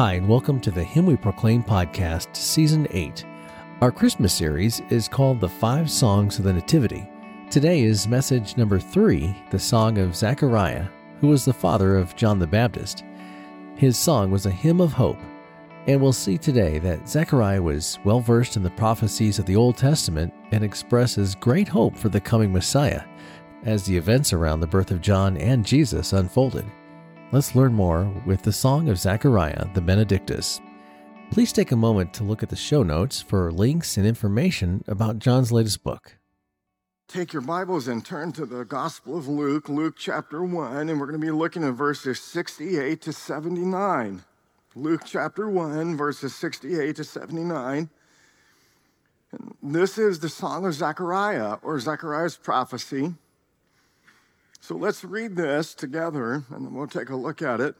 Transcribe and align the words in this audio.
Hi, 0.00 0.14
and 0.14 0.26
welcome 0.26 0.60
to 0.60 0.70
the 0.70 0.82
Hymn 0.82 1.04
We 1.04 1.14
Proclaim 1.14 1.62
podcast, 1.62 2.34
Season 2.34 2.86
8. 2.90 3.22
Our 3.82 3.92
Christmas 3.92 4.32
series 4.32 4.80
is 4.88 5.08
called 5.08 5.40
The 5.40 5.48
Five 5.50 5.90
Songs 5.90 6.38
of 6.38 6.46
the 6.46 6.54
Nativity. 6.54 7.06
Today 7.50 7.82
is 7.82 8.08
message 8.08 8.56
number 8.56 8.80
three, 8.80 9.36
the 9.50 9.58
song 9.58 9.98
of 9.98 10.16
Zechariah, 10.16 10.86
who 11.20 11.28
was 11.28 11.44
the 11.44 11.52
father 11.52 11.98
of 11.98 12.16
John 12.16 12.38
the 12.38 12.46
Baptist. 12.46 13.04
His 13.76 13.98
song 13.98 14.30
was 14.30 14.46
a 14.46 14.50
hymn 14.50 14.80
of 14.80 14.94
hope, 14.94 15.20
and 15.86 16.00
we'll 16.00 16.14
see 16.14 16.38
today 16.38 16.78
that 16.78 17.06
Zechariah 17.06 17.62
was 17.62 17.98
well 18.02 18.20
versed 18.20 18.56
in 18.56 18.62
the 18.62 18.70
prophecies 18.70 19.38
of 19.38 19.44
the 19.44 19.56
Old 19.56 19.76
Testament 19.76 20.32
and 20.50 20.64
expresses 20.64 21.34
great 21.34 21.68
hope 21.68 21.94
for 21.94 22.08
the 22.08 22.22
coming 22.22 22.50
Messiah 22.50 23.02
as 23.66 23.84
the 23.84 23.98
events 23.98 24.32
around 24.32 24.60
the 24.60 24.66
birth 24.66 24.92
of 24.92 25.02
John 25.02 25.36
and 25.36 25.62
Jesus 25.62 26.14
unfolded. 26.14 26.64
Let's 27.32 27.54
learn 27.54 27.72
more 27.72 28.12
with 28.26 28.42
the 28.42 28.52
Song 28.52 28.88
of 28.88 28.98
Zechariah, 28.98 29.72
the 29.74 29.80
Benedictus. 29.80 30.60
Please 31.30 31.52
take 31.52 31.70
a 31.70 31.76
moment 31.76 32.12
to 32.14 32.24
look 32.24 32.42
at 32.42 32.48
the 32.48 32.56
show 32.56 32.82
notes 32.82 33.22
for 33.22 33.52
links 33.52 33.96
and 33.96 34.04
information 34.04 34.82
about 34.88 35.20
John's 35.20 35.52
latest 35.52 35.84
book. 35.84 36.16
Take 37.06 37.32
your 37.32 37.42
Bibles 37.42 37.86
and 37.86 38.04
turn 38.04 38.32
to 38.32 38.44
the 38.44 38.64
Gospel 38.64 39.16
of 39.16 39.28
Luke, 39.28 39.68
Luke 39.68 39.94
chapter 39.96 40.42
1, 40.42 40.88
and 40.88 40.98
we're 40.98 41.06
going 41.06 41.20
to 41.20 41.24
be 41.24 41.30
looking 41.30 41.62
at 41.62 41.74
verses 41.74 42.20
68 42.20 43.00
to 43.02 43.12
79. 43.12 44.24
Luke 44.74 45.02
chapter 45.06 45.48
1, 45.48 45.96
verses 45.96 46.34
68 46.34 46.96
to 46.96 47.04
79. 47.04 47.90
And 49.30 49.54
this 49.62 49.98
is 49.98 50.18
the 50.18 50.28
Song 50.28 50.66
of 50.66 50.74
Zechariah, 50.74 51.58
or 51.62 51.78
Zechariah's 51.78 52.36
prophecy. 52.36 53.14
So 54.60 54.76
let's 54.76 55.04
read 55.04 55.36
this 55.36 55.74
together 55.74 56.44
and 56.50 56.66
then 56.66 56.74
we'll 56.74 56.86
take 56.86 57.10
a 57.10 57.16
look 57.16 57.42
at 57.42 57.60
it. 57.60 57.74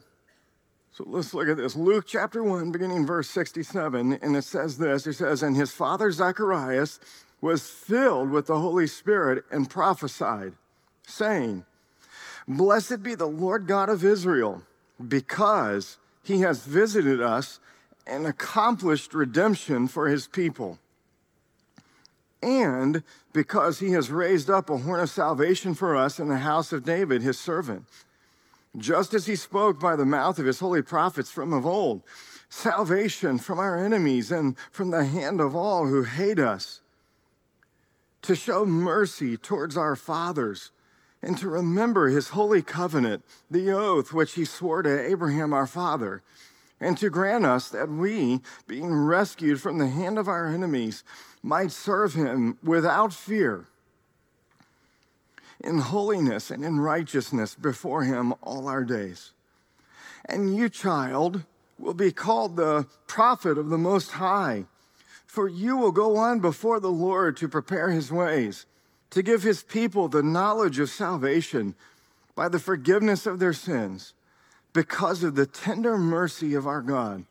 So 0.92 1.04
let's 1.06 1.32
look 1.34 1.48
at 1.48 1.56
this. 1.56 1.76
Luke 1.76 2.04
chapter 2.06 2.42
1, 2.42 2.72
beginning 2.72 3.06
verse 3.06 3.30
67, 3.30 4.14
and 4.14 4.36
it 4.36 4.42
says 4.42 4.78
this 4.78 5.06
It 5.06 5.14
says, 5.14 5.42
And 5.42 5.56
his 5.56 5.70
father 5.70 6.10
Zacharias 6.10 6.98
was 7.40 7.68
filled 7.68 8.30
with 8.30 8.46
the 8.46 8.58
Holy 8.58 8.86
Spirit 8.86 9.44
and 9.50 9.70
prophesied, 9.70 10.54
saying, 11.06 11.64
Blessed 12.48 13.02
be 13.02 13.14
the 13.14 13.26
Lord 13.26 13.66
God 13.66 13.88
of 13.88 14.04
Israel, 14.04 14.62
because 15.06 15.98
he 16.24 16.40
has 16.40 16.64
visited 16.64 17.20
us 17.20 17.60
and 18.06 18.26
accomplished 18.26 19.14
redemption 19.14 19.86
for 19.86 20.08
his 20.08 20.26
people 20.26 20.78
and 22.42 23.02
because 23.32 23.78
he 23.78 23.90
has 23.92 24.10
raised 24.10 24.50
up 24.50 24.70
a 24.70 24.78
horn 24.78 25.00
of 25.00 25.10
salvation 25.10 25.74
for 25.74 25.96
us 25.96 26.18
in 26.18 26.28
the 26.28 26.38
house 26.38 26.72
of 26.72 26.84
David, 26.84 27.22
his 27.22 27.38
servant, 27.38 27.84
just 28.76 29.14
as 29.14 29.26
he 29.26 29.36
spoke 29.36 29.80
by 29.80 29.96
the 29.96 30.06
mouth 30.06 30.38
of 30.38 30.46
his 30.46 30.60
holy 30.60 30.82
prophets 30.82 31.30
from 31.30 31.52
of 31.52 31.66
old, 31.66 32.02
salvation 32.48 33.38
from 33.38 33.58
our 33.58 33.76
enemies 33.76 34.30
and 34.30 34.56
from 34.70 34.90
the 34.90 35.04
hand 35.04 35.40
of 35.40 35.54
all 35.54 35.86
who 35.86 36.02
hate 36.02 36.38
us, 36.38 36.80
to 38.22 38.34
show 38.34 38.64
mercy 38.64 39.36
towards 39.36 39.76
our 39.76 39.96
fathers, 39.96 40.70
and 41.22 41.36
to 41.38 41.48
remember 41.48 42.08
his 42.08 42.30
holy 42.30 42.62
covenant, 42.62 43.24
the 43.50 43.70
oath 43.70 44.12
which 44.12 44.34
he 44.34 44.44
swore 44.44 44.82
to 44.82 45.06
Abraham 45.06 45.52
our 45.52 45.66
father 45.66 46.22
and 46.80 46.96
to 46.98 47.10
grant 47.10 47.44
us 47.44 47.68
that 47.68 47.90
we, 47.90 48.40
being 48.66 48.94
rescued 48.94 49.60
from 49.60 49.78
the 49.78 49.88
hand 49.88 50.18
of 50.18 50.28
our 50.28 50.46
enemies, 50.46 51.04
might 51.42 51.70
serve 51.70 52.14
him 52.14 52.58
without 52.62 53.12
fear 53.12 53.66
in 55.62 55.78
holiness 55.78 56.50
and 56.50 56.64
in 56.64 56.80
righteousness 56.80 57.54
before 57.54 58.04
him 58.04 58.32
all 58.42 58.66
our 58.66 58.82
days. 58.82 59.32
And 60.24 60.56
you, 60.56 60.70
child, 60.70 61.44
will 61.78 61.94
be 61.94 62.12
called 62.12 62.56
the 62.56 62.86
prophet 63.06 63.58
of 63.58 63.68
the 63.68 63.78
Most 63.78 64.12
High, 64.12 64.64
for 65.26 65.48
you 65.48 65.76
will 65.76 65.92
go 65.92 66.16
on 66.16 66.40
before 66.40 66.80
the 66.80 66.90
Lord 66.90 67.36
to 67.38 67.48
prepare 67.48 67.90
his 67.90 68.10
ways, 68.10 68.64
to 69.10 69.22
give 69.22 69.42
his 69.42 69.62
people 69.62 70.08
the 70.08 70.22
knowledge 70.22 70.78
of 70.78 70.88
salvation 70.88 71.74
by 72.34 72.48
the 72.48 72.58
forgiveness 72.58 73.26
of 73.26 73.38
their 73.38 73.52
sins 73.52 74.14
because 74.72 75.22
of 75.22 75.34
the 75.34 75.46
tender 75.46 75.98
mercy 75.98 76.54
of 76.54 76.66
our 76.66 76.82
God, 76.82 77.24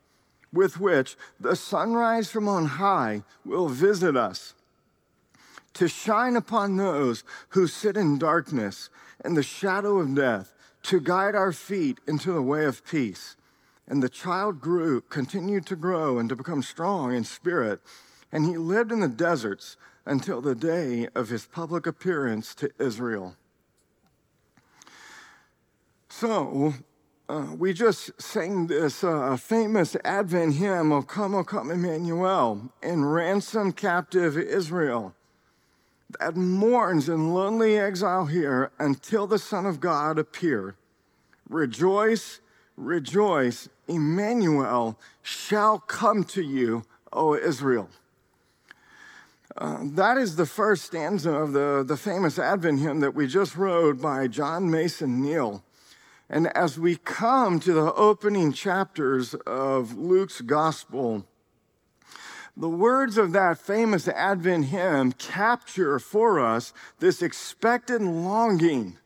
with 0.52 0.80
which 0.80 1.16
the 1.40 1.56
sunrise 1.56 2.30
from 2.30 2.48
on 2.48 2.66
high 2.66 3.24
will 3.46 3.70
visit 3.70 4.16
us, 4.16 4.54
to 5.74 5.88
shine 5.88 6.36
upon 6.36 6.76
those 6.76 7.24
who 7.50 7.68
sit 7.68 7.96
in 7.96 8.18
darkness 8.18 8.90
and 9.24 9.38
the 9.38 9.44
shadow 9.44 10.00
of 10.00 10.16
death, 10.16 10.54
to 10.84 11.00
guide 11.00 11.36
our 11.36 11.52
feet 11.52 12.00
into 12.08 12.32
the 12.32 12.42
way 12.42 12.66
of 12.66 12.86
peace. 12.86 13.36
And 13.88 14.02
the 14.02 14.10
child 14.10 14.62
grew, 14.62 15.02
continued 15.02 15.66
to 15.68 15.76
grow 15.76 16.20
and 16.20 16.30
to 16.30 16.36
become 16.36 16.64
strong 16.64 17.14
in 17.14 17.24
spirit, 17.24 17.82
and 18.32 18.46
he 18.46 18.58
lived 18.58 18.92
in 18.92 19.00
the 19.00 19.08
deserts 19.08 19.78
until 20.06 20.42
the 20.42 20.56
day 20.56 21.08
of 21.16 21.30
his 21.30 21.46
public 21.46 21.86
appearance 21.86 22.56
to 22.56 22.72
Israel. 22.80 23.36
So, 26.10 26.74
uh, 27.30 27.46
we 27.58 27.72
just 27.72 28.20
sang 28.20 28.66
this 28.66 29.04
uh, 29.04 29.38
famous 29.38 29.96
Advent 30.04 30.56
hymn 30.56 30.92
of 30.92 31.08
Come, 31.08 31.36
O 31.36 31.44
Come, 31.44 31.70
Emmanuel, 31.70 32.72
and 32.82 33.14
ransom 33.14 33.72
captive 33.72 34.36
Israel 34.36 35.14
that 36.20 36.36
mourns 36.36 37.08
in 37.08 37.34
lonely 37.34 37.78
exile 37.78 38.26
here 38.26 38.72
until 38.80 39.28
the 39.28 39.38
Son 39.38 39.68
of 39.68 39.80
God 39.80 40.18
appear. 40.18 40.76
Rejoice, 41.48 42.40
rejoice, 42.76 43.70
Emmanuel 43.88 44.98
shall 45.22 45.80
come 45.80 46.24
to 46.24 46.42
you, 46.42 46.84
O 47.14 47.36
Israel. 47.36 47.90
Uh, 49.56 49.80
that 49.84 50.18
is 50.18 50.36
the 50.36 50.46
first 50.46 50.86
stanza 50.86 51.32
of 51.32 51.54
the, 51.54 51.84
the 51.86 51.98
famous 51.98 52.40
Advent 52.40 52.80
hymn 52.80 53.02
that 53.02 53.14
we 53.14 53.28
just 53.28 53.56
wrote 53.56 54.02
by 54.02 54.28
John 54.28 54.72
Mason 54.72 55.22
Neale. 55.22 55.64
And 56.30 56.56
as 56.56 56.80
we 56.80 56.98
come 56.98 57.60
to 57.62 57.74
the 57.74 57.94
opening 57.94 58.54
chapters 58.54 59.34
of 59.48 59.98
Luke's 59.98 60.42
gospel, 60.42 61.26
the 62.56 62.70
words 62.70 63.18
of 63.18 63.32
that 63.32 63.58
famous 63.58 64.08
Advent 64.08 64.66
hymn 64.66 65.14
capture 65.14 65.98
for 65.98 66.40
us 66.40 66.74
this 67.00 67.22
expected 67.22 68.02
longing 68.02 68.98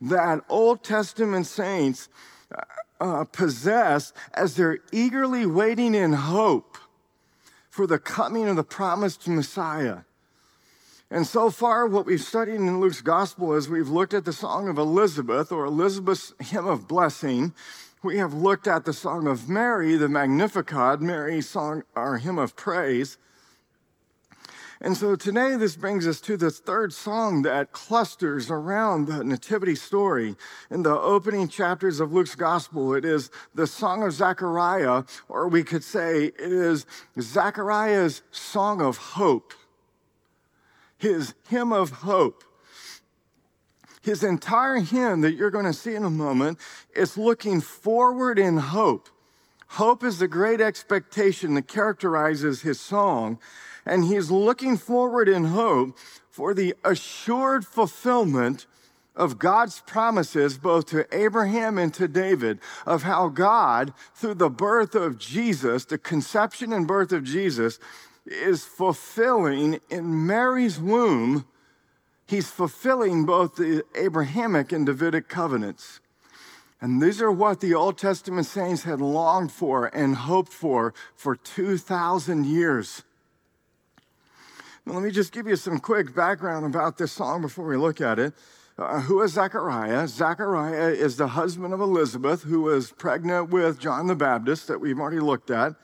that 0.00 0.44
Old 0.48 0.84
Testament 0.84 1.46
saints 1.46 2.08
uh, 2.54 2.62
uh 3.02 3.24
possess 3.24 4.12
as 4.34 4.54
they're 4.54 4.78
eagerly 4.92 5.46
waiting 5.46 5.94
in 5.94 6.12
hope 6.12 6.76
for 7.70 7.86
the 7.86 7.98
coming 7.98 8.48
of 8.48 8.56
the 8.56 8.64
promised 8.64 9.26
Messiah. 9.26 10.00
And 11.12 11.26
so 11.26 11.50
far, 11.50 11.88
what 11.88 12.06
we've 12.06 12.20
studied 12.20 12.54
in 12.54 12.80
Luke's 12.80 13.00
gospel 13.00 13.54
is 13.54 13.68
we've 13.68 13.88
looked 13.88 14.14
at 14.14 14.24
the 14.24 14.32
song 14.32 14.68
of 14.68 14.78
Elizabeth 14.78 15.50
or 15.50 15.64
Elizabeth's 15.64 16.32
hymn 16.38 16.68
of 16.68 16.86
blessing. 16.86 17.52
We 18.00 18.18
have 18.18 18.32
looked 18.32 18.68
at 18.68 18.84
the 18.84 18.92
song 18.92 19.26
of 19.26 19.48
Mary, 19.48 19.96
the 19.96 20.08
Magnificat, 20.08 21.00
Mary's 21.00 21.48
song, 21.48 21.82
our 21.96 22.18
hymn 22.18 22.38
of 22.38 22.54
praise. 22.54 23.18
And 24.80 24.96
so 24.96 25.16
today, 25.16 25.56
this 25.56 25.74
brings 25.74 26.06
us 26.06 26.20
to 26.22 26.36
the 26.36 26.50
third 26.50 26.92
song 26.92 27.42
that 27.42 27.72
clusters 27.72 28.48
around 28.48 29.08
the 29.08 29.24
nativity 29.24 29.74
story. 29.74 30.36
In 30.70 30.84
the 30.84 30.96
opening 30.96 31.48
chapters 31.48 31.98
of 31.98 32.12
Luke's 32.12 32.36
gospel, 32.36 32.94
it 32.94 33.04
is 33.04 33.30
the 33.52 33.66
song 33.66 34.04
of 34.04 34.12
Zechariah, 34.12 35.02
or 35.28 35.48
we 35.48 35.64
could 35.64 35.82
say 35.82 36.26
it 36.26 36.38
is 36.38 36.86
Zechariah's 37.20 38.22
song 38.30 38.80
of 38.80 38.96
hope 38.96 39.52
his 41.00 41.34
hymn 41.48 41.72
of 41.72 41.90
hope. 41.90 42.44
His 44.02 44.22
entire 44.22 44.76
hymn 44.76 45.22
that 45.22 45.34
you're 45.34 45.50
going 45.50 45.64
to 45.66 45.72
see 45.72 45.94
in 45.94 46.04
a 46.04 46.10
moment 46.10 46.58
is 46.94 47.18
looking 47.18 47.60
forward 47.60 48.38
in 48.38 48.58
hope. 48.58 49.08
Hope 49.68 50.04
is 50.04 50.18
the 50.18 50.28
great 50.28 50.60
expectation 50.60 51.54
that 51.54 51.68
characterizes 51.68 52.62
his 52.62 52.80
song, 52.80 53.38
and 53.86 54.04
he's 54.04 54.30
looking 54.30 54.76
forward 54.76 55.28
in 55.28 55.46
hope 55.46 55.96
for 56.28 56.54
the 56.54 56.74
assured 56.84 57.64
fulfillment 57.64 58.66
of 59.16 59.38
God's 59.38 59.80
promises 59.80 60.58
both 60.58 60.86
to 60.86 61.06
Abraham 61.12 61.78
and 61.78 61.92
to 61.94 62.08
David 62.08 62.58
of 62.86 63.02
how 63.02 63.28
God, 63.28 63.92
through 64.14 64.34
the 64.34 64.50
birth 64.50 64.94
of 64.94 65.18
Jesus, 65.18 65.84
the 65.84 65.98
conception 65.98 66.72
and 66.72 66.86
birth 66.86 67.12
of 67.12 67.24
Jesus, 67.24 67.78
is 68.30 68.64
fulfilling 68.64 69.80
in 69.90 70.26
Mary's 70.26 70.78
womb, 70.78 71.46
he's 72.26 72.50
fulfilling 72.50 73.26
both 73.26 73.56
the 73.56 73.82
Abrahamic 73.94 74.72
and 74.72 74.86
Davidic 74.86 75.28
covenants. 75.28 76.00
And 76.80 77.02
these 77.02 77.20
are 77.20 77.30
what 77.30 77.60
the 77.60 77.74
Old 77.74 77.98
Testament 77.98 78.46
saints 78.46 78.84
had 78.84 79.00
longed 79.00 79.52
for 79.52 79.86
and 79.86 80.16
hoped 80.16 80.52
for 80.52 80.94
for 81.14 81.36
2,000 81.36 82.46
years. 82.46 83.02
Now, 84.86 84.94
let 84.94 85.02
me 85.02 85.10
just 85.10 85.32
give 85.32 85.46
you 85.46 85.56
some 85.56 85.78
quick 85.78 86.14
background 86.14 86.64
about 86.64 86.96
this 86.96 87.12
song 87.12 87.42
before 87.42 87.66
we 87.66 87.76
look 87.76 88.00
at 88.00 88.18
it. 88.18 88.32
Uh, 88.78 89.00
who 89.00 89.20
is 89.20 89.34
Zechariah? 89.34 90.08
Zechariah 90.08 90.88
is 90.88 91.16
the 91.18 91.28
husband 91.28 91.74
of 91.74 91.80
Elizabeth, 91.82 92.44
who 92.44 92.62
was 92.62 92.92
pregnant 92.92 93.50
with 93.50 93.78
John 93.78 94.06
the 94.06 94.14
Baptist, 94.14 94.68
that 94.68 94.80
we've 94.80 94.98
already 94.98 95.20
looked 95.20 95.50
at. 95.50 95.74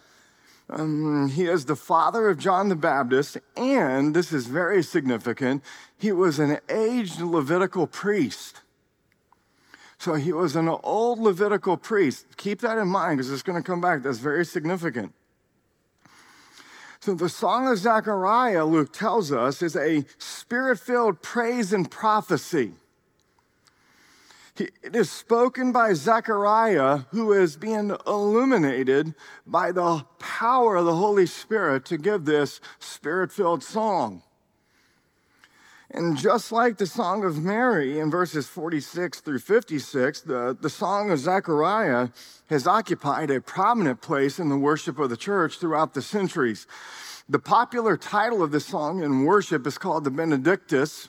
Um, 0.69 1.29
he 1.29 1.47
is 1.47 1.67
the 1.67 1.77
father 1.77 2.29
of 2.29 2.39
John 2.39 2.69
the 2.69 2.77
Baptist, 2.77 3.39
and 3.57 4.15
this 4.15 4.33
is 4.33 4.47
very 4.47 4.83
significant, 4.83 5.63
he 5.97 6.11
was 6.11 6.39
an 6.39 6.59
aged 6.69 7.21
Levitical 7.21 7.87
priest. 7.87 8.63
So 9.99 10.15
he 10.15 10.33
was 10.33 10.57
an 10.57 10.69
old 10.69 11.21
Levitical 11.21 11.77
priest. 11.77 12.27
Keep 12.37 12.61
that 12.61 12.79
in 12.79 12.89
mind 12.89 13.19
because 13.19 13.31
it's 13.31 13.43
going 13.43 13.63
to 13.63 13.67
come 13.67 13.81
back. 13.81 14.03
That's 14.03 14.19
very 14.19 14.45
significant. 14.45 15.13
So 17.01 17.15
the 17.15 17.29
Song 17.29 17.69
of 17.69 17.79
Zechariah, 17.79 18.65
Luke 18.65 18.93
tells 18.93 19.31
us, 19.31 19.63
is 19.63 19.77
a 19.77 20.05
spirit 20.19 20.81
filled 20.81 21.23
praise 21.23 21.73
and 21.73 21.89
prophecy. 21.89 22.73
It 24.61 24.95
is 24.95 25.11
spoken 25.11 25.73
by 25.73 25.93
Zechariah, 25.93 27.01
who 27.11 27.33
is 27.33 27.57
being 27.57 27.95
illuminated 28.07 29.15
by 29.47 29.73
the 29.73 30.05
power 30.19 30.77
of 30.77 30.87
the 30.87 30.97
Holy 30.97 31.27
Spirit 31.27 31.85
to 31.87 31.99
give 31.99 32.25
this 32.25 32.61
spirit 32.79 33.33
filled 33.33 33.63
song. 33.63 34.23
And 35.91 36.17
just 36.17 36.51
like 36.51 36.79
the 36.79 36.87
Song 36.87 37.25
of 37.25 37.43
Mary 37.43 38.01
in 38.01 38.11
verses 38.11 38.49
46 38.49 39.21
through 39.21 39.39
56, 39.39 40.23
the, 40.23 40.57
the 40.61 40.69
Song 40.69 41.11
of 41.11 41.19
Zechariah 41.19 42.09
has 42.51 42.67
occupied 42.67 43.31
a 43.31 43.41
prominent 43.41 44.01
place 44.01 44.39
in 44.39 44.49
the 44.49 44.59
worship 44.59 44.99
of 44.99 45.11
the 45.11 45.17
church 45.17 45.59
throughout 45.59 45.95
the 45.95 46.03
centuries. 46.03 46.67
The 47.29 47.39
popular 47.39 47.97
title 47.97 48.43
of 48.43 48.51
this 48.51 48.67
song 48.67 49.03
in 49.03 49.25
worship 49.25 49.67
is 49.67 49.79
called 49.79 50.05
the 50.05 50.11
Benedictus. 50.11 51.09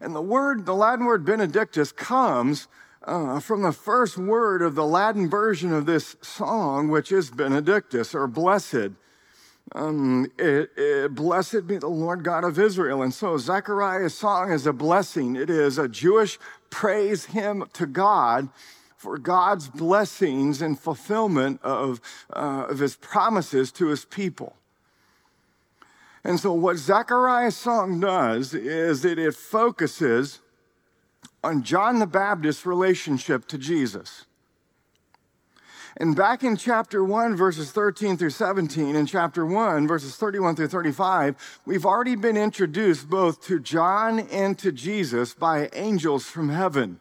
And 0.00 0.14
the 0.14 0.22
word, 0.22 0.66
the 0.66 0.74
Latin 0.74 1.06
word 1.06 1.24
Benedictus, 1.24 1.92
comes 1.92 2.68
uh, 3.04 3.40
from 3.40 3.62
the 3.62 3.72
first 3.72 4.18
word 4.18 4.62
of 4.62 4.74
the 4.74 4.84
Latin 4.84 5.28
version 5.28 5.72
of 5.72 5.86
this 5.86 6.16
song, 6.20 6.88
which 6.88 7.10
is 7.10 7.30
Benedictus 7.30 8.14
or 8.14 8.26
blessed. 8.26 8.90
Um, 9.74 10.30
it, 10.38 10.70
it, 10.76 11.14
blessed 11.14 11.66
be 11.66 11.78
the 11.78 11.88
Lord 11.88 12.24
God 12.24 12.44
of 12.44 12.58
Israel. 12.58 13.02
And 13.02 13.12
so 13.12 13.36
Zechariah's 13.36 14.14
song 14.14 14.50
is 14.50 14.66
a 14.66 14.72
blessing. 14.72 15.36
It 15.36 15.50
is 15.50 15.78
a 15.78 15.88
Jewish 15.88 16.38
praise 16.70 17.26
hymn 17.26 17.64
to 17.74 17.86
God 17.86 18.48
for 18.96 19.16
God's 19.16 19.68
blessings 19.68 20.60
and 20.60 20.78
fulfillment 20.78 21.60
of, 21.62 22.00
uh, 22.34 22.66
of 22.68 22.78
his 22.78 22.96
promises 22.96 23.70
to 23.72 23.88
his 23.88 24.04
people. 24.04 24.57
And 26.24 26.38
so, 26.40 26.52
what 26.52 26.76
Zechariah's 26.76 27.56
song 27.56 28.00
does 28.00 28.54
is 28.54 29.02
that 29.02 29.18
it 29.18 29.34
focuses 29.34 30.40
on 31.44 31.62
John 31.62 31.98
the 31.98 32.06
Baptist's 32.06 32.66
relationship 32.66 33.46
to 33.48 33.58
Jesus. 33.58 34.24
And 36.00 36.14
back 36.14 36.44
in 36.44 36.56
chapter 36.56 37.02
1, 37.02 37.34
verses 37.34 37.72
13 37.72 38.16
through 38.16 38.30
17, 38.30 38.94
in 38.94 39.06
chapter 39.06 39.44
1, 39.44 39.88
verses 39.88 40.14
31 40.16 40.54
through 40.54 40.68
35, 40.68 41.60
we've 41.66 41.84
already 41.84 42.14
been 42.14 42.36
introduced 42.36 43.10
both 43.10 43.42
to 43.46 43.58
John 43.58 44.20
and 44.20 44.56
to 44.58 44.70
Jesus 44.70 45.34
by 45.34 45.68
angels 45.72 46.24
from 46.26 46.50
heaven. 46.50 47.00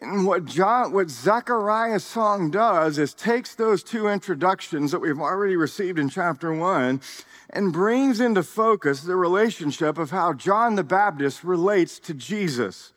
And 0.00 0.24
what 0.26 0.44
John, 0.44 0.92
what 0.92 1.10
Zechariah's 1.10 2.04
song 2.04 2.52
does 2.52 2.98
is 2.98 3.12
takes 3.12 3.56
those 3.56 3.82
two 3.82 4.06
introductions 4.06 4.92
that 4.92 5.00
we've 5.00 5.18
already 5.18 5.56
received 5.56 5.98
in 5.98 6.08
chapter 6.08 6.54
one 6.54 7.00
and 7.50 7.72
brings 7.72 8.20
into 8.20 8.42
focus 8.42 9.02
the 9.02 9.16
relationship 9.16 9.98
of 9.98 10.10
how 10.10 10.32
John 10.32 10.76
the 10.76 10.84
Baptist 10.84 11.44
relates 11.44 11.98
to 12.00 12.14
Jesus. 12.14 12.92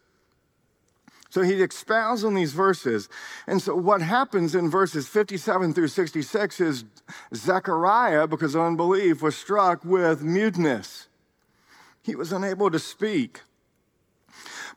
So 1.29 1.41
he 1.41 1.63
expounds 1.63 2.23
on 2.23 2.35
these 2.35 2.53
verses. 2.53 3.09
And 3.47 3.59
so 3.59 3.75
what 3.75 4.03
happens 4.03 4.53
in 4.53 4.69
verses 4.69 5.07
57 5.07 5.73
through 5.73 5.88
66 5.88 6.61
is 6.61 6.85
Zechariah, 7.33 8.27
because 8.27 8.53
of 8.53 8.61
unbelief, 8.61 9.23
was 9.23 9.35
struck 9.35 9.83
with 9.83 10.21
muteness. 10.21 11.07
He 12.03 12.15
was 12.15 12.31
unable 12.31 12.69
to 12.69 12.77
speak. 12.77 13.41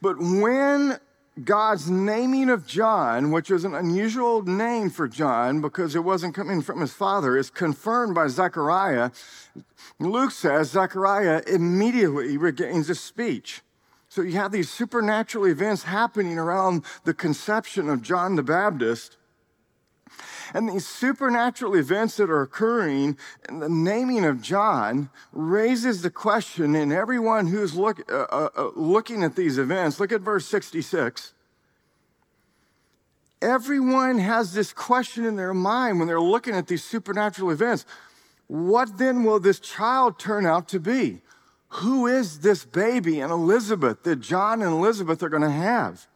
But 0.00 0.17
when 0.19 0.99
God's 1.44 1.91
naming 1.91 2.49
of 2.49 2.67
John, 2.67 3.31
which 3.31 3.50
was 3.50 3.65
an 3.65 3.75
unusual 3.75 4.43
name 4.43 4.88
for 4.88 5.06
John 5.06 5.61
because 5.61 5.94
it 5.94 6.03
wasn't 6.03 6.35
coming 6.35 6.62
from 6.62 6.81
his 6.81 6.94
father, 6.94 7.37
is 7.37 7.50
confirmed 7.50 8.15
by 8.15 8.29
Zechariah. 8.29 9.11
Luke 9.99 10.31
says 10.31 10.71
Zechariah 10.71 11.43
immediately 11.47 12.38
regains 12.38 12.88
his 12.88 13.00
speech. 13.00 13.61
So 14.09 14.23
you 14.23 14.33
have 14.33 14.50
these 14.50 14.71
supernatural 14.71 15.47
events 15.47 15.83
happening 15.83 16.38
around 16.38 16.85
the 17.05 17.12
conception 17.12 17.91
of 17.91 18.00
John 18.00 18.37
the 18.37 18.43
Baptist. 18.43 19.19
And 20.55 20.69
these 20.69 20.87
supernatural 20.87 21.75
events 21.75 22.17
that 22.17 22.31
are 22.31 22.43
occurring 22.43 23.17
in 23.49 23.59
the 23.61 23.69
naming 23.69 24.25
of 24.25 24.43
John 24.43 25.11
raises 25.33 26.03
the 26.03 26.11
question 26.11 26.75
in 26.75 26.93
everyone 26.93 27.49
who's 27.49 27.75
look, 27.75 28.01
uh, 28.11 28.27
uh, 28.31 28.49
uh 28.57 28.71
looking 28.75 29.23
at 29.23 29.37
these 29.37 29.59
events. 29.59 30.01
Look 30.01 30.13
at 30.13 30.21
verse 30.21 30.47
66. 30.47 31.33
Everyone 33.43 34.19
has 34.19 34.55
this 34.55 34.73
question 34.73 35.25
in 35.25 35.37
their 35.37 35.55
mind 35.55 35.99
when 35.99 36.09
they're 36.09 36.21
looking 36.21 36.55
at 36.55 36.67
these 36.67 36.83
supernatural 36.83 37.51
events. 37.51 37.85
What 38.47 38.99
then 38.99 39.25
will 39.25 39.41
this 39.41 39.61
child 39.61 40.19
turn 40.19 40.47
out 40.47 40.69
to 40.69 40.81
be? 40.81 41.21
Who 41.69 42.07
is 42.07 42.41
this 42.41 42.65
baby 42.65 43.21
and 43.21 43.31
Elizabeth 43.31 44.05
that 44.05 44.17
John 44.17 44.63
and 44.63 44.73
Elizabeth 44.73 45.23
are 45.23 45.29
going 45.29 45.43
to 45.43 45.51
have? 45.51 46.07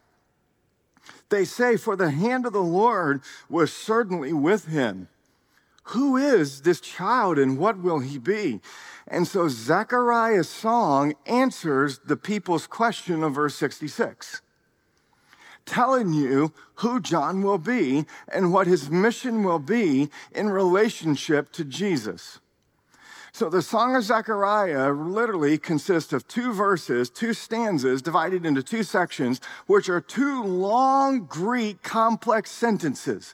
They 1.31 1.45
say, 1.45 1.77
For 1.77 1.95
the 1.95 2.11
hand 2.11 2.45
of 2.45 2.53
the 2.53 2.61
Lord 2.61 3.21
was 3.49 3.73
certainly 3.73 4.33
with 4.33 4.65
him. 4.65 5.07
Who 5.85 6.15
is 6.15 6.61
this 6.61 6.79
child 6.79 7.39
and 7.39 7.57
what 7.57 7.79
will 7.79 7.99
he 7.99 8.19
be? 8.19 8.61
And 9.07 9.27
so 9.27 9.47
Zechariah's 9.47 10.49
song 10.49 11.15
answers 11.25 11.99
the 11.99 12.17
people's 12.17 12.67
question 12.67 13.23
of 13.23 13.35
verse 13.35 13.55
66, 13.55 14.41
telling 15.65 16.13
you 16.13 16.53
who 16.75 16.99
John 16.99 17.41
will 17.41 17.57
be 17.57 18.05
and 18.31 18.53
what 18.53 18.67
his 18.67 18.91
mission 18.91 19.43
will 19.43 19.59
be 19.59 20.09
in 20.33 20.49
relationship 20.49 21.51
to 21.53 21.65
Jesus. 21.65 22.39
So 23.33 23.49
the 23.49 23.61
Song 23.61 23.95
of 23.95 24.03
Zechariah 24.03 24.91
literally 24.91 25.57
consists 25.57 26.11
of 26.11 26.27
two 26.27 26.53
verses, 26.53 27.09
two 27.09 27.33
stanzas 27.33 28.01
divided 28.01 28.45
into 28.45 28.61
two 28.61 28.83
sections, 28.83 29.39
which 29.67 29.87
are 29.89 30.01
two 30.01 30.43
long 30.43 31.25
Greek 31.25 31.81
complex 31.81 32.51
sentences. 32.51 33.33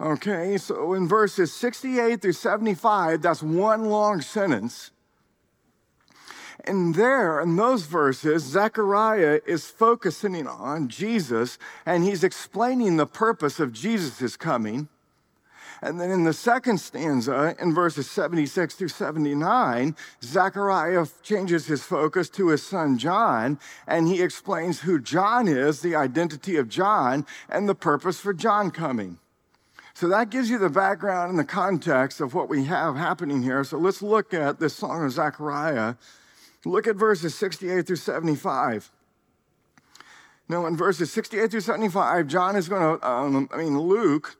Okay, 0.00 0.56
so 0.58 0.94
in 0.94 1.08
verses 1.08 1.52
68 1.52 2.22
through 2.22 2.32
75, 2.32 3.20
that's 3.20 3.42
one 3.42 3.86
long 3.86 4.20
sentence. 4.20 4.92
And 6.64 6.94
there, 6.94 7.40
in 7.40 7.56
those 7.56 7.82
verses, 7.82 8.44
Zechariah 8.44 9.40
is 9.44 9.68
focusing 9.68 10.46
on 10.46 10.88
Jesus 10.88 11.58
and 11.84 12.04
he's 12.04 12.22
explaining 12.22 12.96
the 12.96 13.06
purpose 13.06 13.58
of 13.58 13.72
Jesus' 13.72 14.36
coming. 14.36 14.88
And 15.80 16.00
then 16.00 16.10
in 16.10 16.24
the 16.24 16.32
second 16.32 16.78
stanza, 16.78 17.54
in 17.60 17.72
verses 17.72 18.10
76 18.10 18.74
through 18.74 18.88
79, 18.88 19.94
Zechariah 20.22 21.06
changes 21.22 21.66
his 21.66 21.84
focus 21.84 22.28
to 22.30 22.48
his 22.48 22.62
son 22.62 22.98
John, 22.98 23.58
and 23.86 24.08
he 24.08 24.22
explains 24.22 24.80
who 24.80 25.00
John 25.00 25.46
is, 25.46 25.80
the 25.80 25.94
identity 25.94 26.56
of 26.56 26.68
John, 26.68 27.24
and 27.48 27.68
the 27.68 27.74
purpose 27.74 28.18
for 28.18 28.34
John 28.34 28.70
coming. 28.70 29.18
So 29.94 30.08
that 30.08 30.30
gives 30.30 30.50
you 30.50 30.58
the 30.58 30.70
background 30.70 31.30
and 31.30 31.38
the 31.38 31.44
context 31.44 32.20
of 32.20 32.34
what 32.34 32.48
we 32.48 32.64
have 32.64 32.96
happening 32.96 33.42
here. 33.42 33.64
So 33.64 33.78
let's 33.78 34.02
look 34.02 34.32
at 34.32 34.60
this 34.60 34.74
song 34.74 35.04
of 35.04 35.12
Zechariah. 35.12 35.94
Look 36.64 36.86
at 36.86 36.96
verses 36.96 37.34
68 37.34 37.86
through 37.86 37.96
75. 37.96 38.90
Now, 40.48 40.66
in 40.66 40.76
verses 40.76 41.12
68 41.12 41.50
through 41.50 41.60
75, 41.60 42.26
John 42.26 42.56
is 42.56 42.68
going 42.68 42.98
to, 42.98 43.08
um, 43.08 43.48
I 43.52 43.58
mean, 43.58 43.78
Luke 43.78 44.36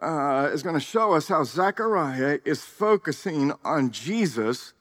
uh, 0.00 0.50
is 0.52 0.62
going 0.62 0.74
to 0.74 0.80
show 0.80 1.14
us 1.14 1.28
how 1.28 1.44
Zechariah 1.44 2.38
is 2.44 2.62
focusing 2.62 3.52
on 3.64 3.90
Jesus. 3.90 4.72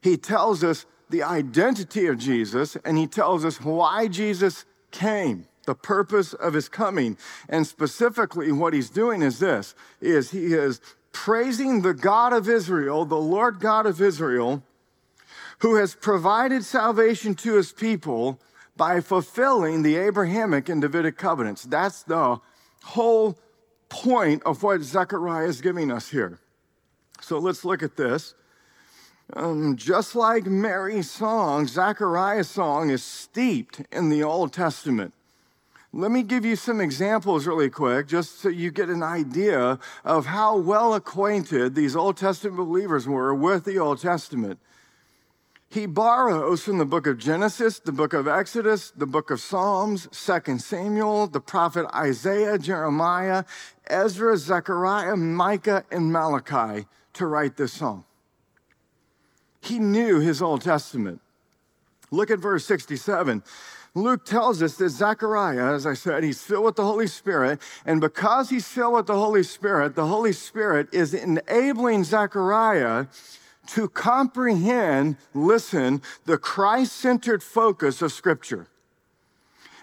He 0.00 0.16
tells 0.16 0.64
us 0.64 0.86
the 1.10 1.22
identity 1.22 2.06
of 2.06 2.18
Jesus 2.18 2.76
and 2.84 2.96
he 2.96 3.06
tells 3.06 3.44
us 3.44 3.60
why 3.60 4.08
Jesus 4.08 4.64
came 4.90 5.46
the 5.66 5.74
purpose 5.74 6.32
of 6.32 6.54
his 6.54 6.68
coming 6.68 7.16
and 7.48 7.66
specifically 7.66 8.50
what 8.50 8.72
he's 8.72 8.90
doing 8.90 9.22
is 9.22 9.38
this 9.38 9.74
is 10.00 10.30
he 10.30 10.54
is 10.54 10.80
praising 11.12 11.82
the 11.82 11.94
god 11.94 12.32
of 12.32 12.48
israel 12.48 13.04
the 13.04 13.14
lord 13.14 13.60
god 13.60 13.86
of 13.86 14.00
israel 14.00 14.62
who 15.58 15.76
has 15.76 15.94
provided 15.94 16.64
salvation 16.64 17.34
to 17.34 17.54
his 17.54 17.72
people 17.72 18.40
by 18.76 19.00
fulfilling 19.00 19.82
the 19.82 19.96
abrahamic 19.96 20.68
and 20.68 20.82
davidic 20.82 21.16
covenants 21.16 21.62
that's 21.64 22.02
the 22.04 22.38
whole 22.82 23.38
point 23.90 24.42
of 24.44 24.62
what 24.62 24.80
Zechariah 24.80 25.46
is 25.46 25.60
giving 25.60 25.90
us 25.90 26.08
here. 26.08 26.38
So 27.20 27.38
let's 27.38 27.64
look 27.64 27.82
at 27.82 27.96
this. 27.96 28.34
Um, 29.34 29.76
just 29.76 30.16
like 30.16 30.46
Mary's 30.46 31.10
song, 31.10 31.66
Zechariah's 31.66 32.48
song 32.48 32.90
is 32.90 33.04
steeped 33.04 33.82
in 33.92 34.08
the 34.08 34.22
Old 34.22 34.52
Testament. 34.52 35.12
Let 35.92 36.10
me 36.10 36.22
give 36.22 36.44
you 36.44 36.56
some 36.56 36.80
examples 36.80 37.46
really 37.46 37.68
quick, 37.68 38.06
just 38.06 38.40
so 38.40 38.48
you 38.48 38.70
get 38.70 38.88
an 38.88 39.02
idea 39.02 39.78
of 40.04 40.26
how 40.26 40.56
well 40.56 40.94
acquainted 40.94 41.74
these 41.74 41.96
Old 41.96 42.16
Testament 42.16 42.56
believers 42.56 43.08
were 43.08 43.34
with 43.34 43.64
the 43.64 43.78
Old 43.78 44.00
Testament. 44.00 44.60
He 45.68 45.86
borrows 45.86 46.64
from 46.64 46.78
the 46.78 46.84
book 46.84 47.06
of 47.06 47.18
Genesis, 47.18 47.78
the 47.78 47.92
book 47.92 48.12
of 48.12 48.26
Exodus, 48.26 48.90
the 48.90 49.06
book 49.06 49.30
of 49.30 49.40
Psalms, 49.40 50.08
2 50.12 50.58
Samuel, 50.58 51.28
the 51.28 51.40
prophet 51.40 51.86
Isaiah, 51.94 52.58
Jeremiah, 52.58 53.44
Ezra, 53.90 54.36
Zechariah, 54.36 55.16
Micah, 55.16 55.84
and 55.90 56.12
Malachi 56.12 56.86
to 57.14 57.26
write 57.26 57.56
this 57.56 57.72
song. 57.72 58.04
He 59.60 59.78
knew 59.78 60.20
his 60.20 60.40
Old 60.40 60.62
Testament. 60.62 61.20
Look 62.10 62.30
at 62.30 62.38
verse 62.38 62.64
67. 62.64 63.42
Luke 63.94 64.24
tells 64.24 64.62
us 64.62 64.76
that 64.76 64.90
Zechariah, 64.90 65.74
as 65.74 65.86
I 65.86 65.94
said, 65.94 66.22
he's 66.22 66.42
filled 66.42 66.64
with 66.64 66.76
the 66.76 66.84
Holy 66.84 67.08
Spirit. 67.08 67.60
And 67.84 68.00
because 68.00 68.48
he's 68.48 68.66
filled 68.66 68.94
with 68.94 69.06
the 69.06 69.16
Holy 69.16 69.42
Spirit, 69.42 69.96
the 69.96 70.06
Holy 70.06 70.32
Spirit 70.32 70.88
is 70.92 71.12
enabling 71.12 72.04
Zechariah 72.04 73.06
to 73.68 73.88
comprehend, 73.88 75.16
listen, 75.34 76.02
the 76.24 76.38
Christ 76.38 76.92
centered 76.92 77.42
focus 77.42 78.00
of 78.00 78.12
Scripture. 78.12 78.68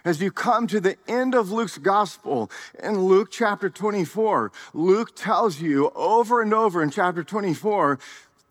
As 0.07 0.21
you 0.21 0.31
come 0.31 0.67
to 0.67 0.79
the 0.79 0.95
end 1.05 1.35
of 1.35 1.51
Luke's 1.51 1.77
gospel 1.77 2.49
in 2.81 2.97
Luke 2.97 3.27
chapter 3.29 3.69
24, 3.69 4.53
Luke 4.73 5.13
tells 5.17 5.59
you 5.59 5.91
over 5.95 6.41
and 6.41 6.53
over 6.53 6.81
in 6.81 6.91
chapter 6.91 7.25
24, 7.25 7.99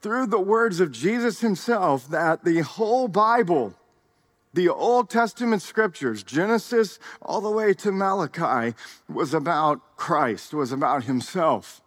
through 0.02 0.26
the 0.26 0.38
words 0.38 0.80
of 0.80 0.92
Jesus 0.92 1.40
himself, 1.40 2.10
that 2.10 2.44
the 2.44 2.60
whole 2.60 3.08
Bible, 3.08 3.72
the 4.52 4.68
Old 4.68 5.08
Testament 5.08 5.62
scriptures, 5.62 6.22
Genesis 6.22 6.98
all 7.22 7.40
the 7.40 7.50
way 7.50 7.72
to 7.72 7.90
Malachi, 7.90 8.76
was 9.08 9.32
about 9.32 9.96
Christ, 9.96 10.52
was 10.52 10.72
about 10.72 11.04
himself. 11.04 11.80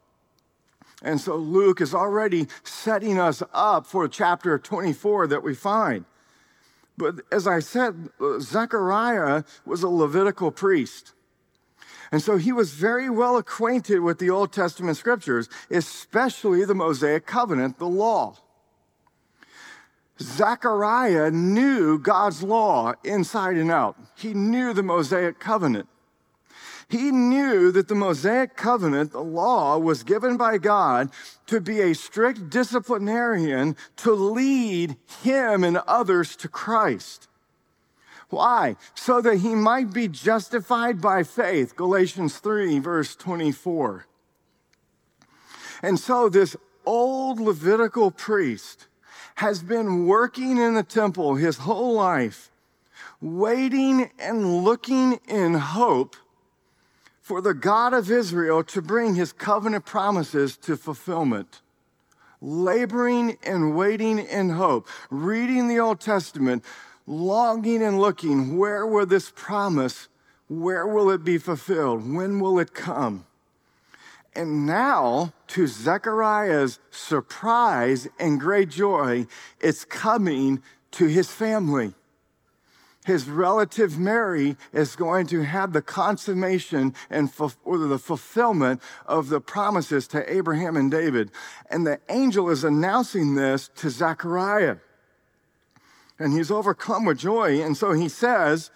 And 1.03 1.21
so 1.21 1.35
Luke 1.35 1.79
is 1.79 1.93
already 1.93 2.47
setting 2.63 3.19
us 3.19 3.43
up 3.53 3.85
for 3.85 4.07
chapter 4.07 4.57
24 4.57 5.27
that 5.27 5.43
we 5.43 5.53
find. 5.53 6.05
But 6.99 7.21
as 7.31 7.47
I 7.47 7.59
said, 7.61 8.09
uh, 8.19 8.39
Zechariah 8.39 9.43
was 9.65 9.83
a 9.83 9.89
Levitical 9.89 10.51
priest. 10.51 11.13
And 12.11 12.21
so 12.21 12.35
he 12.35 12.51
was 12.51 12.73
very 12.73 13.09
well 13.09 13.37
acquainted 13.37 13.99
with 13.99 14.19
the 14.19 14.29
Old 14.29 14.51
Testament 14.51 14.97
scriptures, 14.97 15.47
especially 15.71 16.65
the 16.65 16.75
Mosaic 16.75 17.25
covenant, 17.25 17.79
the 17.79 17.87
law. 17.87 18.35
Zechariah 20.21 21.31
knew 21.31 21.97
God's 21.97 22.43
law 22.43 22.93
inside 23.05 23.55
and 23.55 23.71
out. 23.71 23.95
He 24.17 24.33
knew 24.33 24.73
the 24.73 24.83
Mosaic 24.83 25.39
covenant. 25.39 25.87
He 26.89 27.11
knew 27.11 27.71
that 27.71 27.87
the 27.87 27.93
Mosaic 27.93 28.55
covenant, 28.55 29.11
the 29.11 29.21
law, 29.21 29.77
was 29.77 30.01
given 30.01 30.37
by 30.37 30.57
God 30.57 31.11
to 31.45 31.61
be 31.61 31.81
a 31.81 31.93
strict 31.93 32.49
disciplinarian 32.49 33.75
to 33.97 34.11
lead 34.11 34.97
him 35.21 35.63
and 35.63 35.77
others 35.77 36.35
to 36.37 36.47
Christ. 36.47 37.27
Why? 38.29 38.75
So 38.95 39.21
that 39.21 39.37
he 39.37 39.53
might 39.53 39.93
be 39.93 40.07
justified 40.07 40.99
by 40.99 41.21
faith. 41.21 41.75
Galatians 41.75 42.39
3, 42.39 42.79
verse 42.79 43.15
24. 43.15 44.07
And 45.83 45.99
so 45.99 46.27
this 46.27 46.55
old 46.87 47.39
Levitical 47.39 48.09
priest 48.09 48.87
has 49.35 49.61
been 49.61 50.07
working 50.07 50.57
in 50.57 50.73
the 50.73 50.83
temple 50.83 51.35
his 51.35 51.59
whole 51.59 51.93
life, 51.93 52.49
waiting 53.21 54.09
and 54.17 54.63
looking 54.63 55.19
in 55.27 55.53
hope 55.53 56.15
for 57.29 57.41
the 57.41 57.53
God 57.53 57.93
of 57.93 58.09
Israel 58.09 58.63
to 58.63 58.81
bring 58.81 59.13
his 59.13 59.31
covenant 59.31 59.85
promises 59.85 60.57
to 60.57 60.75
fulfillment. 60.75 61.61
Laboring 62.41 63.37
and 63.43 63.75
waiting 63.75 64.17
in 64.17 64.49
hope, 64.49 64.87
reading 65.11 65.67
the 65.67 65.79
Old 65.79 65.99
Testament, 65.99 66.65
longing 67.05 67.83
and 67.83 68.01
looking, 68.01 68.57
where 68.57 68.83
will 68.83 69.05
this 69.05 69.31
promise, 69.35 70.07
where 70.47 70.87
will 70.87 71.11
it 71.11 71.23
be 71.23 71.37
fulfilled? 71.37 72.11
When 72.11 72.39
will 72.39 72.57
it 72.57 72.73
come? 72.73 73.27
And 74.33 74.65
now, 74.65 75.31
to 75.49 75.67
Zechariah's 75.67 76.79
surprise 76.89 78.07
and 78.19 78.39
great 78.39 78.69
joy, 78.69 79.27
it's 79.59 79.85
coming 79.85 80.63
to 80.93 81.05
his 81.05 81.29
family. 81.29 81.93
His 83.09 83.27
relative 83.27 83.97
Mary 83.97 84.55
is 84.71 84.95
going 84.95 85.25
to 85.27 85.41
have 85.41 85.73
the 85.73 85.81
consummation 85.81 86.93
and 87.09 87.33
or 87.65 87.79
the 87.79 87.97
fulfillment 87.97 88.83
of 89.07 89.29
the 89.29 89.41
promises 89.41 90.07
to 90.09 90.31
Abraham 90.31 90.77
and 90.77 90.91
David. 90.91 91.31
And 91.71 91.87
the 91.87 91.99
angel 92.07 92.51
is 92.51 92.63
announcing 92.63 93.33
this 93.33 93.67
to 93.77 93.89
Zechariah. 93.89 94.75
And 96.19 96.33
he's 96.33 96.51
overcome 96.51 97.03
with 97.03 97.17
joy. 97.17 97.63
And 97.63 97.75
so 97.75 97.93
he 97.93 98.09
says, 98.09 98.69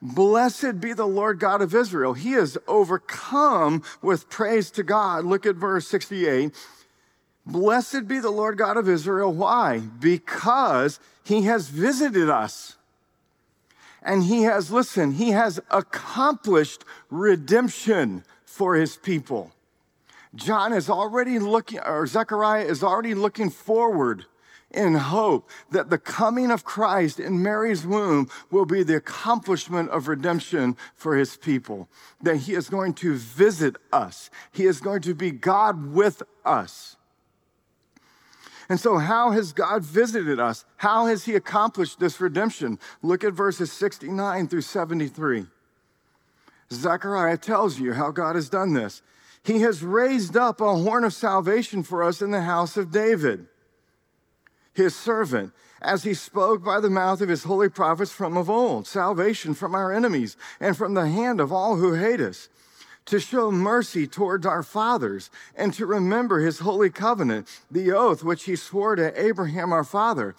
Blessed 0.00 0.80
be 0.80 0.94
the 0.94 1.06
Lord 1.06 1.38
God 1.38 1.60
of 1.60 1.74
Israel. 1.74 2.14
He 2.14 2.32
is 2.32 2.56
overcome 2.66 3.82
with 4.00 4.30
praise 4.30 4.70
to 4.70 4.82
God. 4.82 5.26
Look 5.26 5.44
at 5.44 5.56
verse 5.56 5.86
68. 5.88 6.54
Blessed 7.44 8.08
be 8.08 8.18
the 8.18 8.30
Lord 8.30 8.56
God 8.56 8.78
of 8.78 8.88
Israel. 8.88 9.30
Why? 9.30 9.80
Because 9.80 11.00
he 11.22 11.42
has 11.42 11.68
visited 11.68 12.30
us. 12.30 12.78
And 14.04 14.24
he 14.24 14.42
has, 14.42 14.70
listen, 14.70 15.12
he 15.12 15.30
has 15.30 15.58
accomplished 15.70 16.84
redemption 17.10 18.24
for 18.44 18.74
his 18.74 18.96
people. 18.96 19.52
John 20.34 20.72
is 20.72 20.90
already 20.90 21.38
looking, 21.38 21.80
or 21.80 22.06
Zechariah 22.06 22.64
is 22.64 22.82
already 22.82 23.14
looking 23.14 23.50
forward 23.50 24.26
in 24.70 24.94
hope 24.94 25.48
that 25.70 25.88
the 25.88 25.98
coming 25.98 26.50
of 26.50 26.64
Christ 26.64 27.20
in 27.20 27.42
Mary's 27.42 27.86
womb 27.86 28.28
will 28.50 28.64
be 28.64 28.82
the 28.82 28.96
accomplishment 28.96 29.88
of 29.90 30.08
redemption 30.08 30.76
for 30.94 31.16
his 31.16 31.36
people. 31.36 31.88
That 32.20 32.38
he 32.38 32.54
is 32.54 32.68
going 32.68 32.94
to 32.94 33.14
visit 33.14 33.76
us, 33.92 34.30
he 34.52 34.66
is 34.66 34.80
going 34.80 35.02
to 35.02 35.14
be 35.14 35.30
God 35.30 35.92
with 35.92 36.22
us. 36.44 36.96
And 38.68 38.80
so, 38.80 38.98
how 38.98 39.30
has 39.32 39.52
God 39.52 39.82
visited 39.82 40.40
us? 40.40 40.64
How 40.76 41.06
has 41.06 41.24
He 41.24 41.34
accomplished 41.34 42.00
this 42.00 42.20
redemption? 42.20 42.78
Look 43.02 43.24
at 43.24 43.32
verses 43.32 43.72
69 43.72 44.48
through 44.48 44.62
73. 44.62 45.46
Zechariah 46.72 47.36
tells 47.36 47.78
you 47.78 47.92
how 47.92 48.10
God 48.10 48.36
has 48.36 48.48
done 48.48 48.72
this. 48.72 49.02
He 49.42 49.60
has 49.60 49.82
raised 49.82 50.36
up 50.36 50.60
a 50.60 50.76
horn 50.76 51.04
of 51.04 51.12
salvation 51.12 51.82
for 51.82 52.02
us 52.02 52.22
in 52.22 52.30
the 52.30 52.42
house 52.42 52.76
of 52.76 52.90
David 52.90 53.48
his 54.74 54.94
servant, 54.94 55.52
as 55.80 56.02
he 56.02 56.14
spoke 56.14 56.64
by 56.64 56.80
the 56.80 56.90
mouth 56.90 57.20
of 57.20 57.28
his 57.28 57.44
holy 57.44 57.68
prophets 57.68 58.10
from 58.10 58.36
of 58.36 58.50
old, 58.50 58.86
salvation 58.86 59.54
from 59.54 59.74
our 59.74 59.92
enemies 59.92 60.36
and 60.60 60.76
from 60.76 60.94
the 60.94 61.08
hand 61.08 61.40
of 61.40 61.52
all 61.52 61.76
who 61.76 61.94
hate 61.94 62.20
us, 62.20 62.48
to 63.06 63.20
show 63.20 63.50
mercy 63.50 64.06
towards 64.06 64.46
our 64.46 64.62
fathers, 64.62 65.30
and 65.54 65.74
to 65.74 65.86
remember 65.86 66.40
his 66.40 66.60
holy 66.60 66.90
covenant, 66.90 67.48
the 67.70 67.92
oath 67.92 68.22
which 68.22 68.44
he 68.44 68.56
swore 68.56 68.96
to 68.96 69.20
Abraham 69.20 69.72
our 69.72 69.84
father. 69.84 70.34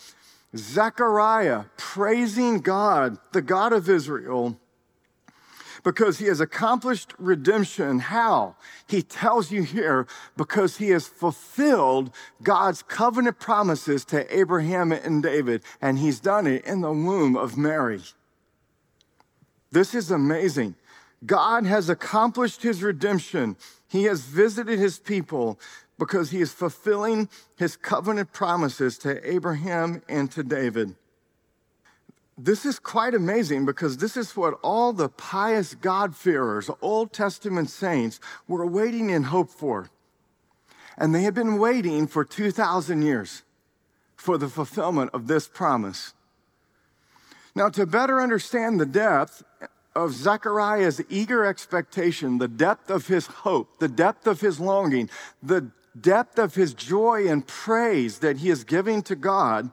Zechariah 0.55 1.65
praising 1.77 2.59
God, 2.59 3.17
the 3.33 3.41
God 3.41 3.73
of 3.73 3.89
Israel 3.89 4.57
because 5.85 6.17
he 6.17 6.25
has 6.25 6.41
accomplished 6.41 7.13
redemption. 7.19 7.99
How? 7.99 8.55
He 8.87 9.03
tells 9.03 9.51
you 9.51 9.63
here 9.63 10.07
because 10.35 10.77
he 10.77 10.89
has 10.89 11.07
fulfilled 11.07 12.11
God's 12.43 12.81
covenant 12.81 13.39
promises 13.39 14.03
to 14.05 14.37
Abraham 14.37 14.91
and 14.91 15.21
David, 15.23 15.63
and 15.81 15.99
he's 15.99 16.19
done 16.19 16.47
it 16.47 16.65
in 16.65 16.81
the 16.81 16.91
womb 16.91 17.37
of 17.37 17.55
Mary. 17.55 18.01
This 19.71 19.93
is 19.93 20.09
amazing. 20.09 20.75
God 21.25 21.65
has 21.65 21.89
accomplished 21.89 22.61
his 22.61 22.83
redemption. 22.83 23.55
He 23.87 24.03
has 24.03 24.21
visited 24.21 24.79
his 24.79 24.99
people 24.99 25.59
because 25.97 26.31
he 26.31 26.41
is 26.41 26.51
fulfilling 26.51 27.29
his 27.55 27.77
covenant 27.77 28.33
promises 28.33 28.97
to 28.99 29.29
Abraham 29.29 30.01
and 30.09 30.29
to 30.31 30.43
David. 30.43 30.95
This 32.37 32.65
is 32.65 32.79
quite 32.79 33.13
amazing 33.13 33.65
because 33.65 33.97
this 33.97 34.17
is 34.17 34.35
what 34.35 34.59
all 34.61 34.91
the 34.91 35.07
pious 35.07 35.73
God-fearers, 35.73 36.69
Old 36.81 37.13
Testament 37.13 37.69
saints, 37.69 38.19
were 38.45 38.65
waiting 38.65 39.09
in 39.09 39.23
hope 39.23 39.49
for. 39.49 39.89
And 40.97 41.15
they 41.15 41.23
had 41.23 41.33
been 41.33 41.57
waiting 41.57 42.07
for 42.07 42.25
2,000 42.25 43.01
years 43.01 43.43
for 44.17 44.37
the 44.37 44.49
fulfillment 44.49 45.11
of 45.13 45.27
this 45.27 45.47
promise. 45.47 46.13
Now, 47.53 47.69
to 47.69 47.85
better 47.85 48.19
understand 48.19 48.81
the 48.81 48.85
depth 48.85 49.43
of 49.95 50.11
Zechariah's 50.11 51.01
eager 51.09 51.45
expectation, 51.45 52.37
the 52.37 52.47
depth 52.47 52.89
of 52.89 53.07
his 53.07 53.27
hope, 53.27 53.79
the 53.79 53.87
depth 53.87 54.27
of 54.27 54.41
his 54.41 54.59
longing, 54.59 55.09
the 55.41 55.71
depth 55.99 56.37
of 56.37 56.55
his 56.55 56.73
joy 56.73 57.27
and 57.27 57.47
praise 57.47 58.19
that 58.19 58.37
he 58.37 58.49
is 58.49 58.63
giving 58.63 59.01
to 59.03 59.15
God, 59.15 59.71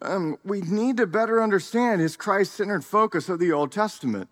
um, 0.00 0.38
we 0.44 0.62
need 0.62 0.96
to 0.96 1.06
better 1.06 1.42
understand 1.42 2.00
his 2.00 2.16
Christ 2.16 2.54
centered 2.54 2.84
focus 2.84 3.28
of 3.28 3.38
the 3.38 3.52
Old 3.52 3.72
Testament. 3.72 4.28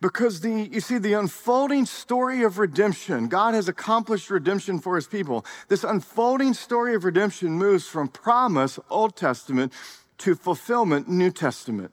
Because 0.00 0.40
the, 0.40 0.68
you 0.70 0.80
see, 0.80 0.98
the 0.98 1.14
unfolding 1.14 1.86
story 1.86 2.42
of 2.42 2.58
redemption, 2.58 3.28
God 3.28 3.54
has 3.54 3.68
accomplished 3.68 4.30
redemption 4.30 4.78
for 4.78 4.96
his 4.96 5.06
people. 5.06 5.44
This 5.68 5.84
unfolding 5.84 6.54
story 6.54 6.94
of 6.94 7.04
redemption 7.04 7.52
moves 7.52 7.86
from 7.86 8.08
promise, 8.08 8.78
Old 8.88 9.16
Testament, 9.16 9.72
to 10.18 10.34
fulfillment, 10.34 11.08
New 11.08 11.30
Testament. 11.30 11.92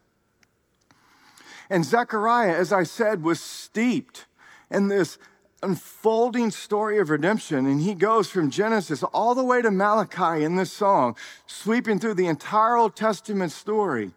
And 1.69 1.85
Zechariah, 1.85 2.55
as 2.55 2.71
I 2.71 2.83
said, 2.83 3.23
was 3.23 3.39
steeped 3.39 4.25
in 4.69 4.87
this 4.87 5.17
unfolding 5.63 6.51
story 6.51 6.99
of 6.99 7.09
redemption. 7.09 7.65
And 7.65 7.81
he 7.81 7.93
goes 7.93 8.29
from 8.29 8.51
Genesis 8.51 9.03
all 9.03 9.35
the 9.35 9.43
way 9.43 9.61
to 9.61 9.71
Malachi 9.71 10.43
in 10.43 10.55
this 10.55 10.71
song, 10.71 11.15
sweeping 11.45 11.99
through 11.99 12.13
the 12.15 12.27
entire 12.27 12.75
Old 12.75 12.95
Testament 12.95 13.51
story, 13.51 14.11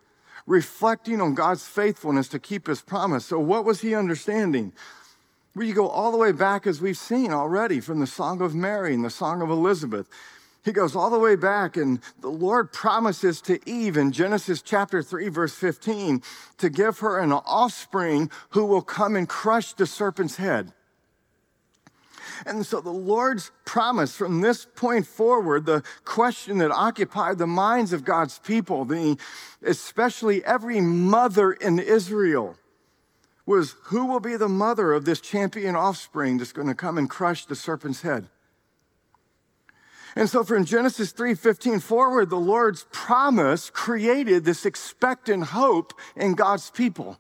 reflecting 0.46 1.20
on 1.20 1.34
God's 1.34 1.66
faithfulness 1.66 2.28
to 2.28 2.38
keep 2.38 2.66
his 2.66 2.82
promise. 2.82 3.26
So, 3.26 3.38
what 3.38 3.64
was 3.64 3.80
he 3.80 3.94
understanding? 3.94 4.72
Well, 5.54 5.66
you 5.66 5.74
go 5.74 5.88
all 5.88 6.12
the 6.12 6.18
way 6.18 6.32
back, 6.32 6.66
as 6.66 6.80
we've 6.80 6.96
seen 6.96 7.32
already, 7.32 7.80
from 7.80 7.98
the 7.98 8.06
Song 8.06 8.40
of 8.40 8.54
Mary 8.54 8.94
and 8.94 9.04
the 9.04 9.10
Song 9.10 9.42
of 9.42 9.50
Elizabeth. 9.50 10.08
He 10.62 10.72
goes 10.72 10.94
all 10.94 11.08
the 11.08 11.18
way 11.18 11.36
back, 11.36 11.76
and 11.76 12.00
the 12.20 12.28
Lord 12.28 12.72
promises 12.72 13.40
to 13.42 13.58
Eve 13.68 13.96
in 13.96 14.12
Genesis 14.12 14.60
chapter 14.60 15.02
3, 15.02 15.28
verse 15.28 15.54
15, 15.54 16.22
to 16.58 16.68
give 16.68 16.98
her 16.98 17.18
an 17.18 17.32
offspring 17.32 18.30
who 18.50 18.66
will 18.66 18.82
come 18.82 19.16
and 19.16 19.28
crush 19.28 19.72
the 19.72 19.86
serpent's 19.86 20.36
head. 20.36 20.72
And 22.46 22.64
so 22.64 22.80
the 22.80 22.90
Lord's 22.90 23.50
promise 23.64 24.14
from 24.16 24.40
this 24.40 24.66
point 24.74 25.06
forward, 25.06 25.66
the 25.66 25.82
question 26.04 26.58
that 26.58 26.70
occupied 26.70 27.38
the 27.38 27.46
minds 27.46 27.92
of 27.92 28.04
God's 28.04 28.38
people, 28.38 28.84
the, 28.84 29.16
especially 29.62 30.44
every 30.44 30.80
mother 30.80 31.52
in 31.52 31.78
Israel, 31.78 32.56
was 33.46 33.76
who 33.84 34.06
will 34.06 34.20
be 34.20 34.36
the 34.36 34.48
mother 34.48 34.92
of 34.92 35.04
this 35.04 35.20
champion 35.20 35.74
offspring 35.74 36.38
that's 36.38 36.52
going 36.52 36.68
to 36.68 36.74
come 36.74 36.98
and 36.98 37.10
crush 37.10 37.46
the 37.46 37.56
serpent's 37.56 38.02
head? 38.02 38.28
And 40.16 40.28
so 40.28 40.42
from 40.42 40.64
Genesis 40.64 41.12
3:15 41.12 41.80
forward, 41.80 42.30
the 42.30 42.36
Lord's 42.36 42.86
promise 42.90 43.70
created 43.70 44.44
this 44.44 44.66
expectant 44.66 45.44
hope 45.44 45.94
in 46.16 46.34
God's 46.34 46.70
people. 46.70 47.18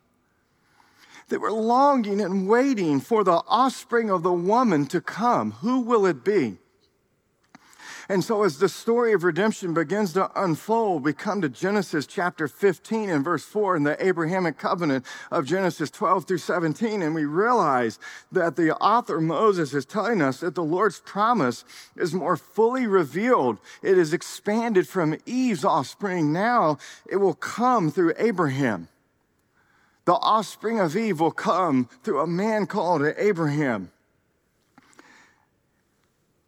They 1.28 1.38
were 1.38 1.52
longing 1.52 2.20
and 2.20 2.48
waiting 2.48 3.00
for 3.00 3.22
the 3.22 3.42
offspring 3.46 4.10
of 4.10 4.24
the 4.24 4.32
woman 4.32 4.86
to 4.86 5.00
come. 5.00 5.52
Who 5.62 5.80
will 5.80 6.04
it 6.04 6.24
be? 6.24 6.58
And 8.10 8.24
so, 8.24 8.42
as 8.42 8.58
the 8.58 8.68
story 8.68 9.12
of 9.12 9.22
redemption 9.22 9.72
begins 9.72 10.14
to 10.14 10.32
unfold, 10.34 11.04
we 11.04 11.12
come 11.12 11.40
to 11.42 11.48
Genesis 11.48 12.08
chapter 12.08 12.48
15 12.48 13.08
and 13.08 13.24
verse 13.24 13.44
4 13.44 13.76
in 13.76 13.84
the 13.84 14.04
Abrahamic 14.04 14.58
covenant 14.58 15.06
of 15.30 15.46
Genesis 15.46 15.92
12 15.92 16.24
through 16.24 16.38
17. 16.38 17.02
And 17.02 17.14
we 17.14 17.24
realize 17.24 18.00
that 18.32 18.56
the 18.56 18.76
author 18.78 19.20
Moses 19.20 19.74
is 19.74 19.86
telling 19.86 20.20
us 20.20 20.40
that 20.40 20.56
the 20.56 20.64
Lord's 20.64 20.98
promise 20.98 21.64
is 21.94 22.12
more 22.12 22.36
fully 22.36 22.84
revealed. 22.84 23.58
It 23.80 23.96
is 23.96 24.12
expanded 24.12 24.88
from 24.88 25.16
Eve's 25.24 25.64
offspring. 25.64 26.32
Now 26.32 26.78
it 27.06 27.18
will 27.18 27.34
come 27.34 27.92
through 27.92 28.14
Abraham. 28.18 28.88
The 30.06 30.14
offspring 30.14 30.80
of 30.80 30.96
Eve 30.96 31.20
will 31.20 31.30
come 31.30 31.88
through 32.02 32.18
a 32.18 32.26
man 32.26 32.66
called 32.66 33.02
Abraham. 33.16 33.92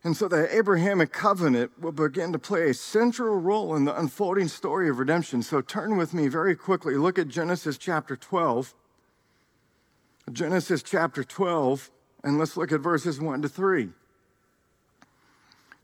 And 0.05 0.17
so 0.17 0.27
the 0.27 0.53
Abrahamic 0.55 1.13
covenant 1.13 1.81
will 1.81 1.93
begin 1.93 2.33
to 2.33 2.39
play 2.39 2.71
a 2.71 2.75
central 2.75 3.37
role 3.37 3.77
in 3.77 3.85
the 3.85 3.97
unfolding 3.97 4.49
story 4.49 4.89
of 4.89 4.99
redemption. 4.99 5.43
So 5.43 5.61
turn 5.61 5.97
with 5.97 6.13
me 6.13 6.27
very 6.27 6.57
quickly. 6.57 6.97
Look 6.97 7.19
at 7.19 7.29
Genesis 7.29 7.79
chapter 7.79 8.17
12. 8.17 8.75
Genesis 10.31 10.83
chapter 10.83 11.25
12, 11.25 11.91
and 12.23 12.39
let's 12.39 12.57
look 12.57 12.71
at 12.71 12.81
verses 12.81 13.21
1 13.21 13.43
to 13.43 13.49
3. 13.49 13.91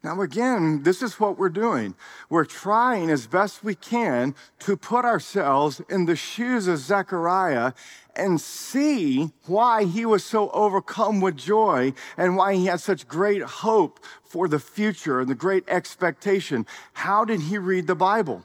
Now, 0.04 0.20
again, 0.22 0.84
this 0.84 1.02
is 1.02 1.18
what 1.18 1.38
we're 1.38 1.48
doing. 1.48 1.94
We're 2.30 2.44
trying 2.44 3.10
as 3.10 3.26
best 3.26 3.64
we 3.64 3.74
can 3.74 4.36
to 4.60 4.76
put 4.76 5.04
ourselves 5.04 5.82
in 5.88 6.04
the 6.04 6.14
shoes 6.14 6.68
of 6.68 6.78
Zechariah 6.78 7.72
and 8.14 8.40
see 8.40 9.32
why 9.46 9.84
he 9.84 10.06
was 10.06 10.24
so 10.24 10.50
overcome 10.50 11.20
with 11.20 11.36
joy 11.36 11.94
and 12.16 12.36
why 12.36 12.54
he 12.54 12.66
had 12.66 12.80
such 12.80 13.08
great 13.08 13.42
hope 13.42 13.98
for 14.22 14.46
the 14.46 14.60
future 14.60 15.20
and 15.20 15.28
the 15.28 15.34
great 15.34 15.64
expectation. 15.66 16.64
How 16.92 17.24
did 17.24 17.40
he 17.40 17.58
read 17.58 17.88
the 17.88 17.96
Bible? 17.96 18.44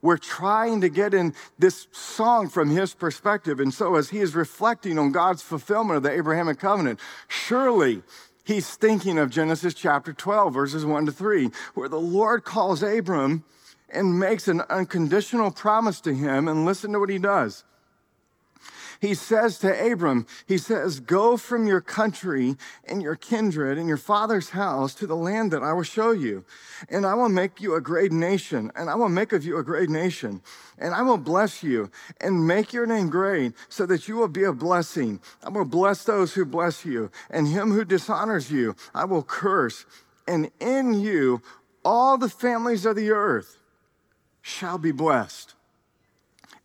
We're 0.00 0.16
trying 0.18 0.80
to 0.82 0.88
get 0.90 1.14
in 1.14 1.34
this 1.58 1.88
song 1.90 2.50
from 2.50 2.70
his 2.70 2.92
perspective. 2.94 3.58
And 3.58 3.72
so, 3.72 3.96
as 3.96 4.10
he 4.10 4.18
is 4.18 4.34
reflecting 4.34 4.98
on 4.98 5.12
God's 5.12 5.42
fulfillment 5.42 5.96
of 5.96 6.02
the 6.02 6.10
Abrahamic 6.10 6.58
covenant, 6.58 7.00
surely 7.26 8.02
he's 8.44 8.74
thinking 8.76 9.18
of 9.18 9.30
Genesis 9.30 9.74
chapter 9.74 10.12
12, 10.12 10.54
verses 10.54 10.86
1 10.86 11.06
to 11.06 11.12
3, 11.12 11.50
where 11.74 11.88
the 11.88 12.00
Lord 12.00 12.44
calls 12.44 12.82
Abram 12.82 13.44
and 13.88 14.18
makes 14.18 14.48
an 14.48 14.62
unconditional 14.70 15.50
promise 15.50 16.00
to 16.02 16.14
him. 16.14 16.48
And 16.48 16.64
listen 16.64 16.92
to 16.92 17.00
what 17.00 17.10
he 17.10 17.18
does 17.18 17.64
he 19.00 19.14
says 19.14 19.58
to 19.58 19.92
Abram, 19.92 20.26
he 20.46 20.58
says, 20.58 21.00
Go 21.00 21.36
from 21.36 21.66
your 21.66 21.80
country 21.80 22.56
and 22.84 23.02
your 23.02 23.16
kindred 23.16 23.78
and 23.78 23.88
your 23.88 23.96
father's 23.96 24.50
house 24.50 24.94
to 24.94 25.06
the 25.06 25.16
land 25.16 25.52
that 25.52 25.62
I 25.62 25.72
will 25.72 25.82
show 25.82 26.10
you. 26.10 26.44
And 26.88 27.06
I 27.06 27.14
will 27.14 27.28
make 27.28 27.60
you 27.60 27.74
a 27.74 27.80
great 27.80 28.12
nation, 28.12 28.70
and 28.74 28.90
I 28.90 28.94
will 28.94 29.08
make 29.08 29.32
of 29.32 29.44
you 29.44 29.58
a 29.58 29.64
great 29.64 29.90
nation. 29.90 30.42
And 30.78 30.94
I 30.94 31.02
will 31.02 31.18
bless 31.18 31.62
you 31.62 31.90
and 32.20 32.46
make 32.46 32.72
your 32.72 32.86
name 32.86 33.10
great 33.10 33.52
so 33.68 33.86
that 33.86 34.08
you 34.08 34.16
will 34.16 34.28
be 34.28 34.44
a 34.44 34.52
blessing. 34.52 35.20
I 35.42 35.50
will 35.50 35.64
bless 35.64 36.04
those 36.04 36.34
who 36.34 36.44
bless 36.44 36.84
you, 36.84 37.10
and 37.30 37.48
him 37.48 37.70
who 37.72 37.84
dishonors 37.84 38.50
you, 38.50 38.76
I 38.94 39.04
will 39.04 39.22
curse. 39.22 39.86
And 40.26 40.50
in 40.60 40.94
you, 40.94 41.42
all 41.84 42.16
the 42.16 42.28
families 42.28 42.86
of 42.86 42.96
the 42.96 43.10
earth 43.10 43.58
shall 44.42 44.78
be 44.78 44.92
blessed 44.92 45.54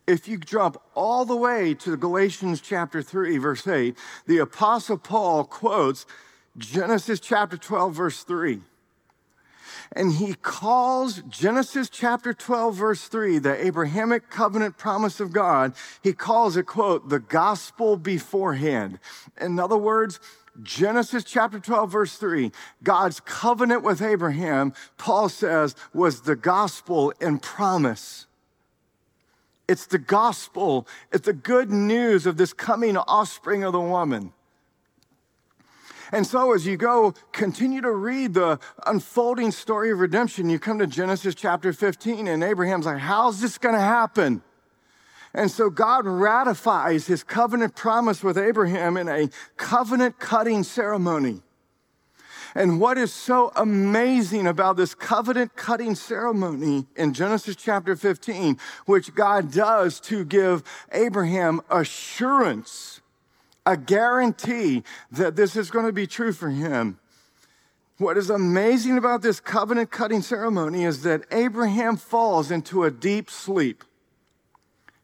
if 0.09 0.27
you 0.27 0.39
jump 0.39 0.81
all 0.95 1.23
the 1.23 1.35
way 1.35 1.75
to 1.75 1.95
Galatians 1.95 2.61
chapter 2.61 3.03
3, 3.03 3.37
verse 3.37 3.67
8, 3.67 3.95
the 4.25 4.39
Apostle 4.39 4.97
Paul 4.97 5.43
quotes 5.43 6.07
Genesis 6.57 7.19
chapter 7.19 7.57
12, 7.57 7.93
verse 7.93 8.23
3. 8.23 8.61
And 9.91 10.13
he 10.13 10.33
calls 10.33 11.21
Genesis 11.29 11.89
chapter 11.89 12.33
12, 12.33 12.75
verse 12.75 13.07
3, 13.07 13.37
the 13.37 13.65
Abrahamic 13.65 14.31
covenant 14.31 14.77
promise 14.77 15.19
of 15.19 15.31
God, 15.31 15.73
he 16.03 16.13
calls 16.13 16.57
it, 16.57 16.65
quote, 16.65 17.09
the 17.09 17.19
gospel 17.19 17.95
beforehand. 17.95 18.97
In 19.39 19.59
other 19.59 19.77
words, 19.77 20.19
Genesis 20.63 21.23
chapter 21.23 21.59
12, 21.59 21.91
verse 21.91 22.17
3, 22.17 22.51
God's 22.83 23.19
covenant 23.19 23.83
with 23.83 24.01
Abraham, 24.01 24.73
Paul 24.97 25.29
says, 25.29 25.75
was 25.93 26.21
the 26.21 26.35
gospel 26.35 27.13
and 27.21 27.41
promise. 27.41 28.25
It's 29.69 29.85
the 29.85 29.99
gospel. 29.99 30.87
It's 31.11 31.27
the 31.27 31.33
good 31.33 31.69
news 31.69 32.25
of 32.25 32.37
this 32.37 32.53
coming 32.53 32.97
offspring 32.97 33.63
of 33.63 33.71
the 33.71 33.79
woman. 33.79 34.33
And 36.11 36.25
so, 36.25 36.55
as 36.55 36.65
you 36.65 36.75
go, 36.75 37.13
continue 37.31 37.79
to 37.81 37.91
read 37.91 38.33
the 38.33 38.59
unfolding 38.87 39.51
story 39.51 39.91
of 39.91 39.99
redemption. 39.99 40.49
You 40.49 40.57
come 40.57 40.79
to 40.79 40.87
Genesis 40.87 41.35
chapter 41.35 41.71
15, 41.71 42.27
and 42.27 42.43
Abraham's 42.43 42.87
like, 42.87 42.97
How's 42.97 43.41
this 43.41 43.59
going 43.59 43.75
to 43.75 43.81
happen? 43.81 44.41
And 45.35 45.51
so, 45.51 45.69
God 45.69 46.07
ratifies 46.07 47.05
his 47.05 47.23
covenant 47.23 47.75
promise 47.75 48.23
with 48.23 48.39
Abraham 48.39 48.97
in 48.97 49.07
a 49.07 49.29
covenant 49.55 50.17
cutting 50.17 50.63
ceremony. 50.63 51.43
And 52.55 52.79
what 52.79 52.97
is 52.97 53.13
so 53.13 53.51
amazing 53.55 54.47
about 54.47 54.77
this 54.77 54.95
covenant 54.95 55.55
cutting 55.55 55.95
ceremony 55.95 56.87
in 56.95 57.13
Genesis 57.13 57.55
chapter 57.55 57.95
15, 57.95 58.57
which 58.85 59.13
God 59.13 59.51
does 59.51 59.99
to 60.01 60.25
give 60.25 60.63
Abraham 60.91 61.61
assurance, 61.69 63.01
a 63.65 63.77
guarantee 63.77 64.83
that 65.11 65.35
this 65.35 65.55
is 65.55 65.69
going 65.69 65.85
to 65.85 65.93
be 65.93 66.07
true 66.07 66.33
for 66.33 66.49
him. 66.49 66.99
What 67.97 68.17
is 68.17 68.29
amazing 68.29 68.97
about 68.97 69.21
this 69.21 69.39
covenant 69.39 69.91
cutting 69.91 70.21
ceremony 70.21 70.85
is 70.85 71.03
that 71.03 71.25
Abraham 71.31 71.97
falls 71.97 72.49
into 72.49 72.85
a 72.85 72.91
deep 72.91 73.29
sleep. 73.29 73.83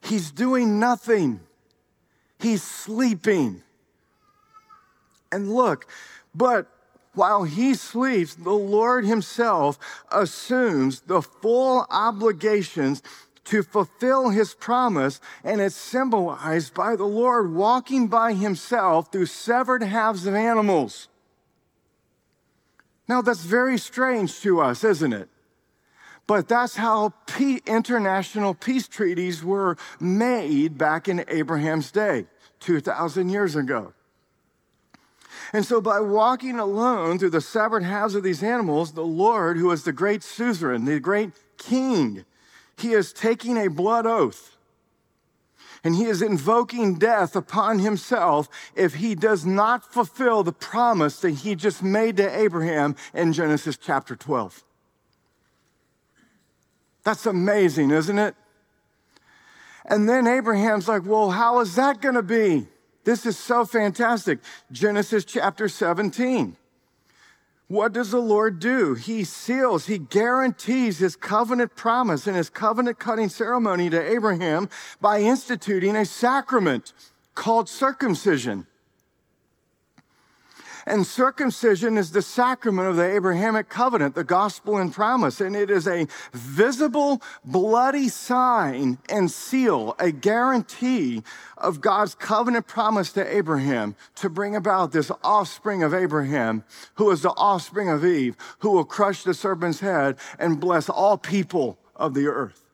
He's 0.01 0.31
doing 0.31 0.79
nothing, 0.79 1.41
he's 2.39 2.63
sleeping. 2.63 3.61
And 5.31 5.53
look, 5.53 5.87
but 6.33 6.69
while 7.15 7.43
he 7.43 7.73
sleeps, 7.73 8.35
the 8.35 8.51
Lord 8.51 9.05
himself 9.05 9.79
assumes 10.11 11.01
the 11.01 11.21
full 11.21 11.85
obligations 11.89 13.01
to 13.45 13.63
fulfill 13.63 14.29
his 14.29 14.53
promise, 14.53 15.21
and 15.43 15.61
it's 15.61 15.75
symbolized 15.75 16.73
by 16.73 16.95
the 16.95 17.05
Lord 17.05 17.53
walking 17.53 18.07
by 18.07 18.33
himself 18.33 19.11
through 19.11 19.27
severed 19.27 19.83
halves 19.83 20.25
of 20.25 20.33
animals. 20.33 21.07
Now, 23.07 23.21
that's 23.21 23.43
very 23.43 23.77
strange 23.77 24.39
to 24.41 24.61
us, 24.61 24.83
isn't 24.83 25.13
it? 25.13 25.29
But 26.27 26.47
that's 26.47 26.75
how 26.75 27.13
international 27.67 28.55
peace 28.55 28.87
treaties 28.87 29.43
were 29.43 29.77
made 29.99 30.77
back 30.77 31.07
in 31.07 31.23
Abraham's 31.27 31.91
day, 31.91 32.25
2,000 32.61 33.29
years 33.29 33.55
ago. 33.55 33.93
And 35.55 35.65
so, 35.65 35.79
by 35.79 36.01
walking 36.01 36.59
alone 36.59 37.17
through 37.17 37.29
the 37.29 37.39
severed 37.39 37.83
halves 37.83 38.13
of 38.13 38.23
these 38.23 38.43
animals, 38.43 38.91
the 38.91 39.05
Lord, 39.05 39.55
who 39.55 39.71
is 39.71 39.83
the 39.83 39.93
great 39.93 40.21
suzerain, 40.21 40.83
the 40.83 40.99
great 40.99 41.31
king, 41.57 42.25
he 42.77 42.91
is 42.91 43.13
taking 43.13 43.55
a 43.55 43.69
blood 43.69 44.05
oath 44.05 44.57
and 45.81 45.95
he 45.95 46.03
is 46.03 46.21
invoking 46.21 46.95
death 46.95 47.37
upon 47.37 47.79
himself 47.79 48.49
if 48.75 48.95
he 48.95 49.15
does 49.15 49.45
not 49.45 49.93
fulfill 49.93 50.43
the 50.43 50.51
promise 50.51 51.21
that 51.21 51.31
he 51.31 51.55
just 51.55 51.81
made 51.81 52.17
to 52.17 52.37
Abraham 52.37 52.97
in 53.13 53.31
Genesis 53.31 53.77
chapter 53.77 54.13
12. 54.13 54.61
That's 57.05 57.25
amazing, 57.25 57.91
isn't 57.91 58.19
it? 58.19 58.35
And 59.85 60.09
then 60.09 60.27
Abraham's 60.27 60.89
like, 60.89 61.05
well, 61.05 61.31
how 61.31 61.61
is 61.61 61.75
that 61.75 62.01
going 62.01 62.15
to 62.15 62.23
be? 62.23 62.67
This 63.05 63.25
is 63.25 63.37
so 63.37 63.63
fantastic. 63.63 64.39
Genesis 64.71 65.23
chapter 65.23 65.69
17. 65.69 66.57
What 67.67 67.93
does 67.93 68.11
the 68.11 68.19
Lord 68.19 68.59
do? 68.59 68.93
He 68.93 69.23
seals, 69.23 69.87
he 69.87 69.97
guarantees 69.97 70.99
his 70.99 71.15
covenant 71.15 71.75
promise 71.75 72.27
and 72.27 72.35
his 72.35 72.49
covenant 72.49 72.99
cutting 72.99 73.29
ceremony 73.29 73.89
to 73.89 74.11
Abraham 74.11 74.69
by 75.01 75.21
instituting 75.21 75.95
a 75.95 76.05
sacrament 76.05 76.93
called 77.33 77.67
circumcision. 77.67 78.67
And 80.87 81.05
circumcision 81.05 81.97
is 81.97 82.11
the 82.11 82.21
sacrament 82.21 82.87
of 82.87 82.95
the 82.95 83.15
Abrahamic 83.15 83.69
covenant, 83.69 84.13
the 84.13 84.23
gospel 84.23 84.77
and 84.77 84.93
promise. 84.93 85.41
And 85.41 85.55
it 85.55 85.71
is 85.71 85.87
a 85.87 86.07
visible, 86.31 87.21
bloody 87.43 88.07
sign 88.07 88.99
and 89.09 89.31
seal, 89.31 89.95
a 89.97 90.11
guarantee 90.11 91.23
of 91.57 91.81
God's 91.81 92.13
covenant 92.13 92.67
promise 92.67 93.11
to 93.13 93.35
Abraham 93.35 93.95
to 94.15 94.29
bring 94.29 94.55
about 94.55 94.91
this 94.91 95.11
offspring 95.23 95.81
of 95.81 95.93
Abraham, 95.93 96.63
who 96.95 97.09
is 97.09 97.23
the 97.23 97.31
offspring 97.31 97.89
of 97.89 98.05
Eve, 98.05 98.35
who 98.59 98.71
will 98.71 98.85
crush 98.85 99.23
the 99.23 99.33
serpent's 99.33 99.79
head 99.79 100.17
and 100.37 100.59
bless 100.59 100.87
all 100.87 101.17
people 101.17 101.79
of 101.95 102.13
the 102.13 102.27
earth. 102.27 102.64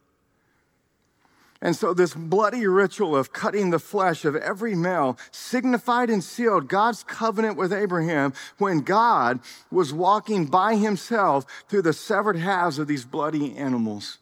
And 1.62 1.76
so, 1.76 1.94
this 1.94 2.16
bloody 2.16 2.66
ritual 2.66 3.16
of 3.16 3.34
cutting 3.34 3.70
the 3.70 3.78
flesh 3.78 4.26
of 4.26 4.36
every 4.36 4.74
male 4.74 5.18
signified 5.30 6.10
and 6.10 6.24
sealed 6.24 6.68
God's 6.68 7.04
covenant 7.04 7.56
with 7.56 7.72
Abraham 7.72 8.34
when 8.58 8.80
God 8.80 9.40
was 9.70 9.94
walking 9.94 10.48
by 10.48 10.76
himself 10.76 11.46
through 11.70 11.84
the 11.84 11.94
severed 11.94 12.38
halves 12.38 12.80
of 12.80 12.88
these 12.88 13.06
bloody 13.06 13.56
animals. 13.56 14.18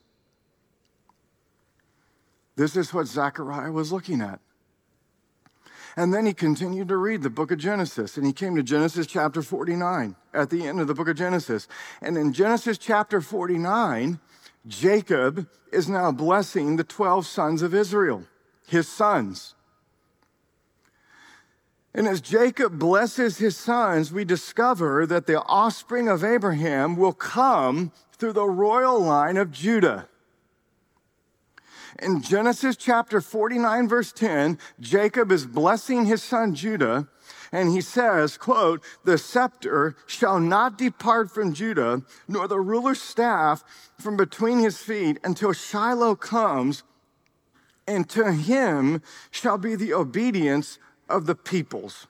This 2.57 2.75
is 2.75 2.93
what 2.93 3.07
Zechariah 3.07 3.71
was 3.71 3.93
looking 3.93 4.19
at. 4.19 4.41
And 5.95 6.13
then 6.13 6.25
he 6.25 6.33
continued 6.33 6.89
to 6.89 6.97
read 6.97 7.23
the 7.23 7.29
book 7.29 7.51
of 7.51 7.57
Genesis, 7.57 8.17
and 8.17 8.25
he 8.25 8.33
came 8.33 8.55
to 8.57 8.63
Genesis 8.63 9.07
chapter 9.07 9.41
49 9.41 10.15
at 10.33 10.49
the 10.49 10.67
end 10.67 10.81
of 10.81 10.87
the 10.87 10.93
book 10.93 11.07
of 11.07 11.15
Genesis. 11.15 11.69
And 12.01 12.17
in 12.17 12.33
Genesis 12.33 12.77
chapter 12.77 13.21
49, 13.21 14.19
Jacob 14.67 15.47
is 15.71 15.87
now 15.87 16.11
blessing 16.11 16.75
the 16.75 16.83
12 16.83 17.25
sons 17.25 17.61
of 17.61 17.73
Israel, 17.73 18.23
his 18.67 18.87
sons. 18.87 19.55
And 21.93 22.07
as 22.07 22.21
Jacob 22.21 22.77
blesses 22.77 23.37
his 23.37 23.57
sons, 23.57 24.11
we 24.11 24.23
discover 24.23 25.05
that 25.07 25.25
the 25.25 25.41
offspring 25.43 26.07
of 26.07 26.23
Abraham 26.23 26.95
will 26.95 27.13
come 27.13 27.91
through 28.13 28.33
the 28.33 28.45
royal 28.45 29.01
line 29.01 29.37
of 29.37 29.51
Judah. 29.51 30.07
In 32.01 32.21
Genesis 32.21 32.75
chapter 32.75 33.19
49, 33.19 33.87
verse 33.87 34.11
10, 34.11 34.59
Jacob 34.79 35.31
is 35.31 35.45
blessing 35.45 36.05
his 36.05 36.21
son 36.21 36.53
Judah 36.53 37.07
and 37.51 37.71
he 37.71 37.81
says, 37.81 38.37
quote, 38.37 38.83
the 39.03 39.17
scepter 39.17 39.95
shall 40.05 40.39
not 40.39 40.77
depart 40.77 41.31
from 41.31 41.53
Judah, 41.53 42.03
nor 42.27 42.47
the 42.47 42.59
ruler's 42.59 43.01
staff 43.01 43.63
from 43.99 44.17
between 44.17 44.59
his 44.59 44.77
feet 44.77 45.19
until 45.23 45.53
Shiloh 45.53 46.15
comes, 46.15 46.83
and 47.87 48.07
to 48.09 48.31
him 48.31 49.01
shall 49.31 49.57
be 49.57 49.75
the 49.75 49.93
obedience 49.93 50.77
of 51.07 51.25
the 51.25 51.35
peoples. 51.35 52.07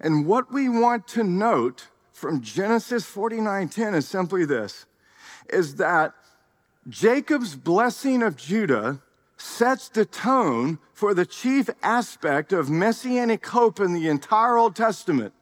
And 0.00 0.26
what 0.26 0.52
we 0.52 0.68
want 0.68 1.06
to 1.08 1.22
note 1.22 1.88
from 2.12 2.40
Genesis 2.40 3.04
49:10 3.04 3.94
is 3.94 4.08
simply 4.08 4.44
this 4.44 4.86
is 5.50 5.76
that 5.76 6.14
Jacob's 6.88 7.54
blessing 7.54 8.22
of 8.22 8.36
Judah 8.36 9.00
sets 9.42 9.88
the 9.88 10.04
tone 10.04 10.78
for 10.92 11.14
the 11.14 11.26
chief 11.26 11.68
aspect 11.82 12.52
of 12.52 12.70
messianic 12.70 13.44
hope 13.46 13.80
in 13.80 13.92
the 13.92 14.08
entire 14.08 14.56
Old 14.56 14.76
Testament. 14.76 15.34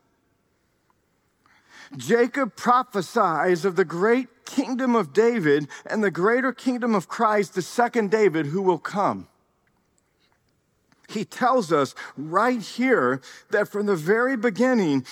Jacob 1.96 2.56
prophesies 2.56 3.64
of 3.64 3.76
the 3.76 3.84
great 3.84 4.28
kingdom 4.46 4.96
of 4.96 5.12
David 5.12 5.68
and 5.84 6.02
the 6.02 6.10
greater 6.10 6.52
kingdom 6.52 6.94
of 6.94 7.08
Christ, 7.08 7.54
the 7.54 7.62
second 7.62 8.10
David, 8.10 8.46
who 8.46 8.62
will 8.62 8.78
come. 8.78 9.28
He 11.08 11.24
tells 11.24 11.70
us 11.72 11.94
right 12.16 12.62
here 12.62 13.20
that 13.50 13.68
from 13.68 13.86
the 13.86 13.96
very 13.96 14.36
beginning, 14.36 15.04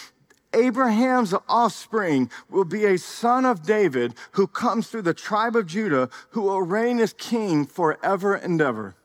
Abraham's 0.55 1.35
offspring 1.49 2.31
will 2.49 2.65
be 2.65 2.87
a 2.87 2.99
son 2.99 3.45
of 3.45 3.63
David 3.63 4.15
who 4.33 4.47
comes 4.47 4.89
through 4.89 5.03
the 5.03 5.15
tribe 5.15 5.57
of 5.57 5.67
Judah, 5.67 6.09
who 6.31 6.43
will 6.43 6.63
reign 6.63 6.99
as 7.01 7.13
king 7.13 7.67
forever 7.67 8.35
and 8.35 8.61
ever. 8.61 8.97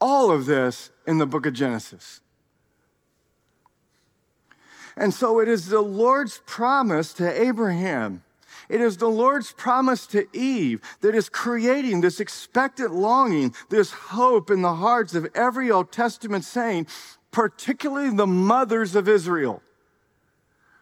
All 0.00 0.30
of 0.30 0.46
this 0.46 0.90
in 1.06 1.18
the 1.18 1.26
book 1.26 1.46
of 1.46 1.54
Genesis. 1.54 2.20
And 4.96 5.12
so 5.12 5.40
it 5.40 5.48
is 5.48 5.68
the 5.68 5.80
Lord's 5.80 6.40
promise 6.46 7.12
to 7.14 7.42
Abraham. 7.42 8.22
It 8.68 8.80
is 8.80 8.96
the 8.96 9.08
Lord's 9.08 9.52
promise 9.52 10.06
to 10.08 10.26
Eve 10.32 10.80
that 11.00 11.14
is 11.14 11.28
creating 11.28 12.00
this 12.00 12.20
expectant 12.20 12.94
longing, 12.94 13.54
this 13.68 13.92
hope 13.92 14.50
in 14.50 14.62
the 14.62 14.76
hearts 14.76 15.14
of 15.14 15.28
every 15.34 15.70
Old 15.70 15.92
Testament 15.92 16.44
saint 16.44 16.88
particularly 17.34 18.14
the 18.14 18.28
mothers 18.28 18.94
of 18.94 19.08
Israel. 19.08 19.60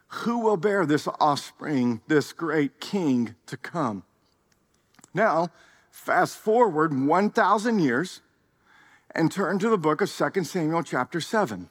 Who 0.09 0.41
will 0.41 0.59
bear 0.59 0.85
this 0.85 1.09
offspring, 1.19 2.03
this 2.09 2.35
great 2.35 2.79
king 2.79 3.35
to 3.47 3.57
come? 3.57 4.03
Now, 5.15 5.49
fast 5.91 6.37
forward 6.37 6.93
1,000 6.95 7.79
years 7.79 8.21
and 9.15 9.33
turn 9.33 9.59
to 9.61 9.71
the 9.71 9.79
book 9.79 10.03
of 10.03 10.13
2 10.13 10.45
Samuel, 10.45 10.83
chapter 10.83 11.23
7. 11.23 11.71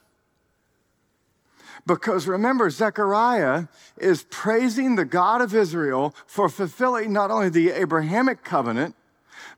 Because 1.86 2.26
remember, 2.26 2.68
Zechariah 2.68 3.68
is 3.96 4.26
praising 4.30 4.96
the 4.96 5.04
God 5.04 5.40
of 5.40 5.54
Israel 5.54 6.12
for 6.26 6.48
fulfilling 6.48 7.12
not 7.12 7.30
only 7.30 7.50
the 7.50 7.70
Abrahamic 7.70 8.42
covenant, 8.42 8.96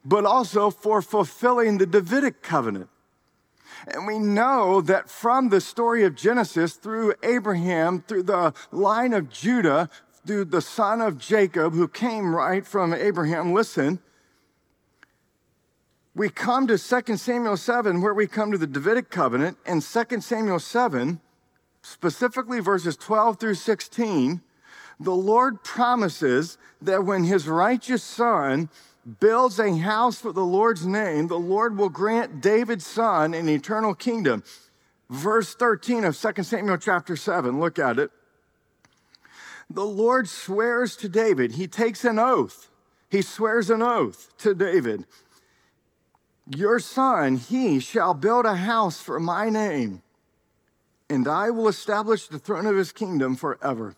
but 0.03 0.23
also 0.23 0.69
for 0.69 1.01
fulfilling 1.01 1.79
the 1.79 1.87
Davidic 1.87 2.43
covenant. 2.43 2.89
And 3.87 4.07
we 4.07 4.17
know 4.17 4.81
that 4.81 5.09
from 5.09 5.49
the 5.49 5.61
story 5.61 6.03
of 6.03 6.15
Genesis 6.15 6.73
through 6.73 7.13
Abraham, 7.21 8.01
through 8.01 8.23
the 8.23 8.53
line 8.71 9.13
of 9.13 9.29
Judah, 9.29 9.89
through 10.25 10.45
the 10.45 10.61
son 10.61 11.01
of 11.01 11.19
Jacob 11.19 11.73
who 11.73 11.87
came 11.87 12.35
right 12.35 12.65
from 12.65 12.93
Abraham, 12.93 13.53
listen, 13.53 13.99
we 16.15 16.29
come 16.29 16.65
to 16.67 16.77
2 16.77 17.17
Samuel 17.17 17.57
7, 17.57 18.01
where 18.01 18.13
we 18.13 18.25
come 18.25 18.51
to 18.51 18.57
the 18.57 18.65
Davidic 18.65 19.09
covenant, 19.09 19.57
and 19.65 19.81
2 19.83 20.21
Samuel 20.21 20.59
7, 20.59 21.19
specifically 21.81 22.61
verses 22.61 22.95
12 22.95 23.37
through 23.37 23.55
16, 23.55 24.41
the 24.99 25.11
Lord 25.11 25.61
promises 25.63 26.57
that 26.81 27.03
when 27.03 27.25
his 27.25 27.49
righteous 27.49 28.01
son 28.01 28.69
builds 29.19 29.59
a 29.59 29.77
house 29.77 30.19
for 30.19 30.31
the 30.31 30.45
Lord's 30.45 30.85
name, 30.85 31.27
the 31.27 31.39
Lord 31.39 31.77
will 31.77 31.89
grant 31.89 32.41
David's 32.41 32.85
son 32.85 33.33
an 33.33 33.47
eternal 33.47 33.93
kingdom. 33.93 34.43
Verse 35.09 35.53
13 35.53 36.03
of 36.03 36.19
2 36.19 36.43
Samuel 36.43 36.77
chapter 36.77 37.15
7, 37.15 37.59
look 37.59 37.77
at 37.77 37.99
it. 37.99 38.11
The 39.69 39.85
Lord 39.85 40.27
swears 40.27 40.95
to 40.97 41.09
David, 41.09 41.53
he 41.53 41.67
takes 41.67 42.03
an 42.03 42.19
oath. 42.19 42.69
He 43.09 43.21
swears 43.21 43.69
an 43.69 43.81
oath 43.81 44.33
to 44.39 44.53
David. 44.55 45.05
Your 46.47 46.79
son, 46.79 47.37
he 47.37 47.79
shall 47.79 48.13
build 48.13 48.45
a 48.45 48.55
house 48.55 48.99
for 48.99 49.19
my 49.19 49.49
name, 49.49 50.01
and 51.09 51.27
I 51.27 51.49
will 51.49 51.67
establish 51.67 52.27
the 52.27 52.39
throne 52.39 52.65
of 52.65 52.75
his 52.75 52.91
kingdom 52.91 53.35
forever. 53.35 53.95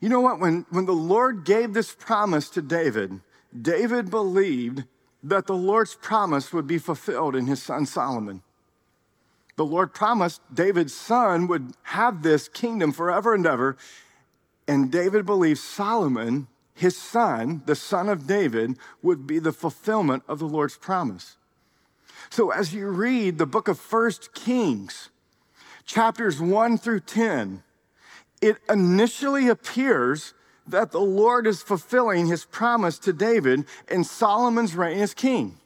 You 0.00 0.08
know 0.08 0.20
what? 0.20 0.40
When, 0.40 0.66
when 0.70 0.86
the 0.86 0.92
Lord 0.92 1.44
gave 1.44 1.72
this 1.72 1.94
promise 1.94 2.48
to 2.50 2.62
David, 2.62 3.20
David 3.60 4.10
believed 4.10 4.84
that 5.22 5.46
the 5.46 5.56
Lord's 5.56 5.94
promise 5.94 6.52
would 6.52 6.66
be 6.66 6.78
fulfilled 6.78 7.34
in 7.34 7.46
his 7.46 7.62
son 7.62 7.86
Solomon. 7.86 8.42
The 9.56 9.64
Lord 9.64 9.94
promised 9.94 10.42
David's 10.52 10.94
son 10.94 11.46
would 11.48 11.72
have 11.84 12.22
this 12.22 12.46
kingdom 12.46 12.92
forever 12.92 13.34
and 13.34 13.46
ever. 13.46 13.76
And 14.68 14.92
David 14.92 15.24
believed 15.24 15.60
Solomon, 15.60 16.46
his 16.74 16.96
son, 16.96 17.62
the 17.64 17.74
son 17.74 18.08
of 18.08 18.26
David, 18.26 18.76
would 19.00 19.26
be 19.26 19.38
the 19.38 19.52
fulfillment 19.52 20.24
of 20.28 20.38
the 20.38 20.46
Lord's 20.46 20.76
promise. 20.76 21.36
So 22.28 22.50
as 22.50 22.74
you 22.74 22.88
read 22.88 23.38
the 23.38 23.46
book 23.46 23.68
of 23.68 23.78
First 23.78 24.34
Kings, 24.34 25.08
chapters 25.86 26.40
1 26.40 26.76
through 26.78 27.00
10, 27.00 27.62
it 28.40 28.58
initially 28.68 29.48
appears 29.48 30.34
that 30.66 30.90
the 30.90 31.00
Lord 31.00 31.46
is 31.46 31.62
fulfilling 31.62 32.26
his 32.26 32.44
promise 32.44 32.98
to 33.00 33.12
David 33.12 33.64
in 33.88 34.04
Solomon's 34.04 34.74
reign 34.74 34.98
as 34.98 35.14
king. 35.14 35.58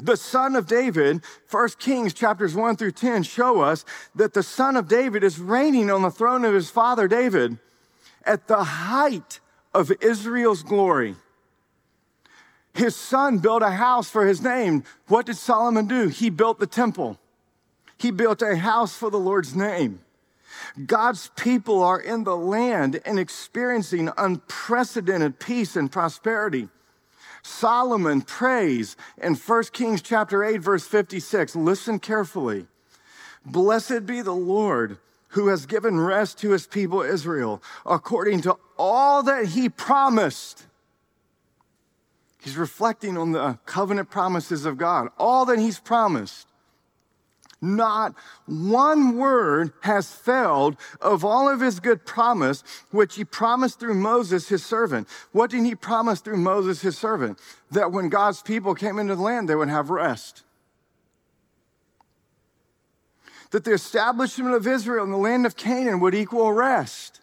The 0.00 0.16
son 0.16 0.56
of 0.56 0.66
David, 0.66 1.22
1 1.50 1.68
Kings 1.78 2.14
chapters 2.14 2.54
1 2.54 2.76
through 2.76 2.92
10 2.92 3.22
show 3.22 3.60
us 3.60 3.84
that 4.14 4.34
the 4.34 4.42
son 4.42 4.76
of 4.76 4.88
David 4.88 5.22
is 5.22 5.38
reigning 5.38 5.90
on 5.90 6.02
the 6.02 6.10
throne 6.10 6.44
of 6.44 6.54
his 6.54 6.68
father 6.68 7.06
David 7.06 7.58
at 8.24 8.48
the 8.48 8.64
height 8.64 9.40
of 9.72 9.92
Israel's 10.00 10.62
glory. 10.62 11.14
His 12.72 12.96
son 12.96 13.38
built 13.38 13.62
a 13.62 13.70
house 13.70 14.10
for 14.10 14.26
his 14.26 14.42
name. 14.42 14.82
What 15.06 15.26
did 15.26 15.36
Solomon 15.36 15.86
do? 15.86 16.08
He 16.08 16.28
built 16.28 16.58
the 16.58 16.66
temple. 16.66 17.20
He 17.96 18.10
built 18.10 18.42
a 18.42 18.56
house 18.56 18.96
for 18.96 19.10
the 19.10 19.18
Lord's 19.18 19.54
name. 19.54 20.00
God's 20.86 21.30
people 21.36 21.82
are 21.82 22.00
in 22.00 22.24
the 22.24 22.36
land 22.36 23.00
and 23.04 23.18
experiencing 23.18 24.10
unprecedented 24.16 25.38
peace 25.38 25.76
and 25.76 25.90
prosperity. 25.90 26.68
Solomon 27.42 28.22
prays 28.22 28.96
in 29.20 29.34
1 29.34 29.64
Kings 29.72 30.00
chapter 30.00 30.42
8 30.42 30.58
verse 30.58 30.86
56. 30.86 31.54
Listen 31.54 31.98
carefully. 31.98 32.66
Blessed 33.44 34.06
be 34.06 34.22
the 34.22 34.32
Lord 34.32 34.98
who 35.28 35.48
has 35.48 35.66
given 35.66 36.00
rest 36.00 36.38
to 36.38 36.50
his 36.50 36.66
people 36.66 37.02
Israel 37.02 37.62
according 37.84 38.40
to 38.42 38.56
all 38.78 39.22
that 39.24 39.46
he 39.46 39.68
promised. 39.68 40.64
He's 42.40 42.56
reflecting 42.56 43.18
on 43.18 43.32
the 43.32 43.58
covenant 43.66 44.10
promises 44.10 44.64
of 44.64 44.76
God, 44.76 45.08
all 45.18 45.44
that 45.46 45.58
he's 45.58 45.78
promised. 45.78 46.46
Not 47.64 48.14
one 48.44 49.16
word 49.16 49.72
has 49.80 50.12
failed 50.12 50.76
of 51.00 51.24
all 51.24 51.48
of 51.48 51.60
his 51.60 51.80
good 51.80 52.04
promise, 52.04 52.62
which 52.90 53.14
he 53.14 53.24
promised 53.24 53.80
through 53.80 53.94
Moses, 53.94 54.48
his 54.48 54.64
servant. 54.64 55.08
What 55.32 55.50
did 55.50 55.64
he 55.64 55.74
promise 55.74 56.20
through 56.20 56.36
Moses, 56.36 56.82
his 56.82 56.98
servant? 56.98 57.38
That 57.70 57.90
when 57.90 58.10
God's 58.10 58.42
people 58.42 58.74
came 58.74 58.98
into 58.98 59.16
the 59.16 59.22
land, 59.22 59.48
they 59.48 59.54
would 59.54 59.70
have 59.70 59.88
rest. 59.88 60.42
That 63.50 63.64
the 63.64 63.72
establishment 63.72 64.54
of 64.54 64.66
Israel 64.66 65.04
in 65.04 65.10
the 65.10 65.16
land 65.16 65.46
of 65.46 65.56
Canaan 65.56 66.00
would 66.00 66.14
equal 66.14 66.52
rest. 66.52 67.22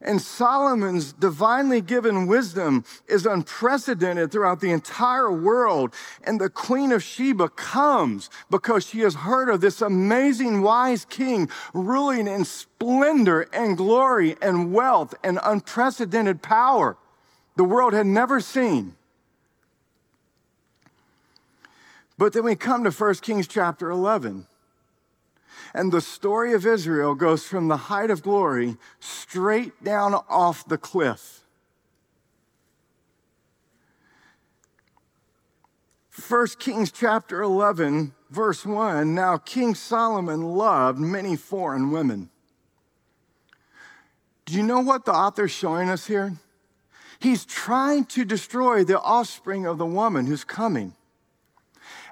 And 0.00 0.22
Solomon's 0.22 1.12
divinely 1.12 1.80
given 1.80 2.26
wisdom 2.26 2.84
is 3.08 3.26
unprecedented 3.26 4.30
throughout 4.30 4.60
the 4.60 4.70
entire 4.70 5.32
world. 5.32 5.92
And 6.24 6.40
the 6.40 6.50
Queen 6.50 6.92
of 6.92 7.02
Sheba 7.02 7.48
comes 7.48 8.30
because 8.48 8.86
she 8.86 9.00
has 9.00 9.14
heard 9.14 9.48
of 9.48 9.60
this 9.60 9.82
amazing 9.82 10.62
wise 10.62 11.04
king 11.04 11.50
ruling 11.74 12.28
in 12.28 12.44
splendor 12.44 13.48
and 13.52 13.76
glory 13.76 14.36
and 14.40 14.72
wealth 14.72 15.14
and 15.24 15.40
unprecedented 15.42 16.42
power 16.42 16.96
the 17.56 17.64
world 17.64 17.92
had 17.92 18.06
never 18.06 18.40
seen. 18.40 18.94
But 22.16 22.32
then 22.32 22.44
we 22.44 22.54
come 22.54 22.84
to 22.84 22.90
1 22.90 23.14
Kings 23.16 23.48
chapter 23.48 23.90
11. 23.90 24.46
And 25.74 25.92
the 25.92 26.00
story 26.00 26.52
of 26.54 26.66
Israel 26.66 27.14
goes 27.14 27.46
from 27.46 27.68
the 27.68 27.76
height 27.76 28.10
of 28.10 28.22
glory 28.22 28.76
straight 29.00 29.84
down 29.84 30.14
off 30.28 30.66
the 30.66 30.78
cliff. 30.78 31.44
First 36.10 36.58
Kings 36.58 36.90
chapter 36.90 37.42
11, 37.42 38.12
verse 38.28 38.66
1 38.66 39.14
Now 39.14 39.38
King 39.38 39.74
Solomon 39.74 40.42
loved 40.42 40.98
many 40.98 41.36
foreign 41.36 41.90
women. 41.90 42.30
Do 44.44 44.54
you 44.54 44.62
know 44.62 44.80
what 44.80 45.04
the 45.04 45.12
author's 45.12 45.50
showing 45.50 45.88
us 45.88 46.06
here? 46.06 46.34
He's 47.20 47.44
trying 47.44 48.04
to 48.06 48.24
destroy 48.24 48.84
the 48.84 49.00
offspring 49.00 49.66
of 49.66 49.78
the 49.78 49.86
woman 49.86 50.26
who's 50.26 50.44
coming. 50.44 50.94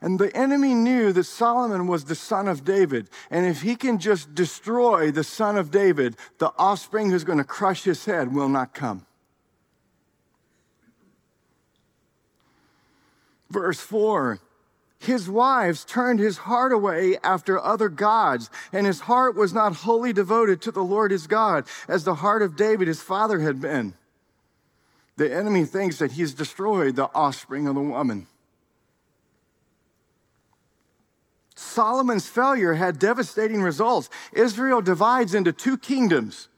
And 0.01 0.19
the 0.19 0.35
enemy 0.37 0.75
knew 0.75 1.13
that 1.13 1.25
Solomon 1.25 1.87
was 1.87 2.05
the 2.05 2.15
son 2.15 2.49
of 2.49 2.65
David. 2.65 3.09
And 3.31 3.47
if 3.47 3.63
he 3.63 3.77
can 3.77 3.99
just 3.99 4.35
destroy 4.35 5.11
the 5.11 5.25
son 5.25 5.57
of 5.57 5.71
David, 5.71 6.17
the 6.39 6.53
offspring 6.59 7.11
who's 7.11 7.25
going 7.25 7.39
to 7.39 7.45
crush 7.45 7.85
his 7.85 8.05
head 8.05 8.35
will 8.35 8.49
not 8.49 8.75
come. 8.75 9.07
Verse 13.51 13.81
4 13.81 14.41
His 14.99 15.31
wives 15.31 15.85
turned 15.85 16.19
his 16.19 16.39
heart 16.39 16.73
away 16.73 17.17
after 17.23 17.59
other 17.59 17.89
gods, 17.89 18.51
and 18.73 18.87
his 18.87 19.01
heart 19.01 19.37
was 19.37 19.53
not 19.53 19.77
wholly 19.77 20.13
devoted 20.13 20.61
to 20.63 20.71
the 20.71 20.85
Lord 20.85 21.11
his 21.11 21.27
God, 21.27 21.65
as 21.89 22.05
the 22.05 22.17
heart 22.17 22.43
of 22.43 22.57
David 22.57 22.89
his 22.89 23.01
father 23.01 23.41
had 23.41 23.61
been. 23.61 23.95
The 25.17 25.33
enemy 25.33 25.65
thinks 25.65 25.99
that 25.99 26.13
he's 26.13 26.35
destroyed 26.35 26.97
the 26.97 27.11
offspring 27.15 27.67
of 27.67 27.75
the 27.75 27.81
woman. 27.81 28.27
Solomon's 31.77 32.27
failure 32.27 32.73
had 32.73 32.99
devastating 32.99 33.61
results. 33.61 34.09
Israel 34.33 34.81
divides 34.81 35.35
into 35.35 35.53
two 35.53 35.77
kingdoms. 35.77 36.49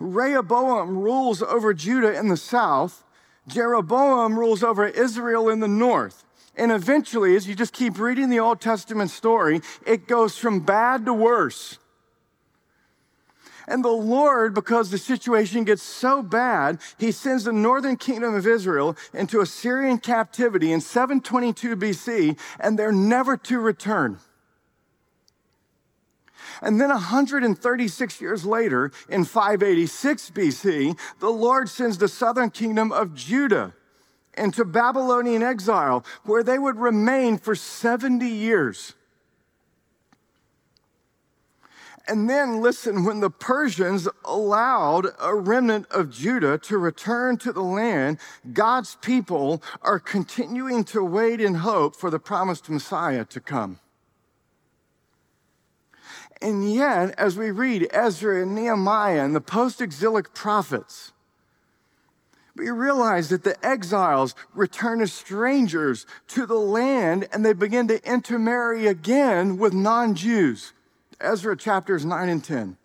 Rehoboam 0.00 0.98
rules 0.98 1.42
over 1.42 1.72
Judah 1.72 2.12
in 2.18 2.26
the 2.26 2.36
south, 2.36 3.04
Jeroboam 3.46 4.36
rules 4.36 4.64
over 4.64 4.84
Israel 4.84 5.48
in 5.48 5.60
the 5.60 5.68
north. 5.68 6.24
And 6.56 6.72
eventually, 6.72 7.36
as 7.36 7.46
you 7.46 7.54
just 7.54 7.72
keep 7.72 8.00
reading 8.00 8.28
the 8.28 8.40
Old 8.40 8.60
Testament 8.60 9.10
story, 9.10 9.60
it 9.86 10.08
goes 10.08 10.36
from 10.36 10.58
bad 10.58 11.06
to 11.06 11.14
worse. 11.14 11.78
And 13.68 13.84
the 13.84 13.88
Lord, 13.88 14.54
because 14.54 14.90
the 14.90 14.98
situation 14.98 15.64
gets 15.64 15.82
so 15.82 16.22
bad, 16.22 16.78
he 16.98 17.10
sends 17.10 17.44
the 17.44 17.52
northern 17.52 17.96
kingdom 17.96 18.34
of 18.34 18.46
Israel 18.46 18.96
into 19.12 19.40
Assyrian 19.40 19.98
captivity 19.98 20.72
in 20.72 20.80
722 20.80 21.76
BC, 21.76 22.38
and 22.60 22.78
they're 22.78 22.92
never 22.92 23.36
to 23.36 23.58
return. 23.58 24.18
And 26.62 26.80
then 26.80 26.88
136 26.88 28.20
years 28.20 28.44
later, 28.44 28.92
in 29.08 29.24
586 29.24 30.30
BC, 30.30 30.98
the 31.18 31.28
Lord 31.28 31.68
sends 31.68 31.98
the 31.98 32.08
southern 32.08 32.50
kingdom 32.50 32.92
of 32.92 33.14
Judah 33.14 33.74
into 34.36 34.64
Babylonian 34.64 35.42
exile, 35.42 36.04
where 36.24 36.42
they 36.42 36.58
would 36.58 36.76
remain 36.76 37.38
for 37.38 37.54
70 37.54 38.26
years. 38.26 38.94
And 42.08 42.30
then 42.30 42.60
listen, 42.60 43.04
when 43.04 43.18
the 43.20 43.30
Persians 43.30 44.06
allowed 44.24 45.08
a 45.20 45.34
remnant 45.34 45.86
of 45.90 46.10
Judah 46.10 46.56
to 46.58 46.78
return 46.78 47.36
to 47.38 47.52
the 47.52 47.62
land, 47.62 48.18
God's 48.52 48.96
people 48.96 49.60
are 49.82 49.98
continuing 49.98 50.84
to 50.84 51.02
wait 51.02 51.40
in 51.40 51.56
hope 51.56 51.96
for 51.96 52.08
the 52.10 52.20
promised 52.20 52.70
Messiah 52.70 53.24
to 53.24 53.40
come. 53.40 53.80
And 56.40 56.72
yet, 56.72 57.18
as 57.18 57.36
we 57.36 57.50
read 57.50 57.88
Ezra 57.92 58.42
and 58.42 58.54
Nehemiah 58.54 59.24
and 59.24 59.34
the 59.34 59.40
post 59.40 59.80
exilic 59.80 60.32
prophets, 60.32 61.12
we 62.54 62.70
realize 62.70 63.30
that 63.30 63.42
the 63.42 63.64
exiles 63.66 64.34
return 64.54 65.00
as 65.00 65.12
strangers 65.12 66.06
to 66.28 66.46
the 66.46 66.54
land 66.54 67.28
and 67.32 67.44
they 67.44 67.52
begin 67.52 67.88
to 67.88 68.02
intermarry 68.08 68.86
again 68.86 69.58
with 69.58 69.74
non 69.74 70.14
Jews. 70.14 70.72
Ezra 71.20 71.56
chapters 71.56 72.04
9 72.04 72.28
and 72.28 72.44
10. 72.44 72.76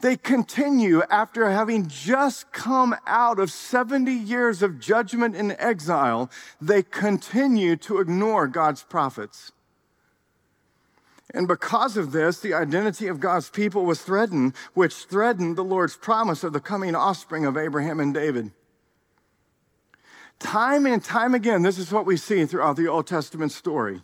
They 0.00 0.16
continue 0.16 1.02
after 1.10 1.48
having 1.48 1.88
just 1.88 2.50
come 2.52 2.94
out 3.06 3.38
of 3.38 3.52
70 3.52 4.12
years 4.12 4.62
of 4.62 4.80
judgment 4.80 5.36
and 5.36 5.54
exile, 5.58 6.28
they 6.60 6.82
continue 6.82 7.76
to 7.76 8.00
ignore 8.00 8.48
God's 8.48 8.82
prophets. 8.82 9.52
And 11.32 11.48
because 11.48 11.96
of 11.96 12.12
this, 12.12 12.40
the 12.40 12.52
identity 12.52 13.06
of 13.06 13.20
God's 13.20 13.48
people 13.48 13.84
was 13.84 14.02
threatened, 14.02 14.54
which 14.74 14.94
threatened 14.94 15.56
the 15.56 15.64
Lord's 15.64 15.96
promise 15.96 16.44
of 16.44 16.52
the 16.52 16.60
coming 16.60 16.94
offspring 16.94 17.46
of 17.46 17.56
Abraham 17.56 18.00
and 18.00 18.12
David. 18.12 18.50
Time 20.40 20.84
and 20.84 21.02
time 21.02 21.34
again, 21.34 21.62
this 21.62 21.78
is 21.78 21.92
what 21.92 22.04
we 22.04 22.16
see 22.16 22.44
throughout 22.44 22.76
the 22.76 22.88
Old 22.88 23.06
Testament 23.06 23.52
story 23.52 24.02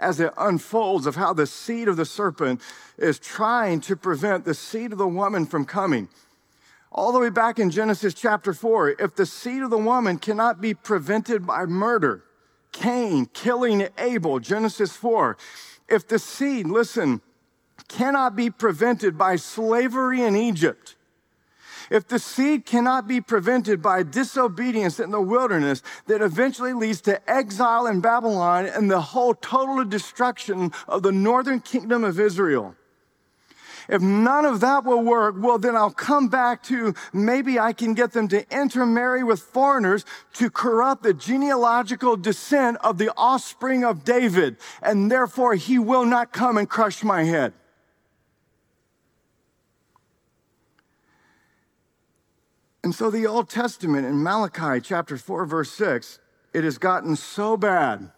as 0.00 0.20
it 0.20 0.32
unfolds 0.36 1.06
of 1.06 1.16
how 1.16 1.32
the 1.32 1.46
seed 1.46 1.88
of 1.88 1.96
the 1.96 2.04
serpent 2.04 2.60
is 2.98 3.18
trying 3.18 3.80
to 3.80 3.96
prevent 3.96 4.44
the 4.44 4.54
seed 4.54 4.92
of 4.92 4.98
the 4.98 5.08
woman 5.08 5.46
from 5.46 5.64
coming. 5.64 6.08
All 6.90 7.12
the 7.12 7.20
way 7.20 7.30
back 7.30 7.58
in 7.58 7.70
Genesis 7.70 8.14
chapter 8.14 8.52
4, 8.52 8.96
if 8.98 9.14
the 9.14 9.26
seed 9.26 9.62
of 9.62 9.70
the 9.70 9.78
woman 9.78 10.18
cannot 10.18 10.60
be 10.60 10.74
prevented 10.74 11.46
by 11.46 11.64
murder, 11.64 12.24
Cain 12.72 13.26
killing 13.26 13.86
Abel, 13.98 14.40
Genesis 14.40 14.96
4. 14.96 15.36
If 15.88 16.08
the 16.08 16.18
seed, 16.18 16.66
listen, 16.66 17.20
cannot 17.88 18.34
be 18.34 18.50
prevented 18.50 19.16
by 19.16 19.36
slavery 19.36 20.22
in 20.22 20.34
Egypt, 20.34 20.96
if 21.92 22.08
the 22.08 22.18
seed 22.18 22.64
cannot 22.64 23.06
be 23.06 23.20
prevented 23.20 23.82
by 23.82 24.02
disobedience 24.02 24.98
in 24.98 25.10
the 25.10 25.20
wilderness 25.20 25.82
that 26.06 26.22
eventually 26.22 26.72
leads 26.72 27.02
to 27.02 27.30
exile 27.30 27.86
in 27.86 28.00
Babylon 28.00 28.64
and 28.64 28.90
the 28.90 29.00
whole 29.00 29.34
total 29.34 29.84
destruction 29.84 30.72
of 30.88 31.02
the 31.02 31.12
northern 31.12 31.60
kingdom 31.60 32.02
of 32.02 32.18
Israel, 32.18 32.74
if 33.88 34.00
none 34.00 34.46
of 34.46 34.60
that 34.60 34.84
will 34.84 35.02
work, 35.02 35.34
well, 35.38 35.58
then 35.58 35.76
I'll 35.76 35.90
come 35.90 36.28
back 36.28 36.62
to 36.64 36.94
maybe 37.12 37.58
I 37.58 37.74
can 37.74 37.92
get 37.92 38.12
them 38.12 38.28
to 38.28 38.46
intermarry 38.50 39.22
with 39.22 39.40
foreigners 39.40 40.06
to 40.34 40.50
corrupt 40.50 41.02
the 41.02 41.12
genealogical 41.12 42.16
descent 42.16 42.78
of 42.80 42.96
the 42.96 43.12
offspring 43.16 43.84
of 43.84 44.04
David, 44.04 44.56
and 44.82 45.10
therefore 45.10 45.56
he 45.56 45.78
will 45.78 46.06
not 46.06 46.32
come 46.32 46.56
and 46.56 46.70
crush 46.70 47.02
my 47.04 47.24
head. 47.24 47.52
And 52.84 52.94
so 52.94 53.10
the 53.10 53.26
Old 53.26 53.48
Testament 53.48 54.06
in 54.06 54.22
Malachi 54.22 54.80
chapter 54.80 55.16
4, 55.16 55.46
verse 55.46 55.70
6, 55.72 56.18
it 56.52 56.64
has 56.64 56.78
gotten 56.78 57.16
so 57.16 57.56
bad. 57.56 58.10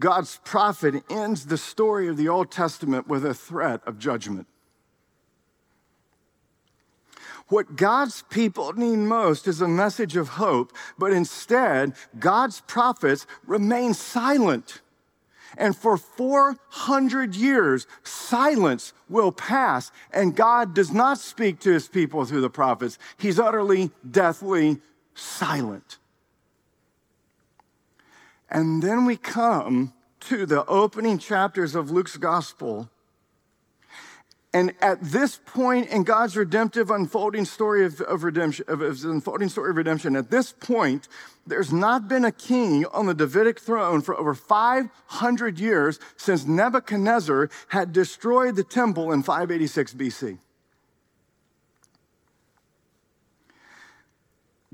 God's 0.00 0.40
prophet 0.44 1.04
ends 1.08 1.46
the 1.46 1.56
story 1.56 2.08
of 2.08 2.16
the 2.16 2.28
Old 2.28 2.50
Testament 2.50 3.06
with 3.06 3.24
a 3.24 3.34
threat 3.34 3.80
of 3.86 3.98
judgment. 3.98 4.46
What 7.48 7.76
God's 7.76 8.24
people 8.30 8.72
need 8.72 8.96
most 8.96 9.46
is 9.46 9.60
a 9.60 9.68
message 9.68 10.16
of 10.16 10.30
hope, 10.30 10.72
but 10.98 11.12
instead, 11.12 11.92
God's 12.18 12.62
prophets 12.62 13.26
remain 13.46 13.94
silent. 13.94 14.81
And 15.56 15.76
for 15.76 15.96
400 15.96 17.34
years, 17.34 17.86
silence 18.02 18.92
will 19.08 19.32
pass, 19.32 19.92
and 20.12 20.34
God 20.34 20.74
does 20.74 20.92
not 20.92 21.18
speak 21.18 21.60
to 21.60 21.72
his 21.72 21.88
people 21.88 22.24
through 22.24 22.40
the 22.40 22.50
prophets. 22.50 22.98
He's 23.18 23.38
utterly, 23.38 23.90
deathly 24.08 24.80
silent. 25.14 25.98
And 28.50 28.82
then 28.82 29.04
we 29.04 29.16
come 29.16 29.92
to 30.20 30.46
the 30.46 30.64
opening 30.66 31.18
chapters 31.18 31.74
of 31.74 31.90
Luke's 31.90 32.16
gospel 32.16 32.88
and 34.54 34.74
at 34.82 35.00
this 35.00 35.40
point 35.46 35.88
in 35.88 36.04
God's 36.04 36.36
redemptive 36.36 36.90
unfolding 36.90 37.46
story 37.46 37.86
of, 37.86 38.00
of 38.02 38.22
redemption, 38.22 38.66
of 38.68 38.80
his 38.80 39.04
unfolding 39.04 39.48
story 39.48 39.70
of 39.70 39.76
redemption, 39.76 40.14
at 40.14 40.30
this 40.30 40.52
point, 40.52 41.08
there's 41.46 41.72
not 41.72 42.06
been 42.06 42.24
a 42.26 42.32
king 42.32 42.84
on 42.92 43.06
the 43.06 43.14
Davidic 43.14 43.58
throne 43.58 44.02
for 44.02 44.14
over 44.14 44.34
500 44.34 45.58
years 45.58 45.98
since 46.18 46.44
Nebuchadnezzar 46.44 47.48
had 47.68 47.92
destroyed 47.94 48.56
the 48.56 48.64
temple 48.64 49.10
in 49.10 49.22
586 49.22 49.94
BC. 49.94 50.38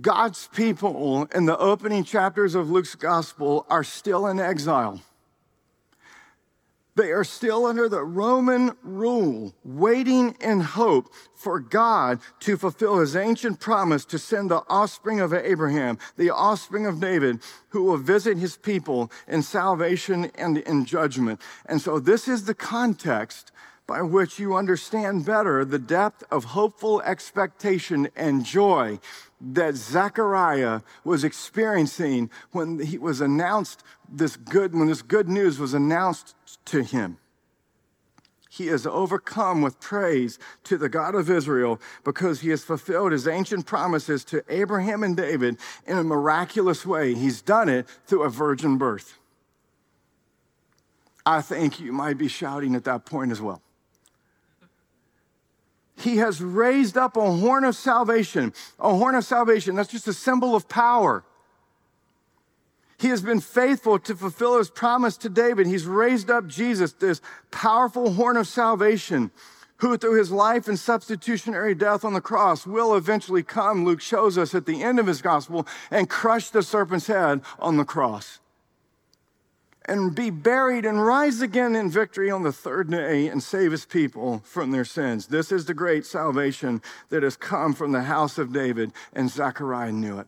God's 0.00 0.48
people 0.48 1.24
in 1.34 1.46
the 1.46 1.58
opening 1.58 2.02
chapters 2.04 2.54
of 2.54 2.70
Luke's 2.70 2.94
gospel 2.94 3.64
are 3.68 3.84
still 3.84 4.26
in 4.26 4.40
exile. 4.40 5.00
They 6.98 7.12
are 7.12 7.22
still 7.22 7.64
under 7.64 7.88
the 7.88 8.02
Roman 8.02 8.72
rule, 8.82 9.54
waiting 9.64 10.34
in 10.40 10.58
hope 10.58 11.14
for 11.32 11.60
God 11.60 12.18
to 12.40 12.56
fulfill 12.56 12.98
his 12.98 13.14
ancient 13.14 13.60
promise 13.60 14.04
to 14.06 14.18
send 14.18 14.50
the 14.50 14.64
offspring 14.68 15.20
of 15.20 15.32
Abraham, 15.32 15.96
the 16.16 16.30
offspring 16.30 16.86
of 16.86 16.98
David, 16.98 17.38
who 17.68 17.84
will 17.84 17.98
visit 17.98 18.36
his 18.36 18.56
people 18.56 19.12
in 19.28 19.42
salvation 19.42 20.32
and 20.34 20.58
in 20.58 20.84
judgment. 20.84 21.40
And 21.66 21.80
so, 21.80 22.00
this 22.00 22.26
is 22.26 22.46
the 22.46 22.54
context 22.54 23.52
by 23.86 24.02
which 24.02 24.40
you 24.40 24.56
understand 24.56 25.24
better 25.24 25.64
the 25.64 25.78
depth 25.78 26.24
of 26.32 26.46
hopeful 26.46 27.00
expectation 27.02 28.08
and 28.16 28.44
joy 28.44 28.98
that 29.40 29.74
Zechariah 29.74 30.80
was 31.04 31.24
experiencing 31.24 32.30
when 32.52 32.80
he 32.80 32.98
was 32.98 33.20
announced 33.20 33.82
this 34.08 34.36
good, 34.36 34.74
when 34.74 34.88
this 34.88 35.02
good 35.02 35.28
news 35.28 35.58
was 35.58 35.74
announced 35.74 36.34
to 36.66 36.82
him. 36.82 37.18
He 38.50 38.68
is 38.68 38.86
overcome 38.86 39.62
with 39.62 39.78
praise 39.78 40.38
to 40.64 40.76
the 40.76 40.88
God 40.88 41.14
of 41.14 41.30
Israel 41.30 41.80
because 42.02 42.40
he 42.40 42.48
has 42.48 42.64
fulfilled 42.64 43.12
his 43.12 43.28
ancient 43.28 43.66
promises 43.66 44.24
to 44.26 44.42
Abraham 44.48 45.04
and 45.04 45.16
David 45.16 45.58
in 45.86 45.96
a 45.96 46.02
miraculous 46.02 46.84
way. 46.84 47.14
He's 47.14 47.40
done 47.40 47.68
it 47.68 47.86
through 48.06 48.24
a 48.24 48.30
virgin 48.30 48.76
birth. 48.76 49.18
I 51.24 51.42
think 51.42 51.78
you 51.78 51.92
might 51.92 52.18
be 52.18 52.26
shouting 52.26 52.74
at 52.74 52.84
that 52.84 53.04
point 53.04 53.30
as 53.30 53.40
well. 53.40 53.62
He 55.98 56.18
has 56.18 56.40
raised 56.40 56.96
up 56.96 57.16
a 57.16 57.32
horn 57.32 57.64
of 57.64 57.74
salvation. 57.74 58.52
A 58.78 58.94
horn 58.94 59.14
of 59.14 59.24
salvation, 59.24 59.74
that's 59.74 59.90
just 59.90 60.06
a 60.08 60.12
symbol 60.12 60.54
of 60.54 60.68
power. 60.68 61.24
He 62.98 63.08
has 63.08 63.22
been 63.22 63.40
faithful 63.40 63.98
to 64.00 64.14
fulfill 64.14 64.58
his 64.58 64.70
promise 64.70 65.16
to 65.18 65.28
David. 65.28 65.66
He's 65.66 65.86
raised 65.86 66.30
up 66.30 66.46
Jesus, 66.46 66.92
this 66.92 67.20
powerful 67.50 68.12
horn 68.12 68.36
of 68.36 68.46
salvation, 68.46 69.30
who 69.76 69.96
through 69.96 70.18
his 70.18 70.32
life 70.32 70.66
and 70.66 70.78
substitutionary 70.78 71.74
death 71.74 72.04
on 72.04 72.12
the 72.12 72.20
cross 72.20 72.66
will 72.66 72.96
eventually 72.96 73.44
come, 73.44 73.84
Luke 73.84 74.00
shows 74.00 74.36
us 74.36 74.54
at 74.54 74.66
the 74.66 74.82
end 74.82 74.98
of 74.98 75.06
his 75.06 75.22
gospel, 75.22 75.66
and 75.90 76.10
crush 76.10 76.50
the 76.50 76.62
serpent's 76.62 77.06
head 77.06 77.40
on 77.60 77.76
the 77.76 77.84
cross 77.84 78.40
and 79.88 80.14
be 80.14 80.30
buried 80.30 80.84
and 80.84 81.04
rise 81.04 81.40
again 81.40 81.74
in 81.74 81.90
victory 81.90 82.30
on 82.30 82.42
the 82.42 82.52
third 82.52 82.90
day 82.90 83.26
and 83.28 83.42
save 83.42 83.72
his 83.72 83.84
people 83.84 84.42
from 84.44 84.70
their 84.70 84.84
sins. 84.84 85.26
This 85.26 85.50
is 85.50 85.64
the 85.64 85.74
great 85.74 86.04
salvation 86.04 86.82
that 87.08 87.22
has 87.22 87.36
come 87.36 87.74
from 87.74 87.92
the 87.92 88.02
house 88.02 88.38
of 88.38 88.52
David, 88.52 88.92
and 89.12 89.30
Zechariah 89.30 89.92
knew 89.92 90.18
it. 90.18 90.26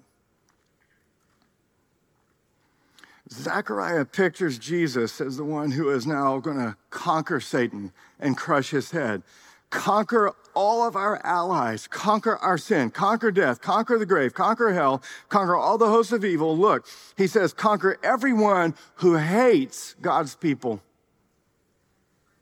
Zechariah 3.30 4.06
pictures 4.06 4.58
Jesus 4.58 5.20
as 5.20 5.36
the 5.36 5.44
one 5.44 5.70
who 5.70 5.90
is 5.90 6.06
now 6.06 6.38
going 6.40 6.56
to 6.56 6.76
conquer 6.90 7.38
Satan 7.38 7.92
and 8.18 8.36
crush 8.36 8.70
his 8.70 8.90
head 8.90 9.22
conquer 9.70 10.32
all 10.54 10.86
of 10.86 10.96
our 10.96 11.20
allies, 11.24 11.86
conquer 11.86 12.36
our 12.38 12.56
sin, 12.56 12.90
conquer 12.90 13.30
death, 13.30 13.60
conquer 13.60 13.98
the 13.98 14.06
grave, 14.06 14.34
conquer 14.34 14.72
hell, 14.72 15.02
conquer 15.28 15.56
all 15.56 15.76
the 15.76 15.88
hosts 15.88 16.12
of 16.12 16.24
evil. 16.24 16.56
Look, 16.56 16.86
he 17.16 17.26
says, 17.26 17.52
conquer 17.52 17.98
everyone 18.02 18.74
who 18.96 19.16
hates 19.16 19.94
God's 20.00 20.34
people. 20.34 20.80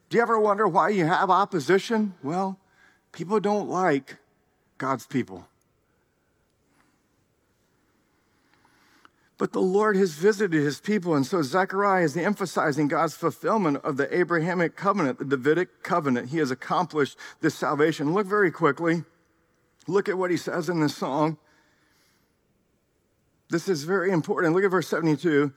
Do 0.08 0.16
you 0.16 0.22
ever 0.22 0.38
wonder 0.38 0.68
why 0.68 0.90
you 0.90 1.04
have 1.04 1.30
opposition? 1.30 2.14
Well, 2.22 2.58
people 3.12 3.40
don't 3.40 3.68
like 3.68 4.16
God's 4.78 5.06
people. 5.06 5.47
But 9.38 9.52
the 9.52 9.60
Lord 9.60 9.96
has 9.96 10.14
visited 10.14 10.60
his 10.60 10.80
people. 10.80 11.14
And 11.14 11.24
so 11.24 11.42
Zechariah 11.42 12.02
is 12.02 12.16
emphasizing 12.16 12.88
God's 12.88 13.14
fulfillment 13.14 13.78
of 13.84 13.96
the 13.96 14.14
Abrahamic 14.14 14.74
covenant, 14.74 15.18
the 15.20 15.24
Davidic 15.24 15.84
covenant. 15.84 16.30
He 16.30 16.38
has 16.38 16.50
accomplished 16.50 17.16
this 17.40 17.54
salvation. 17.54 18.12
Look 18.12 18.26
very 18.26 18.50
quickly. 18.50 19.04
Look 19.86 20.08
at 20.08 20.18
what 20.18 20.32
he 20.32 20.36
says 20.36 20.68
in 20.68 20.80
this 20.80 20.96
song. 20.96 21.38
This 23.48 23.68
is 23.68 23.84
very 23.84 24.10
important. 24.10 24.54
Look 24.54 24.64
at 24.64 24.70
verse 24.70 24.88
72. 24.88 25.52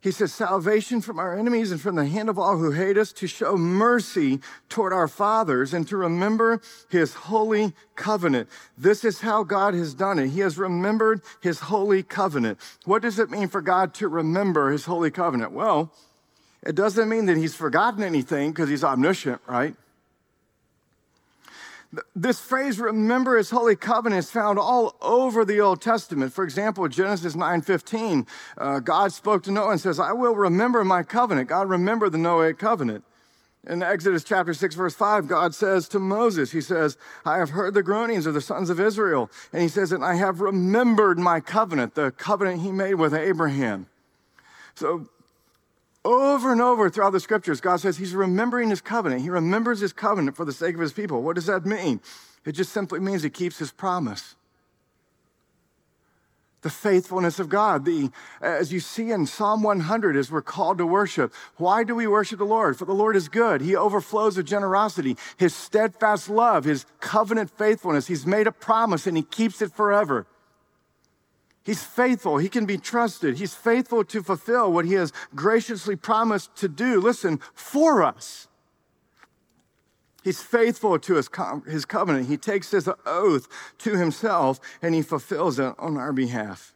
He 0.00 0.12
says, 0.12 0.32
salvation 0.32 1.00
from 1.00 1.18
our 1.18 1.36
enemies 1.36 1.72
and 1.72 1.80
from 1.80 1.96
the 1.96 2.06
hand 2.06 2.28
of 2.28 2.38
all 2.38 2.56
who 2.56 2.70
hate 2.70 2.96
us, 2.96 3.12
to 3.14 3.26
show 3.26 3.56
mercy 3.56 4.38
toward 4.68 4.92
our 4.92 5.08
fathers 5.08 5.74
and 5.74 5.88
to 5.88 5.96
remember 5.96 6.60
his 6.88 7.14
holy 7.14 7.72
covenant. 7.96 8.48
This 8.76 9.04
is 9.04 9.20
how 9.20 9.42
God 9.42 9.74
has 9.74 9.94
done 9.94 10.20
it. 10.20 10.28
He 10.28 10.40
has 10.40 10.56
remembered 10.56 11.22
his 11.40 11.58
holy 11.58 12.04
covenant. 12.04 12.58
What 12.84 13.02
does 13.02 13.18
it 13.18 13.28
mean 13.28 13.48
for 13.48 13.60
God 13.60 13.92
to 13.94 14.06
remember 14.06 14.70
his 14.70 14.84
holy 14.84 15.10
covenant? 15.10 15.50
Well, 15.50 15.92
it 16.62 16.76
doesn't 16.76 17.08
mean 17.08 17.26
that 17.26 17.36
he's 17.36 17.56
forgotten 17.56 18.04
anything 18.04 18.52
because 18.52 18.68
he's 18.68 18.84
omniscient, 18.84 19.40
right? 19.48 19.74
This 22.14 22.38
phrase, 22.38 22.78
remember 22.78 23.38
his 23.38 23.48
holy 23.48 23.74
covenant, 23.74 24.18
is 24.18 24.30
found 24.30 24.58
all 24.58 24.96
over 25.00 25.44
the 25.44 25.60
Old 25.60 25.80
Testament. 25.80 26.34
For 26.34 26.44
example, 26.44 26.86
Genesis 26.88 27.34
9.15, 27.34 28.26
uh, 28.58 28.80
God 28.80 29.12
spoke 29.12 29.42
to 29.44 29.50
Noah 29.50 29.70
and 29.70 29.80
says, 29.80 29.98
I 29.98 30.12
will 30.12 30.36
remember 30.36 30.84
my 30.84 31.02
covenant. 31.02 31.48
God 31.48 31.70
remembered 31.70 32.12
the 32.12 32.18
Noahic 32.18 32.58
covenant. 32.58 33.04
In 33.66 33.82
Exodus 33.82 34.22
chapter 34.22 34.52
6, 34.52 34.74
verse 34.74 34.94
5, 34.94 35.28
God 35.28 35.54
says 35.54 35.88
to 35.88 35.98
Moses, 35.98 36.52
He 36.52 36.60
says, 36.60 36.98
I 37.24 37.38
have 37.38 37.50
heard 37.50 37.72
the 37.72 37.82
groanings 37.82 38.26
of 38.26 38.34
the 38.34 38.40
sons 38.40 38.68
of 38.68 38.78
Israel. 38.78 39.30
And 39.52 39.62
He 39.62 39.68
says, 39.68 39.90
and 39.90 40.04
I 40.04 40.14
have 40.14 40.40
remembered 40.42 41.18
my 41.18 41.40
covenant, 41.40 41.94
the 41.94 42.10
covenant 42.10 42.60
He 42.60 42.70
made 42.70 42.94
with 42.94 43.14
Abraham. 43.14 43.86
So 44.74 45.08
over 46.08 46.52
and 46.52 46.60
over 46.60 46.88
throughout 46.88 47.10
the 47.10 47.20
scriptures, 47.20 47.60
God 47.60 47.80
says 47.80 47.98
He's 47.98 48.14
remembering 48.14 48.70
His 48.70 48.80
covenant. 48.80 49.22
He 49.22 49.30
remembers 49.30 49.80
His 49.80 49.92
covenant 49.92 50.36
for 50.36 50.44
the 50.44 50.52
sake 50.52 50.74
of 50.74 50.80
His 50.80 50.92
people. 50.92 51.22
What 51.22 51.34
does 51.34 51.46
that 51.46 51.66
mean? 51.66 52.00
It 52.44 52.52
just 52.52 52.72
simply 52.72 53.00
means 53.00 53.22
He 53.22 53.30
keeps 53.30 53.58
His 53.58 53.72
promise. 53.72 54.34
the 56.62 56.70
faithfulness 56.70 57.38
of 57.38 57.48
God. 57.48 57.84
The, 57.84 58.10
as 58.40 58.72
you 58.72 58.80
see 58.80 59.10
in 59.10 59.26
Psalm 59.26 59.62
100, 59.62 60.16
as 60.16 60.30
we're 60.30 60.42
called 60.42 60.78
to 60.78 60.86
worship, 60.86 61.32
why 61.56 61.84
do 61.84 61.94
we 61.94 62.06
worship 62.06 62.38
the 62.38 62.44
Lord? 62.44 62.76
For 62.76 62.84
the 62.84 62.92
Lord 62.94 63.14
is 63.14 63.28
good. 63.28 63.60
He 63.60 63.76
overflows 63.76 64.36
with 64.36 64.46
generosity, 64.46 65.16
His 65.36 65.54
steadfast 65.54 66.28
love, 66.28 66.64
His 66.64 66.84
covenant 67.00 67.50
faithfulness. 67.50 68.08
He's 68.08 68.26
made 68.26 68.46
a 68.46 68.52
promise 68.52 69.06
and 69.06 69.16
He 69.16 69.22
keeps 69.22 69.62
it 69.62 69.72
forever. 69.72 70.26
He's 71.68 71.82
faithful. 71.82 72.38
He 72.38 72.48
can 72.48 72.64
be 72.64 72.78
trusted. 72.78 73.36
He's 73.36 73.52
faithful 73.52 74.02
to 74.02 74.22
fulfill 74.22 74.72
what 74.72 74.86
He 74.86 74.94
has 74.94 75.12
graciously 75.34 75.96
promised 75.96 76.56
to 76.56 76.66
do. 76.66 76.98
Listen, 76.98 77.40
for 77.52 78.02
us. 78.02 78.48
He's 80.24 80.40
faithful 80.40 80.98
to 80.98 81.16
his, 81.16 81.28
co- 81.28 81.62
his 81.68 81.84
covenant. 81.84 82.26
He 82.28 82.38
takes 82.38 82.70
his 82.70 82.88
oath 83.04 83.48
to 83.80 83.98
himself 83.98 84.60
and 84.80 84.94
he 84.94 85.02
fulfills 85.02 85.58
it 85.58 85.74
on 85.78 85.98
our 85.98 86.14
behalf. 86.14 86.74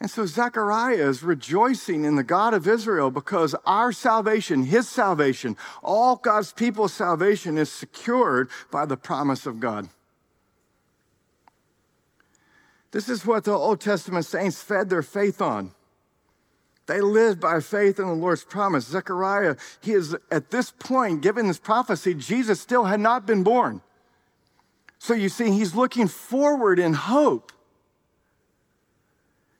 And 0.00 0.10
so 0.10 0.26
Zechariah 0.26 1.08
is 1.08 1.22
rejoicing 1.22 2.04
in 2.04 2.16
the 2.16 2.24
God 2.24 2.52
of 2.52 2.66
Israel 2.66 3.12
because 3.12 3.54
our 3.64 3.92
salvation, 3.92 4.64
his 4.64 4.88
salvation, 4.88 5.56
all 5.84 6.16
God's 6.16 6.52
people's 6.52 6.92
salvation 6.92 7.58
is 7.58 7.70
secured 7.70 8.50
by 8.72 8.86
the 8.86 8.96
promise 8.96 9.46
of 9.46 9.60
God. 9.60 9.88
This 12.94 13.08
is 13.08 13.26
what 13.26 13.42
the 13.42 13.50
Old 13.50 13.80
Testament 13.80 14.24
saints 14.24 14.62
fed 14.62 14.88
their 14.88 15.02
faith 15.02 15.42
on. 15.42 15.72
They 16.86 17.00
lived 17.00 17.40
by 17.40 17.58
faith 17.58 17.98
in 17.98 18.06
the 18.06 18.14
Lord's 18.14 18.44
promise. 18.44 18.86
Zechariah, 18.86 19.56
he 19.80 19.90
is 19.90 20.14
at 20.30 20.52
this 20.52 20.70
point, 20.70 21.20
given 21.20 21.48
this 21.48 21.58
prophecy, 21.58 22.14
Jesus 22.14 22.60
still 22.60 22.84
had 22.84 23.00
not 23.00 23.26
been 23.26 23.42
born. 23.42 23.80
So 25.00 25.12
you 25.12 25.28
see, 25.28 25.50
he's 25.50 25.74
looking 25.74 26.06
forward 26.06 26.78
in 26.78 26.92
hope. 26.92 27.50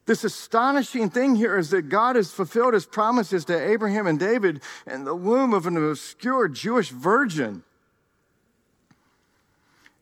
This 0.07 0.23
astonishing 0.23 1.11
thing 1.11 1.35
here 1.35 1.59
is 1.59 1.71
that 1.71 1.89
God 1.89 2.15
has 2.15 2.31
fulfilled 2.31 2.75
his 2.75 2.87
promises 2.87 3.45
to 3.47 3.69
Abraham 3.69 4.07
and 4.07 4.21
David 4.21 4.63
in 4.87 5.03
the 5.03 5.17
womb 5.17 5.53
of 5.53 5.67
an 5.67 5.77
obscure 5.77 6.47
Jewish 6.47 6.91
virgin. 6.91 7.65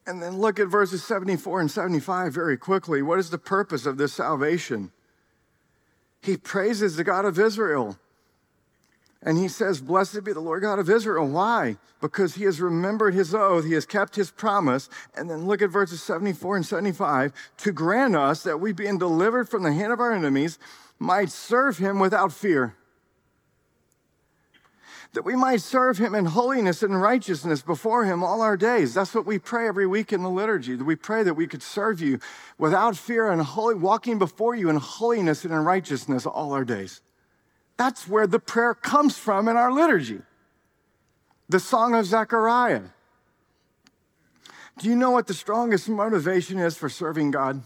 And 0.07 0.23
then 0.23 0.39
look 0.39 0.59
at 0.59 0.69
verses 0.69 1.05
74 1.05 1.61
and 1.61 1.71
75 1.71 2.33
very 2.33 2.57
quickly. 2.57 3.03
What 3.03 3.19
is 3.19 3.31
the 3.31 3.39
purpose 3.39 3.87
of 3.87 3.99
this 3.99 4.13
salvation? 4.13 4.91
he 6.23 6.37
praises 6.37 6.97
the 6.97 7.05
God 7.05 7.25
of 7.25 7.39
Israel. 7.39 7.99
And 9.25 9.39
he 9.39 9.49
says, 9.49 9.81
Blessed 9.81 10.25
be 10.25 10.33
the 10.33 10.41
Lord 10.41 10.63
God 10.63 10.79
of 10.79 10.89
Israel. 10.89 11.29
Why? 11.29 11.77
Because 12.01 12.35
he 12.35 12.45
has 12.45 12.61
remembered 12.61 13.15
his 13.15 13.35
oath, 13.35 13.65
he 13.65 13.75
has 13.75 13.87
kept 13.87 14.17
his 14.17 14.31
promise. 14.31 14.89
And 15.17 15.29
then 15.29 15.47
look 15.47 15.63
at 15.63 15.71
verses 15.71 16.03
74 16.03 16.57
and 16.57 16.67
75 16.67 17.33
to 17.59 17.73
grant 17.73 18.17
us 18.17 18.43
that 18.45 18.61
we, 18.61 18.73
being 18.73 18.99
delivered 18.99 19.49
from 19.49 19.63
the 19.63 19.73
hand 19.73 19.93
of 19.93 20.01
our 20.01 20.13
enemies, 20.13 20.59
might 20.99 21.31
serve 21.31 21.79
him 21.79 21.99
without 21.99 22.33
fear 22.33 22.75
that 25.13 25.25
we 25.25 25.37
might 25.37 25.61
serve 25.61 25.99
him 25.99 26.15
in 26.15 26.25
holiness 26.25 26.83
and 26.83 27.01
righteousness 27.01 27.61
before 27.61 28.05
him 28.05 28.25
all 28.25 28.41
our 28.41 28.57
days. 28.57 28.95
That's 28.95 29.15
what 29.15 29.27
we 29.27 29.39
pray 29.39 29.69
every 29.69 29.87
week 29.87 30.13
in 30.13 30.23
the 30.23 30.31
liturgy. 30.31 30.75
We 30.77 30.97
pray 30.97 31.23
that 31.23 31.35
we 31.35 31.47
could 31.47 31.63
serve 31.63 32.01
you 32.01 32.19
without 32.57 32.97
fear 32.97 33.31
and 33.31 33.43
holy, 33.43 33.75
walking 33.75 34.19
before 34.19 34.55
you 34.55 34.71
in 34.71 34.77
holiness 34.77 35.45
and 35.45 35.53
in 35.53 35.61
righteousness 35.61 36.25
all 36.25 36.53
our 36.55 36.65
days. 36.65 37.03
That's 37.77 38.09
where 38.09 38.27
the 38.27 38.39
prayer 38.39 38.75
comes 38.75 39.19
from 39.19 39.49
in 39.49 39.57
our 39.57 39.71
liturgy. 39.71 40.23
The 41.49 41.61
Song 41.61 41.95
of 41.95 42.07
Zechariah. 42.07 42.83
Do 44.79 44.89
you 44.89 44.97
know 44.97 45.11
what 45.11 45.27
the 45.27 45.35
strongest 45.35 45.91
motivation 45.91 46.59
is 46.59 46.79
for 46.79 46.89
serving 46.89 47.33
God? 47.33 47.63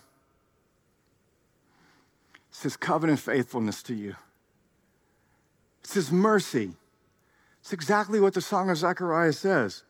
It's 2.50 2.62
His 2.62 2.76
covenant 2.76 3.20
faithfulness 3.20 3.84
to 3.84 3.94
you. 3.94 4.16
It's 5.82 5.94
His 5.94 6.10
mercy. 6.10 6.72
It's 7.66 7.72
exactly 7.72 8.20
what 8.20 8.32
the 8.32 8.40
Song 8.40 8.70
of 8.70 8.76
Zechariah 8.76 9.32
says. 9.32 9.82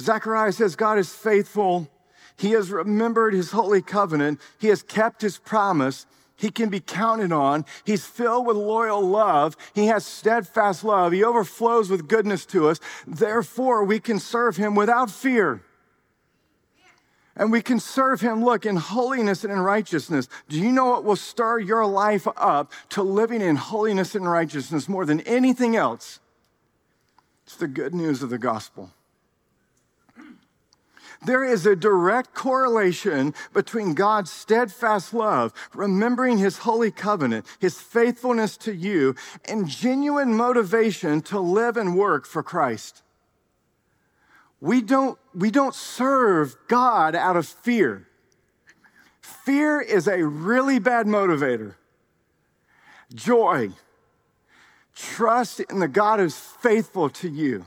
Zechariah 0.00 0.52
says, 0.52 0.76
God 0.76 0.96
is 0.96 1.12
faithful. 1.12 1.90
He 2.38 2.52
has 2.52 2.70
remembered 2.70 3.34
his 3.34 3.50
holy 3.50 3.82
covenant. 3.82 4.40
He 4.58 4.68
has 4.68 4.82
kept 4.82 5.20
his 5.20 5.36
promise. 5.36 6.06
He 6.36 6.48
can 6.48 6.70
be 6.70 6.80
counted 6.80 7.32
on. 7.32 7.66
He's 7.84 8.06
filled 8.06 8.46
with 8.46 8.56
loyal 8.56 9.06
love. 9.06 9.58
He 9.74 9.88
has 9.88 10.06
steadfast 10.06 10.84
love. 10.84 11.12
He 11.12 11.22
overflows 11.22 11.90
with 11.90 12.08
goodness 12.08 12.46
to 12.46 12.70
us. 12.70 12.80
Therefore, 13.06 13.84
we 13.84 14.00
can 14.00 14.18
serve 14.18 14.56
him 14.56 14.74
without 14.74 15.10
fear. 15.10 15.60
And 17.36 17.52
we 17.52 17.60
can 17.60 17.78
serve 17.78 18.22
him, 18.22 18.42
look, 18.42 18.64
in 18.64 18.76
holiness 18.76 19.44
and 19.44 19.52
in 19.52 19.58
righteousness. 19.60 20.28
Do 20.48 20.58
you 20.58 20.72
know 20.72 20.86
what 20.86 21.04
will 21.04 21.16
stir 21.16 21.58
your 21.58 21.84
life 21.84 22.26
up 22.38 22.72
to 22.88 23.02
living 23.02 23.42
in 23.42 23.56
holiness 23.56 24.14
and 24.14 24.26
righteousness 24.26 24.88
more 24.88 25.04
than 25.04 25.20
anything 25.20 25.76
else? 25.76 26.20
It's 27.46 27.54
the 27.56 27.68
good 27.68 27.94
news 27.94 28.24
of 28.24 28.30
the 28.30 28.38
gospel. 28.38 28.90
There 31.24 31.44
is 31.44 31.64
a 31.64 31.76
direct 31.76 32.34
correlation 32.34 33.34
between 33.54 33.94
God's 33.94 34.32
steadfast 34.32 35.14
love, 35.14 35.52
remembering 35.72 36.38
his 36.38 36.58
holy 36.58 36.90
covenant, 36.90 37.46
his 37.60 37.80
faithfulness 37.80 38.56
to 38.58 38.74
you, 38.74 39.14
and 39.44 39.68
genuine 39.68 40.34
motivation 40.34 41.22
to 41.22 41.38
live 41.38 41.76
and 41.76 41.96
work 41.96 42.26
for 42.26 42.42
Christ. 42.42 43.02
We 44.60 44.82
don't, 44.82 45.16
we 45.32 45.52
don't 45.52 45.74
serve 45.74 46.56
God 46.66 47.14
out 47.14 47.36
of 47.36 47.46
fear. 47.46 48.08
Fear 49.20 49.80
is 49.80 50.08
a 50.08 50.24
really 50.24 50.80
bad 50.80 51.06
motivator. 51.06 51.74
Joy, 53.14 53.70
Trust 54.96 55.60
in 55.60 55.78
the 55.78 55.88
God 55.88 56.20
who's 56.20 56.38
faithful 56.38 57.10
to 57.10 57.28
you. 57.28 57.66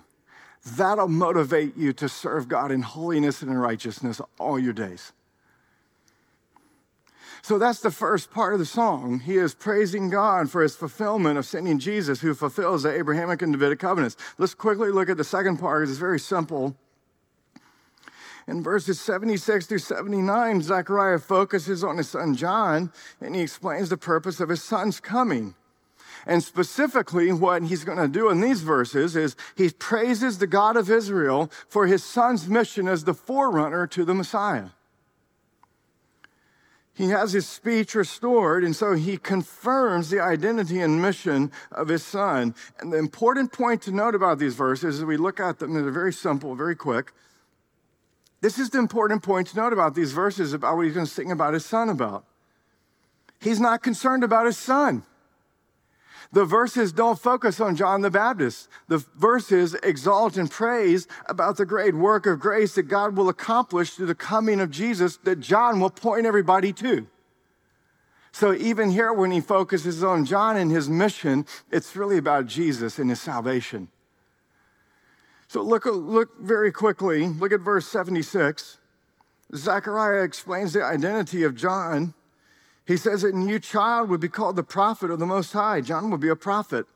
That'll 0.75 1.07
motivate 1.07 1.77
you 1.77 1.93
to 1.93 2.09
serve 2.09 2.47
God 2.47 2.71
in 2.71 2.81
holiness 2.81 3.41
and 3.41 3.51
in 3.51 3.57
righteousness 3.57 4.19
all 4.39 4.59
your 4.59 4.73
days. 4.73 5.13
So 7.41 7.57
that's 7.57 7.79
the 7.79 7.91
first 7.91 8.31
part 8.31 8.53
of 8.53 8.59
the 8.59 8.65
song. 8.65 9.21
He 9.21 9.37
is 9.37 9.53
praising 9.53 10.09
God 10.09 10.49
for 10.49 10.61
his 10.61 10.75
fulfillment 10.75 11.37
of 11.37 11.45
sending 11.45 11.79
Jesus, 11.79 12.19
who 12.19 12.33
fulfills 12.33 12.83
the 12.83 12.91
Abrahamic 12.91 13.41
and 13.41 13.53
Davidic 13.53 13.79
covenants. 13.79 14.17
Let's 14.37 14.53
quickly 14.53 14.91
look 14.91 15.09
at 15.09 15.17
the 15.17 15.23
second 15.23 15.57
part. 15.57 15.87
It's 15.87 15.97
very 15.97 16.19
simple. 16.19 16.75
In 18.47 18.63
verses 18.63 18.99
76 18.99 19.67
through 19.67 19.77
79, 19.77 20.63
Zechariah 20.63 21.19
focuses 21.19 21.83
on 21.83 21.97
his 21.97 22.09
son 22.09 22.35
John 22.35 22.91
and 23.21 23.35
he 23.35 23.41
explains 23.41 23.89
the 23.89 23.97
purpose 23.97 24.39
of 24.39 24.49
his 24.49 24.63
son's 24.63 24.99
coming. 24.99 25.53
And 26.25 26.43
specifically, 26.43 27.31
what 27.31 27.63
he's 27.63 27.83
going 27.83 27.97
to 27.97 28.07
do 28.07 28.29
in 28.29 28.41
these 28.41 28.61
verses 28.61 29.15
is 29.15 29.35
he 29.55 29.69
praises 29.69 30.37
the 30.37 30.47
God 30.47 30.77
of 30.77 30.89
Israel 30.89 31.51
for 31.67 31.87
his 31.87 32.03
son's 32.03 32.47
mission 32.47 32.87
as 32.87 33.03
the 33.03 33.13
forerunner 33.13 33.87
to 33.87 34.05
the 34.05 34.13
Messiah. 34.13 34.69
He 36.93 37.11
has 37.11 37.31
his 37.31 37.47
speech 37.47 37.95
restored, 37.95 38.65
and 38.65 38.75
so 38.75 38.93
he 38.93 39.17
confirms 39.17 40.09
the 40.09 40.19
identity 40.19 40.81
and 40.81 41.01
mission 41.01 41.49
of 41.71 41.87
his 41.87 42.03
son. 42.03 42.53
And 42.79 42.91
the 42.91 42.97
important 42.97 43.53
point 43.53 43.81
to 43.83 43.91
note 43.91 44.15
about 44.15 44.37
these 44.37 44.53
verses 44.53 44.99
as 44.99 45.05
we 45.05 45.15
look 45.15 45.39
at 45.39 45.59
them, 45.59 45.73
they're 45.73 45.91
very 45.91 46.11
simple, 46.11 46.55
very 46.55 46.75
quick. 46.75 47.13
This 48.41 48.59
is 48.59 48.69
the 48.69 48.79
important 48.79 49.23
point 49.23 49.47
to 49.47 49.55
note 49.55 49.71
about 49.71 49.95
these 49.95 50.11
verses 50.11 50.51
about 50.51 50.75
what 50.75 50.87
he's 50.87 50.93
going 50.93 51.05
to 51.05 51.11
sing 51.11 51.31
about 51.31 51.53
his 51.53 51.65
son 51.65 51.87
about. 51.87 52.25
He's 53.39 53.61
not 53.61 53.81
concerned 53.81 54.25
about 54.25 54.45
his 54.45 54.57
son. 54.57 55.03
The 56.31 56.45
verses 56.45 56.93
don't 56.93 57.19
focus 57.19 57.59
on 57.59 57.75
John 57.75 58.01
the 58.01 58.11
Baptist. 58.11 58.69
The 58.87 59.03
verses 59.15 59.73
exalt 59.81 60.37
and 60.37 60.49
praise 60.49 61.07
about 61.25 61.57
the 61.57 61.65
great 61.65 61.95
work 61.95 62.27
of 62.27 62.39
grace 62.39 62.75
that 62.75 62.83
God 62.83 63.17
will 63.17 63.29
accomplish 63.29 63.91
through 63.91 64.05
the 64.05 64.15
coming 64.15 64.59
of 64.59 64.69
Jesus 64.69 65.17
that 65.23 65.39
John 65.39 65.79
will 65.79 65.89
point 65.89 66.27
everybody 66.27 66.71
to. 66.73 67.07
So 68.31 68.53
even 68.53 68.91
here, 68.91 69.11
when 69.11 69.31
he 69.31 69.41
focuses 69.41 70.03
on 70.03 70.23
John 70.23 70.55
and 70.55 70.69
his 70.69 70.87
mission, 70.87 71.47
it's 71.71 71.95
really 71.95 72.19
about 72.19 72.45
Jesus 72.45 72.99
and 72.99 73.09
his 73.09 73.19
salvation. 73.19 73.87
So 75.47 75.63
look, 75.63 75.85
look 75.85 76.39
very 76.39 76.71
quickly, 76.71 77.27
look 77.27 77.51
at 77.51 77.61
verse 77.61 77.87
76. 77.87 78.77
Zechariah 79.55 80.21
explains 80.21 80.73
the 80.73 80.83
identity 80.83 81.41
of 81.41 81.55
John 81.55 82.13
he 82.89 82.97
says 82.97 83.21
that 83.21 83.35
a 83.35 83.37
new 83.37 83.59
child 83.59 84.09
would 84.09 84.19
be 84.19 84.27
called 84.27 84.55
the 84.55 84.63
prophet 84.63 85.11
of 85.11 85.19
the 85.19 85.25
Most 85.27 85.53
High. 85.53 85.79
John 85.79 86.09
would 86.09 86.21
be 86.21 86.29
a 86.29 86.35
prophet. 86.35 86.87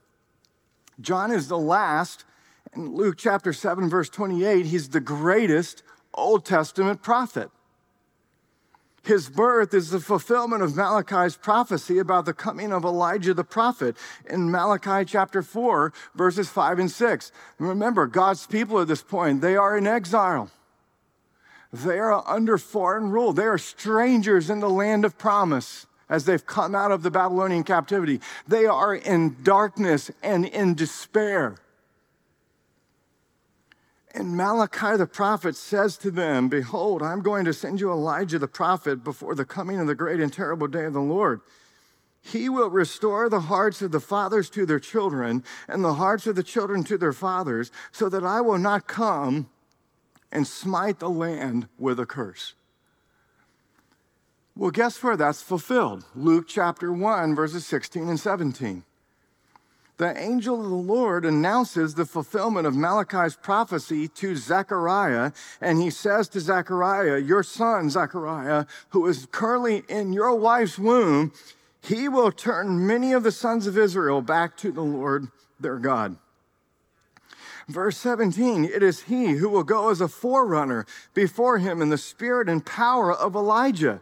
John 1.00 1.30
is 1.32 1.50
the 1.50 1.58
last. 1.58 2.26
In 2.76 2.96
Luke 2.96 3.16
chapter 3.16 3.54
7, 3.54 3.91
verse 3.91 4.10
28, 4.10 4.66
he's 4.66 4.89
the 4.89 5.00
greatest 5.00 5.84
Old 6.16 6.46
Testament 6.46 7.04
prophet. 7.04 7.52
His 9.04 9.30
birth 9.30 9.76
is 9.76 9.91
the 9.91 10.00
fulfillment 10.00 10.64
of 10.64 10.76
Malachi's 10.76 11.38
prophecy 11.38 12.00
about 12.00 12.26
the 12.26 12.34
coming 12.34 12.74
of 12.74 12.84
Elijah 12.84 13.36
the 13.36 13.44
prophet 13.44 13.96
in 14.28 14.50
Malachi 14.50 15.06
chapter 15.06 15.44
4, 15.44 15.94
verses 16.16 16.50
5 16.50 16.80
and 16.80 16.89
6. 16.89 17.32
Remember, 17.60 18.08
God's 18.08 18.48
people 18.48 18.80
at 18.80 18.88
this 18.88 19.04
point, 19.04 19.41
they 19.41 19.56
are 19.56 19.78
in 19.78 19.86
exile. 19.86 20.50
They 21.74 21.97
are 21.97 22.24
under 22.28 22.59
foreign 22.59 23.09
rule. 23.09 23.34
They 23.34 23.45
are 23.45 23.57
strangers 23.57 24.51
in 24.51 24.59
the 24.59 24.69
land 24.69 25.05
of 25.05 25.17
promise 25.17 25.88
as 26.07 26.26
they've 26.26 26.45
come 26.45 26.76
out 26.76 26.91
of 26.91 27.01
the 27.01 27.09
Babylonian 27.09 27.63
captivity. 27.63 28.21
They 28.47 28.67
are 28.67 28.93
in 28.93 29.38
darkness 29.41 30.11
and 30.21 30.45
in 30.45 30.76
despair. 30.76 31.55
And 34.13 34.38
Malachi 34.38 34.95
the 34.97 35.07
prophet 35.07 35.55
says 35.55 35.97
to 35.97 36.11
them, 36.11 36.47
Behold, 36.47 37.01
I'm 37.01 37.24
going 37.24 37.45
to 37.45 37.53
send 37.53 37.80
you 37.80 37.91
Elijah 37.91 38.38
the 38.38 38.47
prophet 38.47 39.03
before 39.03 39.34
the 39.34 39.43
coming 39.43 39.80
of 39.80 39.88
the 39.88 39.95
great 39.95 40.19
and 40.19 40.32
terrible 40.32 40.67
day 40.67 40.86
of 40.86 40.93
the 40.93 41.01
Lord. 41.01 41.41
He 42.21 42.49
will 42.49 42.69
restore 42.69 43.28
the 43.28 43.39
hearts 43.39 43.82
of 43.82 43.91
the 43.91 43.99
fathers 43.99 44.51
to 44.51 44.67
their 44.67 44.80
children 44.80 45.43
and 45.67 45.84
the 45.84 45.95
hearts 45.95 46.28
of 46.28 46.36
the 46.36 46.43
children 46.43 46.84
to 46.84 46.99
their 46.99 47.11
fathers, 47.11 47.71
so 47.91 48.07
that 48.09 48.24
I 48.24 48.41
will 48.41 48.59
not 48.59 48.88
come 48.88 49.49
and 50.34 50.45
smite 50.45 50.99
the 50.99 51.09
land 51.09 51.69
with 51.79 51.97
a 52.01 52.05
curse. 52.05 52.55
Well, 54.57 54.71
guess 54.71 55.01
where 55.01 55.15
that's 55.15 55.41
fulfilled? 55.41 56.03
Luke 56.13 56.45
chapter 56.49 56.91
1, 56.91 57.34
verses 57.34 57.65
16 57.65 58.09
and 58.09 58.19
17 58.19 58.84
the 59.97 60.17
angel 60.19 60.61
of 60.61 60.69
the 60.69 60.75
Lord 60.75 61.23
announces 61.23 61.93
the 61.93 62.05
fulfillment 62.05 62.65
of 62.65 62.75
Malachi's 62.75 63.36
prophecy 63.36 64.07
to 64.09 64.36
Zechariah, 64.36 65.31
and 65.61 65.81
he 65.81 65.89
says 65.89 66.27
to 66.29 66.39
Zechariah, 66.39 67.19
Your 67.19 67.43
son, 67.43 67.89
Zechariah, 67.89 68.65
who 68.89 69.07
is 69.07 69.27
currently 69.31 69.84
in 69.88 70.11
your 70.11 70.36
wife's 70.36 70.79
womb, 70.79 71.31
he 71.81 72.09
will 72.09 72.31
turn 72.31 72.88
many 72.88 73.13
of 73.13 73.23
the 73.23 73.31
sons 73.31 73.67
of 73.67 73.77
Israel 73.77 74.21
back 74.21 74.57
to 74.57 74.71
the 74.71 74.81
Lord 74.81 75.27
their 75.59 75.77
God. 75.77 76.17
Verse 77.68 77.97
17, 77.97 78.66
it 78.66 78.84
is 78.84 79.03
he 79.03 79.32
who 79.32 79.47
will 79.47 79.64
go 79.64 79.89
as 79.89 80.01
a 80.01 80.07
forerunner 80.07 80.86
before 81.14 81.59
him 81.59 81.82
in 81.82 81.89
the 81.89 81.97
spirit 81.97 82.49
and 82.49 82.66
power 82.66 83.14
of 83.14 83.36
Elijah 83.36 84.01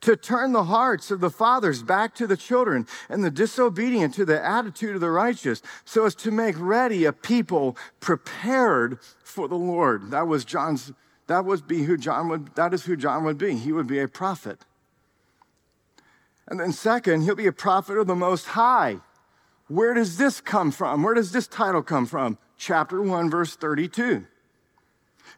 to 0.00 0.16
turn 0.16 0.52
the 0.52 0.64
hearts 0.64 1.10
of 1.10 1.20
the 1.20 1.30
fathers 1.30 1.82
back 1.82 2.14
to 2.14 2.26
the 2.26 2.36
children 2.36 2.86
and 3.08 3.24
the 3.24 3.30
disobedient 3.30 4.14
to 4.14 4.24
the 4.24 4.44
attitude 4.44 4.94
of 4.94 5.00
the 5.00 5.10
righteous 5.10 5.62
so 5.84 6.04
as 6.04 6.14
to 6.14 6.30
make 6.30 6.54
ready 6.58 7.04
a 7.04 7.12
people 7.12 7.76
prepared 8.00 8.98
for 9.24 9.48
the 9.48 9.56
Lord. 9.56 10.10
That 10.10 10.26
was 10.26 10.44
John's 10.44 10.92
that 11.26 11.44
would 11.44 11.68
be 11.68 11.82
who 11.82 11.98
John 11.98 12.28
would 12.28 12.54
that 12.54 12.72
is 12.72 12.84
who 12.84 12.96
John 12.96 13.24
would 13.24 13.38
be. 13.38 13.56
He 13.56 13.72
would 13.72 13.86
be 13.86 13.98
a 13.98 14.08
prophet. 14.08 14.64
And 16.46 16.58
then 16.60 16.72
second, 16.72 17.22
he'll 17.22 17.34
be 17.34 17.46
a 17.46 17.52
prophet 17.52 17.98
of 17.98 18.06
the 18.06 18.14
most 18.14 18.46
high. 18.46 18.98
Where 19.66 19.92
does 19.92 20.16
this 20.16 20.40
come 20.40 20.70
from? 20.70 21.02
Where 21.02 21.12
does 21.12 21.32
this 21.32 21.46
title 21.46 21.82
come 21.82 22.06
from? 22.06 22.38
Chapter 22.58 23.00
1 23.00 23.30
verse 23.30 23.56
32. 23.56 24.26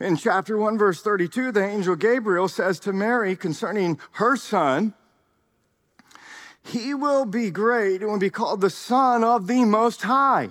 In 0.01 0.17
chapter 0.17 0.57
1, 0.57 0.79
verse 0.79 1.03
32, 1.03 1.53
the 1.53 1.65
angel 1.65 1.95
Gabriel 1.95 2.49
says 2.49 2.81
to 2.81 2.93
Mary 2.93 3.37
concerning 3.37 3.99
her 4.13 4.35
son, 4.37 4.95
He 6.63 6.95
will 6.95 7.27
be 7.27 7.51
great 7.51 8.01
and 8.01 8.11
will 8.11 8.19
be 8.19 8.31
called 8.31 8.63
the 8.63 8.71
Son 8.71 9.23
of 9.23 9.47
the 9.47 9.65
Most 9.67 10.03
High. 10.03 10.51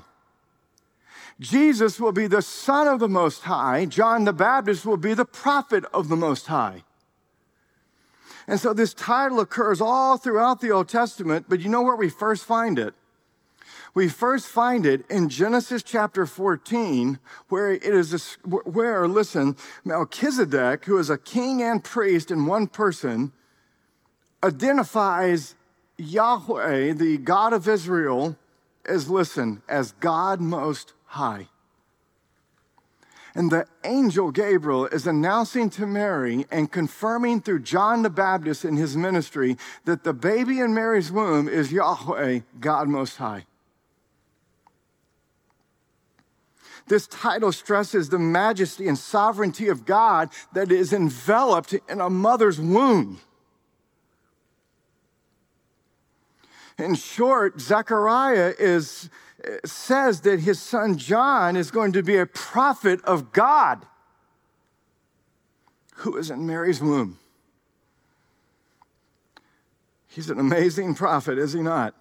Jesus 1.39 1.99
will 1.99 2.11
be 2.11 2.28
the 2.28 2.43
Son 2.43 2.88
of 2.88 2.99
the 2.99 3.07
Most 3.07 3.43
High. 3.43 3.86
John 3.86 4.26
the 4.26 4.34
Baptist 4.34 4.86
will 4.86 4.97
be 4.97 5.13
the 5.13 5.26
prophet 5.26 5.86
of 5.93 6.09
the 6.09 6.17
Most 6.17 6.47
High. 6.47 6.84
And 8.45 8.59
so 8.59 8.74
this 8.74 8.93
title 8.93 9.39
occurs 9.39 9.80
all 9.80 10.17
throughout 10.17 10.59
the 10.59 10.72
Old 10.72 10.89
Testament, 10.89 11.45
but 11.47 11.59
you 11.59 11.70
know 11.70 11.82
where 11.82 11.95
we 11.95 12.09
first 12.09 12.45
find 12.45 12.78
it? 12.78 12.93
We 13.93 14.07
first 14.07 14.47
find 14.47 14.85
it 14.85 15.09
in 15.09 15.29
Genesis 15.29 15.81
chapter 15.81 16.25
14, 16.25 17.19
where 17.47 17.71
it 17.71 17.83
is, 17.83 18.13
a, 18.13 18.47
where, 18.47 19.07
listen, 19.07 19.55
Melchizedek, 19.83 20.85
who 20.85 20.97
is 20.97 21.09
a 21.09 21.17
king 21.17 21.61
and 21.63 21.83
priest 21.83 22.29
in 22.29 22.45
one 22.45 22.67
person, 22.67 23.31
identifies 24.43 25.55
Yahweh, 25.97 26.93
the 26.93 27.17
God 27.17 27.51
of 27.51 27.67
Israel, 27.67 28.37
as, 28.85 29.09
listen, 29.09 29.61
as 29.67 29.91
God 29.93 30.39
Most 30.39 30.93
High. 31.05 31.47
And 33.35 33.51
the 33.51 33.65
angel 33.83 34.31
Gabriel 34.31 34.87
is 34.87 35.07
announcing 35.07 35.69
to 35.71 35.85
Mary 35.85 36.45
and 36.51 36.71
confirming 36.71 37.41
through 37.41 37.59
John 37.59 38.01
the 38.01 38.09
Baptist 38.09 38.65
in 38.65 38.75
his 38.75 38.97
ministry 38.97 39.57
that 39.85 40.03
the 40.03 40.13
baby 40.13 40.59
in 40.59 40.73
Mary's 40.73 41.11
womb 41.11 41.47
is 41.47 41.71
Yahweh, 41.71 42.39
God 42.59 42.87
Most 42.87 43.17
High. 43.17 43.45
This 46.89 47.05
title 47.05 47.51
stresses 47.51 48.09
the 48.09 48.17
majesty 48.17 48.87
and 48.87 48.97
sovereignty 48.97 49.67
of 49.67 49.85
God 49.85 50.29
that 50.53 50.71
is 50.71 50.91
enveloped 50.91 51.75
in 51.87 52.01
a 52.01 52.09
mother's 52.09 52.59
womb. 52.59 53.21
In 56.79 56.95
short, 56.95 57.61
Zechariah 57.61 58.55
is, 58.57 59.09
says 59.63 60.21
that 60.21 60.39
his 60.39 60.59
son 60.59 60.97
John 60.97 61.55
is 61.55 61.69
going 61.69 61.91
to 61.91 62.01
be 62.01 62.17
a 62.17 62.25
prophet 62.25 63.03
of 63.03 63.31
God 63.31 63.85
who 65.97 66.17
is 66.17 66.31
in 66.31 66.47
Mary's 66.47 66.81
womb. 66.81 67.19
He's 70.07 70.31
an 70.31 70.39
amazing 70.39 70.95
prophet, 70.95 71.37
is 71.37 71.53
he 71.53 71.61
not? 71.61 71.93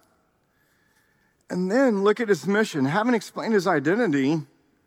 And 1.47 1.69
then 1.69 2.03
look 2.03 2.19
at 2.19 2.29
his 2.29 2.47
mission. 2.47 2.85
Having 2.85 3.13
explained 3.13 3.53
his 3.53 3.67
identity, 3.67 4.41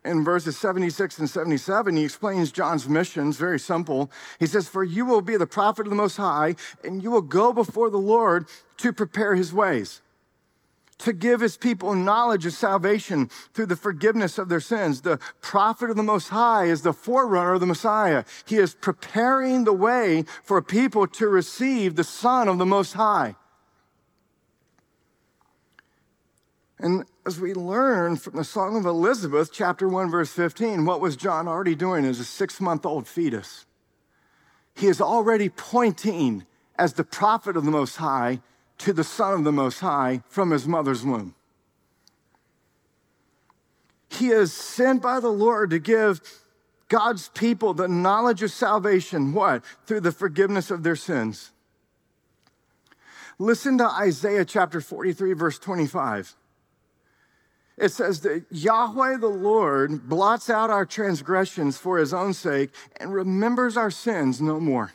in 0.05 0.23
verses 0.23 0.57
76 0.57 1.19
and 1.19 1.29
77, 1.29 1.95
he 1.95 2.03
explains 2.03 2.51
John's 2.51 2.89
mission. 2.89 3.31
Very 3.31 3.59
simple. 3.59 4.11
He 4.39 4.47
says, 4.47 4.67
For 4.67 4.83
you 4.83 5.05
will 5.05 5.21
be 5.21 5.37
the 5.37 5.47
prophet 5.47 5.85
of 5.85 5.89
the 5.89 5.95
Most 5.95 6.17
High, 6.17 6.55
and 6.83 7.01
you 7.01 7.11
will 7.11 7.21
go 7.21 7.53
before 7.53 7.89
the 7.89 7.97
Lord 7.97 8.47
to 8.77 8.91
prepare 8.91 9.35
his 9.35 9.53
ways, 9.53 10.01
to 10.99 11.13
give 11.13 11.39
his 11.39 11.55
people 11.55 11.95
knowledge 11.95 12.45
of 12.45 12.53
salvation 12.53 13.29
through 13.53 13.67
the 13.67 13.77
forgiveness 13.77 14.37
of 14.37 14.49
their 14.49 14.59
sins. 14.59 15.01
The 15.01 15.19
prophet 15.41 15.89
of 15.89 15.95
the 15.95 16.03
Most 16.03 16.29
High 16.29 16.65
is 16.65 16.81
the 16.81 16.93
forerunner 16.93 17.53
of 17.53 17.61
the 17.61 17.65
Messiah. 17.65 18.25
He 18.45 18.57
is 18.57 18.73
preparing 18.73 19.63
the 19.63 19.73
way 19.73 20.25
for 20.43 20.61
people 20.61 21.07
to 21.07 21.27
receive 21.27 21.95
the 21.95 22.03
Son 22.03 22.49
of 22.49 22.57
the 22.57 22.65
Most 22.65 22.93
High. 22.93 23.35
And 26.83 27.05
as 27.25 27.39
we 27.39 27.53
learn 27.53 28.17
from 28.17 28.35
the 28.35 28.43
Song 28.43 28.75
of 28.75 28.85
Elizabeth, 28.85 29.53
chapter 29.53 29.87
1, 29.87 30.11
verse 30.11 30.33
15, 30.33 30.83
what 30.83 30.99
was 30.99 31.15
John 31.15 31.47
already 31.47 31.75
doing 31.75 32.03
as 32.03 32.19
a 32.19 32.25
six 32.25 32.59
month 32.59 32.85
old 32.85 33.07
fetus? 33.07 33.65
He 34.75 34.87
is 34.87 34.99
already 34.99 35.47
pointing 35.47 36.45
as 36.77 36.91
the 36.91 37.05
prophet 37.05 37.55
of 37.55 37.63
the 37.63 37.71
Most 37.71 37.95
High 37.95 38.41
to 38.79 38.91
the 38.91 39.05
Son 39.05 39.33
of 39.33 39.43
the 39.45 39.51
Most 39.53 39.79
High 39.79 40.23
from 40.27 40.51
his 40.51 40.67
mother's 40.67 41.05
womb. 41.05 41.35
He 44.09 44.27
is 44.27 44.51
sent 44.51 45.01
by 45.01 45.21
the 45.21 45.29
Lord 45.29 45.69
to 45.69 45.79
give 45.79 46.19
God's 46.89 47.29
people 47.29 47.73
the 47.73 47.87
knowledge 47.87 48.43
of 48.43 48.51
salvation. 48.51 49.33
What? 49.33 49.63
Through 49.85 50.01
the 50.01 50.11
forgiveness 50.11 50.69
of 50.69 50.83
their 50.83 50.97
sins. 50.97 51.51
Listen 53.39 53.77
to 53.77 53.87
Isaiah 53.89 54.43
chapter 54.43 54.81
43, 54.81 55.31
verse 55.31 55.57
25. 55.57 56.35
It 57.77 57.89
says 57.89 58.21
that 58.21 58.45
Yahweh 58.51 59.17
the 59.17 59.27
Lord 59.27 60.07
blots 60.07 60.49
out 60.49 60.69
our 60.69 60.85
transgressions 60.85 61.77
for 61.77 61.97
his 61.97 62.13
own 62.13 62.33
sake 62.33 62.69
and 62.97 63.13
remembers 63.13 63.77
our 63.77 63.89
sins 63.89 64.41
no 64.41 64.59
more. 64.59 64.93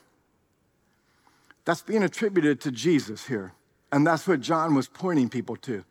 That's 1.65 1.83
being 1.83 2.03
attributed 2.03 2.61
to 2.63 2.71
Jesus 2.71 3.27
here. 3.27 3.53
And 3.91 4.07
that's 4.07 4.29
what 4.29 4.41
John 4.41 4.75
was 4.75 4.87
pointing 4.87 5.29
people 5.29 5.57
to. 5.57 5.85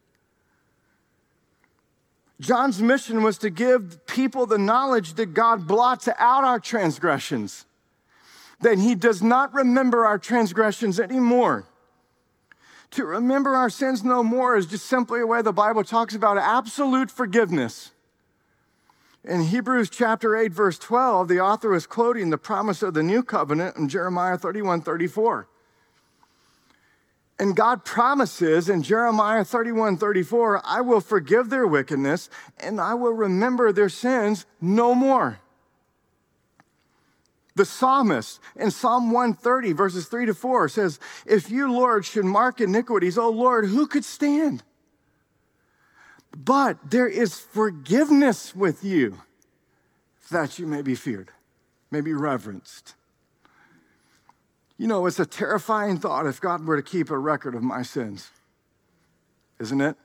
John's 2.40 2.82
mission 2.82 3.24
was 3.24 3.38
to 3.40 3.50
give 3.50 4.06
people 4.06 4.46
the 4.46 4.60
knowledge 4.60 5.16
that 5.16 5.34
God 5.34 5.68
blots 5.68 6.08
out 6.20 6.44
our 6.44 6.60
transgressions, 6.60 7.66
that 8.62 8.78
he 8.78 8.94
does 8.94 9.24
not 9.24 9.54
remember 9.54 10.06
our 10.06 10.20
transgressions 10.20 11.00
anymore. 11.00 11.66
To 12.92 13.06
remember 13.06 13.56
our 13.56 13.70
sins 13.70 14.04
no 14.04 14.24
more 14.24 14.56
is 14.56 14.66
just 14.66 14.86
simply 14.86 15.22
a 15.22 15.28
way 15.28 15.42
the 15.42 15.54
Bible 15.54 15.84
talks 15.84 16.16
about 16.16 16.38
absolute 16.38 17.12
forgiveness. 17.12 17.92
In 19.24 19.44
Hebrews 19.44 19.90
chapter 19.90 20.38
8, 20.38 20.54
verse 20.54 20.80
12, 20.80 21.28
the 21.28 21.42
author 21.42 21.74
is 21.74 21.86
quoting 21.86 22.30
the 22.30 22.38
promise 22.38 22.82
of 22.82 22.94
the 22.94 23.04
new 23.04 23.24
covenant 23.24 23.76
in 23.76 23.90
Jeremiah 23.90 24.38
31 24.38 24.82
34. 24.82 25.48
And 27.40 27.56
God 27.56 27.86
promises 27.86 28.68
in 28.70 28.82
Jeremiah 28.82 29.44
31 29.44 29.98
34, 29.98 30.62
I 30.64 30.82
will 30.82 31.02
forgive 31.02 31.50
their 31.50 31.68
wickedness 31.68 32.30
and 32.58 32.80
I 32.80 32.94
will 32.94 33.12
remember 33.12 33.72
their 33.72 33.90
sins 33.90 34.46
no 34.62 34.96
more. 34.96 35.40
The 37.58 37.66
psalmist 37.66 38.40
in 38.56 38.70
Psalm 38.70 39.10
130, 39.10 39.74
verses 39.74 40.06
3 40.06 40.28
to 40.28 40.36
4 40.36 40.70
says, 40.70 41.00
If 41.26 41.50
you, 41.50 41.72
Lord, 41.74 42.06
should 42.06 42.24
mark 42.24 42.62
iniquities, 42.62 43.18
O 43.18 43.32
Lord, 43.32 43.66
who 43.66 43.88
could 43.88 44.06
stand? 44.06 44.62
But 46.38 46.78
there 46.92 47.08
is 47.08 47.40
forgiveness 47.40 48.56
with 48.56 48.84
you 48.84 49.24
that 50.30 50.60
you 50.60 50.68
may 50.68 50.84
be 50.84 50.94
feared, 50.94 51.32
may 51.90 52.02
be 52.02 52.14
reverenced. 52.14 52.94
You 54.78 54.86
know, 54.86 55.08
it's 55.08 55.20
a 55.20 55.26
terrifying 55.26 55.98
thought 55.98 56.28
if 56.28 56.40
God 56.40 56.64
were 56.64 56.76
to 56.76 56.84
keep 56.84 57.10
a 57.10 57.18
record 57.18 57.56
of 57.56 57.64
my 57.64 57.82
sins, 57.82 58.30
isn't 59.60 59.82
it? 59.82 59.98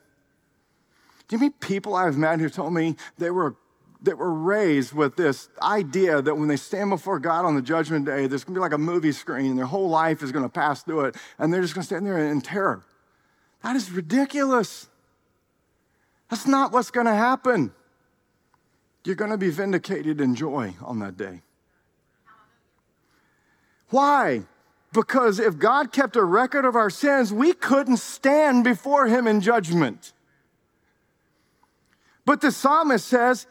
Do 1.28 1.36
you 1.36 1.40
mean 1.40 1.52
people 1.60 1.94
I've 1.94 2.16
met 2.16 2.40
who 2.40 2.48
told 2.48 2.72
me 2.72 2.96
they 3.18 3.30
were 3.30 3.56
that 4.02 4.18
were 4.18 4.32
raised 4.32 4.92
with 4.92 5.16
this 5.16 5.48
idea 5.60 6.20
that 6.20 6.34
when 6.34 6.48
they 6.48 6.56
stand 6.56 6.90
before 6.90 7.18
God 7.18 7.44
on 7.44 7.54
the 7.54 7.62
judgment 7.62 8.04
day, 8.04 8.26
there's 8.26 8.44
gonna 8.44 8.56
be 8.56 8.60
like 8.60 8.72
a 8.72 8.78
movie 8.78 9.12
screen 9.12 9.50
and 9.50 9.58
their 9.58 9.66
whole 9.66 9.88
life 9.88 10.22
is 10.22 10.32
gonna 10.32 10.48
pass 10.48 10.82
through 10.82 11.06
it, 11.06 11.16
and 11.38 11.52
they're 11.52 11.62
just 11.62 11.74
gonna 11.74 11.84
stand 11.84 12.06
there 12.06 12.18
in 12.18 12.40
terror. 12.40 12.82
That 13.62 13.76
is 13.76 13.90
ridiculous. 13.90 14.88
That's 16.28 16.46
not 16.46 16.72
what's 16.72 16.90
gonna 16.90 17.14
happen. 17.14 17.72
You're 19.04 19.16
gonna 19.16 19.38
be 19.38 19.50
vindicated 19.50 20.20
in 20.20 20.34
joy 20.34 20.74
on 20.82 20.98
that 20.98 21.16
day. 21.16 21.42
Why? 23.90 24.42
Because 24.92 25.38
if 25.38 25.58
God 25.58 25.92
kept 25.92 26.16
a 26.16 26.24
record 26.24 26.64
of 26.64 26.76
our 26.76 26.90
sins, 26.90 27.32
we 27.32 27.52
couldn't 27.52 27.98
stand 27.98 28.64
before 28.64 29.06
Him 29.06 29.26
in 29.26 29.40
judgment. 29.40 30.12
But 32.24 32.40
the 32.40 32.52
psalmist 32.52 33.06
says, 33.06 33.46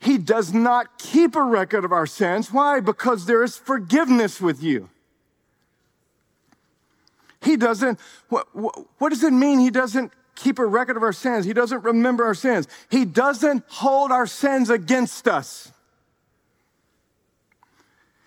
he 0.00 0.16
does 0.16 0.54
not 0.54 0.98
keep 0.98 1.36
a 1.36 1.42
record 1.42 1.84
of 1.84 1.92
our 1.92 2.06
sins. 2.06 2.50
Why? 2.50 2.80
Because 2.80 3.26
there 3.26 3.44
is 3.44 3.56
forgiveness 3.56 4.40
with 4.40 4.62
you. 4.62 4.88
He 7.42 7.56
doesn't, 7.56 8.00
what, 8.28 8.48
what, 8.54 9.10
does 9.10 9.22
it 9.22 9.32
mean 9.32 9.58
he 9.60 9.70
doesn't 9.70 10.12
keep 10.34 10.58
a 10.58 10.66
record 10.66 10.96
of 10.96 11.02
our 11.02 11.12
sins? 11.12 11.44
He 11.44 11.52
doesn't 11.52 11.84
remember 11.84 12.24
our 12.24 12.34
sins. 12.34 12.66
He 12.90 13.04
doesn't 13.04 13.64
hold 13.68 14.10
our 14.10 14.26
sins 14.26 14.70
against 14.70 15.28
us. 15.28 15.70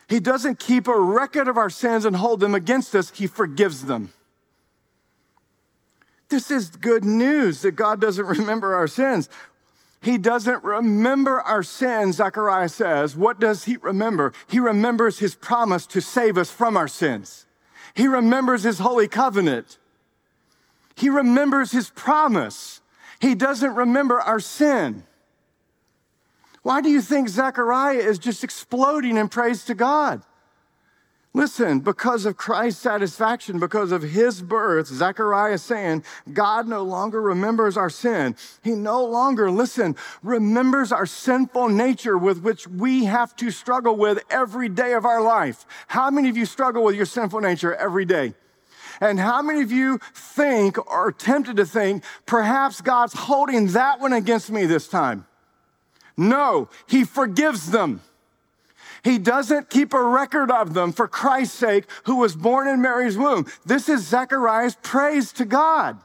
He 0.08 0.20
doesn't 0.20 0.60
keep 0.60 0.88
a 0.88 1.00
record 1.00 1.48
of 1.48 1.58
our 1.58 1.72
sins 1.72 2.06
and 2.06 2.16
hold 2.16 2.40
them 2.40 2.54
against 2.54 2.96
us. 2.96 3.12
He 3.12 3.26
forgives 3.26 3.86
them. 3.86 4.14
This 6.30 6.52
is 6.52 6.70
good 6.70 7.04
news 7.04 7.62
that 7.62 7.72
God 7.72 8.00
doesn't 8.00 8.26
remember 8.40 8.76
our 8.76 8.88
sins. 8.88 9.28
He 10.04 10.18
doesn't 10.18 10.66
remember 10.66 11.40
our 11.40 11.64
sins, 11.64 12.18
Zechariah 12.18 12.68
says. 12.68 13.16
What 13.16 13.40
does 13.40 13.64
he 13.64 13.78
remember? 13.78 14.34
He 14.48 14.60
remembers 14.60 15.20
his 15.20 15.34
promise 15.34 15.86
to 15.88 16.02
save 16.02 16.38
us 16.38 16.52
from 16.52 16.76
our 16.76 16.90
sins. 16.90 17.46
He 17.94 18.08
remembers 18.08 18.64
his 18.64 18.80
holy 18.80 19.08
covenant. 19.08 19.78
He 20.96 21.10
remembers 21.10 21.72
his 21.72 21.90
promise. 21.90 22.82
He 23.22 23.34
doesn't 23.34 23.76
remember 23.76 24.20
our 24.20 24.42
sin. 24.42 25.04
Why 26.64 26.82
do 26.82 26.90
you 26.90 27.02
think 27.02 27.30
Zechariah 27.30 28.00
is 28.00 28.20
just 28.20 28.44
exploding 28.44 29.16
in 29.16 29.30
praise 29.30 29.64
to 29.66 29.74
God? 29.74 30.22
Listen, 31.36 31.80
because 31.80 32.28
of 32.28 32.38
Christ's 32.38 32.80
satisfaction, 32.80 33.60
because 33.60 33.92
of 33.92 34.04
his 34.04 34.44
birth, 34.44 34.86
Zechariah 34.86 35.54
is 35.54 35.64
saying, 35.64 36.04
God 36.32 36.68
no 36.68 36.84
longer 36.84 37.20
remembers 37.20 37.76
our 37.76 37.90
sin. 37.90 38.36
He 38.62 38.72
no 38.76 39.04
longer, 39.04 39.50
listen, 39.50 39.96
remembers 40.22 40.92
our 40.92 41.08
sinful 41.08 41.70
nature 41.70 42.20
with 42.20 42.44
which 42.44 42.68
we 42.68 43.06
have 43.06 43.36
to 43.38 43.50
struggle 43.50 43.96
with 43.96 44.24
every 44.30 44.70
day 44.70 44.94
of 44.94 45.06
our 45.06 45.24
life. 45.24 45.66
How 45.88 46.12
many 46.12 46.30
of 46.30 46.38
you 46.38 46.46
struggle 46.46 46.84
with 46.84 46.96
your 46.96 47.08
sinful 47.08 47.42
nature 47.42 47.74
every 47.74 48.06
day? 48.06 48.36
And 49.02 49.20
how 49.20 49.42
many 49.42 49.62
of 49.62 49.72
you 49.72 50.00
think 50.14 50.78
or 50.78 51.12
tempted 51.12 51.58
to 51.58 51.66
think, 51.66 52.04
perhaps 52.28 52.80
God's 52.80 53.14
holding 53.14 53.70
that 53.70 54.00
one 54.00 54.14
against 54.14 54.52
me 54.52 54.68
this 54.68 54.88
time? 54.88 55.26
No, 56.16 56.70
he 56.86 57.04
forgives 57.06 57.72
them. 57.72 58.02
He 59.04 59.18
doesn't 59.18 59.70
keep 59.70 59.94
a 59.94 60.02
record 60.02 60.50
of 60.50 60.74
them 60.74 60.94
for 60.94 61.08
Christ's 61.08 61.58
sake, 61.58 61.86
who 62.06 62.18
was 62.18 62.36
born 62.36 62.68
in 62.68 62.82
Mary's 62.82 63.18
womb. 63.18 63.46
This 63.66 63.90
is 63.90 64.08
Zechariah's 64.08 64.78
praise 64.82 65.34
to 65.34 65.46
God. 65.46 66.00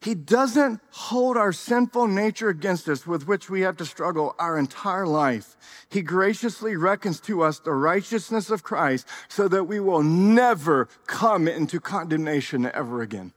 He 0.00 0.14
doesn't 0.14 0.80
hold 0.90 1.36
our 1.36 1.52
sinful 1.52 2.06
nature 2.06 2.48
against 2.48 2.88
us 2.88 3.06
with 3.06 3.26
which 3.26 3.50
we 3.50 3.62
have 3.62 3.76
to 3.78 3.84
struggle 3.84 4.34
our 4.38 4.56
entire 4.56 5.06
life. 5.06 5.56
He 5.88 6.02
graciously 6.02 6.76
reckons 6.76 7.20
to 7.22 7.42
us 7.42 7.58
the 7.58 7.72
righteousness 7.72 8.48
of 8.50 8.62
Christ 8.62 9.08
so 9.28 9.48
that 9.48 9.64
we 9.64 9.80
will 9.80 10.02
never 10.02 10.88
come 11.06 11.48
into 11.48 11.80
condemnation 11.80 12.70
ever 12.72 13.02
again. 13.02 13.32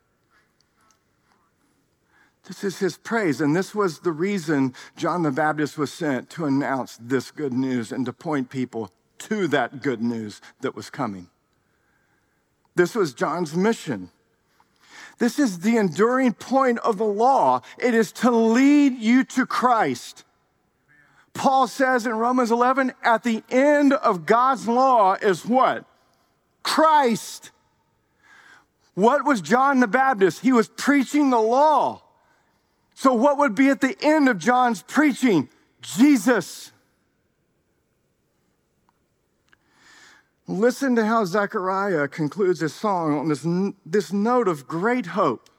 This 2.51 2.65
is 2.65 2.79
his 2.79 2.97
praise. 2.97 3.39
And 3.39 3.55
this 3.55 3.73
was 3.73 3.99
the 3.99 4.11
reason 4.11 4.73
John 4.97 5.23
the 5.23 5.31
Baptist 5.31 5.77
was 5.77 5.89
sent 5.89 6.29
to 6.31 6.43
announce 6.43 6.97
this 6.99 7.31
good 7.31 7.53
news 7.53 7.93
and 7.93 8.05
to 8.05 8.11
point 8.11 8.49
people 8.49 8.91
to 9.19 9.47
that 9.47 9.81
good 9.81 10.01
news 10.01 10.41
that 10.59 10.75
was 10.75 10.89
coming. 10.89 11.29
This 12.75 12.93
was 12.93 13.13
John's 13.13 13.55
mission. 13.55 14.09
This 15.17 15.39
is 15.39 15.59
the 15.59 15.77
enduring 15.77 16.33
point 16.33 16.79
of 16.79 16.97
the 16.97 17.05
law. 17.05 17.61
It 17.77 17.93
is 17.93 18.11
to 18.13 18.29
lead 18.29 18.97
you 18.97 19.23
to 19.23 19.45
Christ. 19.45 20.25
Paul 21.33 21.67
says 21.67 22.05
in 22.05 22.11
Romans 22.11 22.51
11, 22.51 22.91
at 23.01 23.23
the 23.23 23.43
end 23.49 23.93
of 23.93 24.25
God's 24.25 24.67
law 24.67 25.13
is 25.13 25.45
what? 25.45 25.85
Christ. 26.63 27.51
What 28.93 29.23
was 29.23 29.39
John 29.39 29.79
the 29.79 29.87
Baptist? 29.87 30.41
He 30.41 30.51
was 30.51 30.67
preaching 30.67 31.29
the 31.29 31.39
law. 31.39 32.01
So, 33.01 33.15
what 33.15 33.39
would 33.39 33.55
be 33.55 33.69
at 33.69 33.81
the 33.81 33.97
end 33.99 34.29
of 34.29 34.37
John's 34.37 34.83
preaching? 34.83 35.49
Jesus. 35.81 36.71
Listen 40.47 40.95
to 40.97 41.03
how 41.03 41.25
Zechariah 41.25 42.07
concludes 42.07 42.59
his 42.59 42.75
song 42.75 43.17
on 43.17 43.27
this, 43.27 43.43
this 43.83 44.13
note 44.13 44.47
of 44.47 44.67
great 44.67 45.07
hope. 45.07 45.49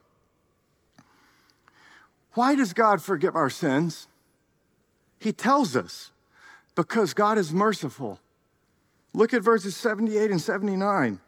Why 2.35 2.55
does 2.55 2.73
God 2.73 3.03
forgive 3.03 3.35
our 3.35 3.51
sins? 3.51 4.07
He 5.19 5.33
tells 5.33 5.75
us 5.75 6.13
because 6.77 7.13
God 7.13 7.39
is 7.39 7.53
merciful. 7.53 8.21
Look 9.13 9.35
at 9.35 9.43
verses 9.43 9.75
78 9.75 10.31
and 10.31 10.41
79. 10.41 11.19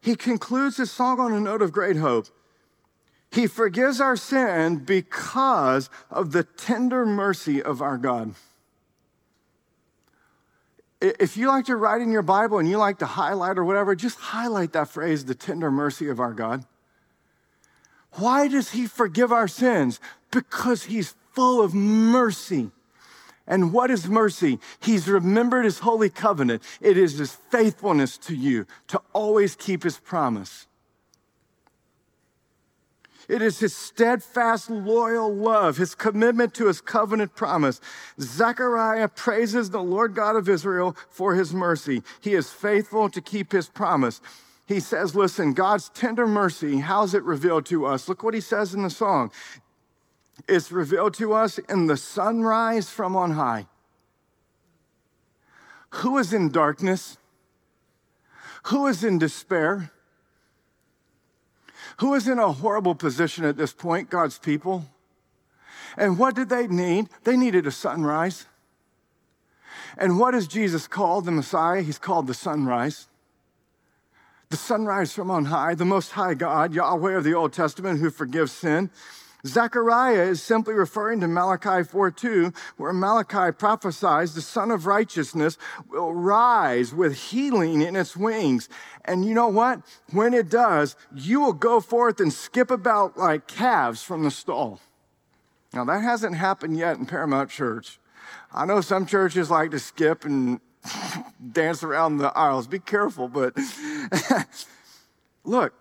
He 0.00 0.14
concludes 0.14 0.76
his 0.76 0.92
song 0.92 1.18
on 1.18 1.32
a 1.32 1.40
note 1.40 1.62
of 1.62 1.72
great 1.72 1.96
hope. 1.96 2.28
He 3.30 3.46
forgives 3.46 4.00
our 4.00 4.16
sin 4.16 4.78
because 4.78 5.90
of 6.10 6.32
the 6.32 6.44
tender 6.44 7.04
mercy 7.04 7.62
of 7.62 7.82
our 7.82 7.98
God. 7.98 8.34
If 11.00 11.36
you 11.36 11.48
like 11.48 11.66
to 11.66 11.76
write 11.76 12.00
in 12.00 12.10
your 12.10 12.22
Bible 12.22 12.58
and 12.58 12.68
you 12.68 12.76
like 12.76 12.98
to 12.98 13.06
highlight 13.06 13.58
or 13.58 13.64
whatever, 13.64 13.94
just 13.94 14.18
highlight 14.18 14.72
that 14.72 14.88
phrase, 14.88 15.24
the 15.24 15.34
tender 15.34 15.70
mercy 15.70 16.08
of 16.08 16.18
our 16.18 16.32
God. 16.32 16.64
Why 18.12 18.48
does 18.48 18.70
He 18.70 18.86
forgive 18.86 19.30
our 19.30 19.46
sins? 19.46 20.00
Because 20.30 20.84
He's 20.84 21.14
full 21.32 21.62
of 21.62 21.74
mercy. 21.74 22.70
And 23.46 23.72
what 23.72 23.90
is 23.90 24.08
mercy? 24.08 24.58
He's 24.80 25.08
remembered 25.08 25.64
His 25.64 25.80
holy 25.80 26.10
covenant. 26.10 26.62
It 26.80 26.98
is 26.98 27.18
His 27.18 27.32
faithfulness 27.32 28.18
to 28.18 28.34
you 28.34 28.66
to 28.88 29.00
always 29.12 29.54
keep 29.54 29.84
His 29.84 29.98
promise. 29.98 30.66
It 33.28 33.42
is 33.42 33.58
his 33.58 33.76
steadfast, 33.76 34.70
loyal 34.70 35.32
love, 35.32 35.76
his 35.76 35.94
commitment 35.94 36.54
to 36.54 36.66
his 36.66 36.80
covenant 36.80 37.34
promise. 37.36 37.78
Zechariah 38.18 39.08
praises 39.08 39.68
the 39.68 39.82
Lord 39.82 40.14
God 40.14 40.34
of 40.34 40.48
Israel 40.48 40.96
for 41.10 41.34
his 41.34 41.52
mercy. 41.52 42.02
He 42.22 42.34
is 42.34 42.50
faithful 42.50 43.10
to 43.10 43.20
keep 43.20 43.52
his 43.52 43.68
promise. 43.68 44.22
He 44.66 44.80
says, 44.80 45.14
Listen, 45.14 45.52
God's 45.52 45.90
tender 45.90 46.26
mercy, 46.26 46.78
how's 46.78 47.12
it 47.12 47.22
revealed 47.22 47.66
to 47.66 47.84
us? 47.84 48.08
Look 48.08 48.22
what 48.22 48.34
he 48.34 48.40
says 48.40 48.72
in 48.72 48.82
the 48.82 48.90
song. 48.90 49.30
It's 50.48 50.72
revealed 50.72 51.14
to 51.14 51.34
us 51.34 51.58
in 51.58 51.86
the 51.86 51.96
sunrise 51.96 52.88
from 52.88 53.14
on 53.14 53.32
high. 53.32 53.66
Who 55.90 56.16
is 56.16 56.32
in 56.32 56.50
darkness? 56.50 57.18
Who 58.64 58.86
is 58.86 59.04
in 59.04 59.18
despair? 59.18 59.90
Who 61.98 62.14
is 62.14 62.28
in 62.28 62.38
a 62.38 62.52
horrible 62.52 62.94
position 62.94 63.44
at 63.44 63.56
this 63.56 63.72
point, 63.72 64.10
God's 64.10 64.38
people. 64.38 64.86
And 65.96 66.18
what 66.18 66.34
did 66.34 66.48
they 66.48 66.66
need? 66.66 67.08
They 67.24 67.36
needed 67.36 67.66
a 67.66 67.70
sunrise. 67.70 68.46
And 69.96 70.18
what 70.18 70.34
is 70.34 70.46
Jesus 70.46 70.86
called, 70.86 71.24
the 71.24 71.32
Messiah? 71.32 71.82
He's 71.82 71.98
called 71.98 72.26
the 72.26 72.34
sunrise. 72.34 73.06
The 74.50 74.56
sunrise 74.56 75.12
from 75.12 75.30
on 75.30 75.46
high, 75.46 75.74
the 75.74 75.84
Most 75.84 76.12
High 76.12 76.34
God, 76.34 76.72
Yahweh 76.72 77.16
of 77.16 77.24
the 77.24 77.34
Old 77.34 77.52
Testament, 77.52 78.00
who 78.00 78.10
forgives 78.10 78.52
sin. 78.52 78.90
Zechariah 79.46 80.22
is 80.22 80.42
simply 80.42 80.74
referring 80.74 81.20
to 81.20 81.28
Malachi 81.28 81.84
4:2, 81.84 82.52
where 82.76 82.92
Malachi 82.92 83.52
prophesies 83.52 84.34
the 84.34 84.42
Sun 84.42 84.70
of 84.70 84.86
Righteousness 84.86 85.56
will 85.88 86.12
rise 86.12 86.92
with 86.92 87.14
healing 87.14 87.82
in 87.82 87.94
its 87.94 88.16
wings. 88.16 88.68
And 89.04 89.24
you 89.24 89.34
know 89.34 89.48
what? 89.48 89.80
When 90.10 90.34
it 90.34 90.48
does, 90.48 90.96
you 91.14 91.40
will 91.40 91.52
go 91.52 91.80
forth 91.80 92.20
and 92.20 92.32
skip 92.32 92.70
about 92.70 93.16
like 93.16 93.46
calves 93.46 94.02
from 94.02 94.24
the 94.24 94.30
stall. 94.30 94.80
Now, 95.72 95.84
that 95.84 96.02
hasn't 96.02 96.36
happened 96.36 96.76
yet 96.76 96.96
in 96.96 97.06
Paramount 97.06 97.50
Church. 97.50 98.00
I 98.52 98.64
know 98.64 98.80
some 98.80 99.06
churches 99.06 99.50
like 99.50 99.70
to 99.72 99.78
skip 99.78 100.24
and 100.24 100.60
dance 101.52 101.82
around 101.82 102.18
the 102.18 102.36
aisles. 102.36 102.66
Be 102.66 102.78
careful, 102.78 103.28
but 103.28 103.54
look, 105.44 105.74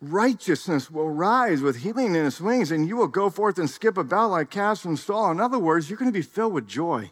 righteousness 0.00 0.90
will 0.90 1.10
rise 1.10 1.60
with 1.60 1.76
healing 1.76 2.14
in 2.14 2.26
its 2.26 2.40
wings, 2.40 2.70
and 2.70 2.88
you 2.88 2.96
will 2.96 3.06
go 3.06 3.30
forth 3.30 3.58
and 3.58 3.68
skip 3.68 3.98
about 3.98 4.30
like 4.30 4.50
calves 4.50 4.80
from 4.80 4.96
stall. 4.96 5.30
In 5.30 5.40
other 5.40 5.58
words, 5.58 5.88
you're 5.88 5.98
going 5.98 6.10
to 6.10 6.18
be 6.18 6.22
filled 6.22 6.52
with 6.52 6.66
joy. 6.66 7.10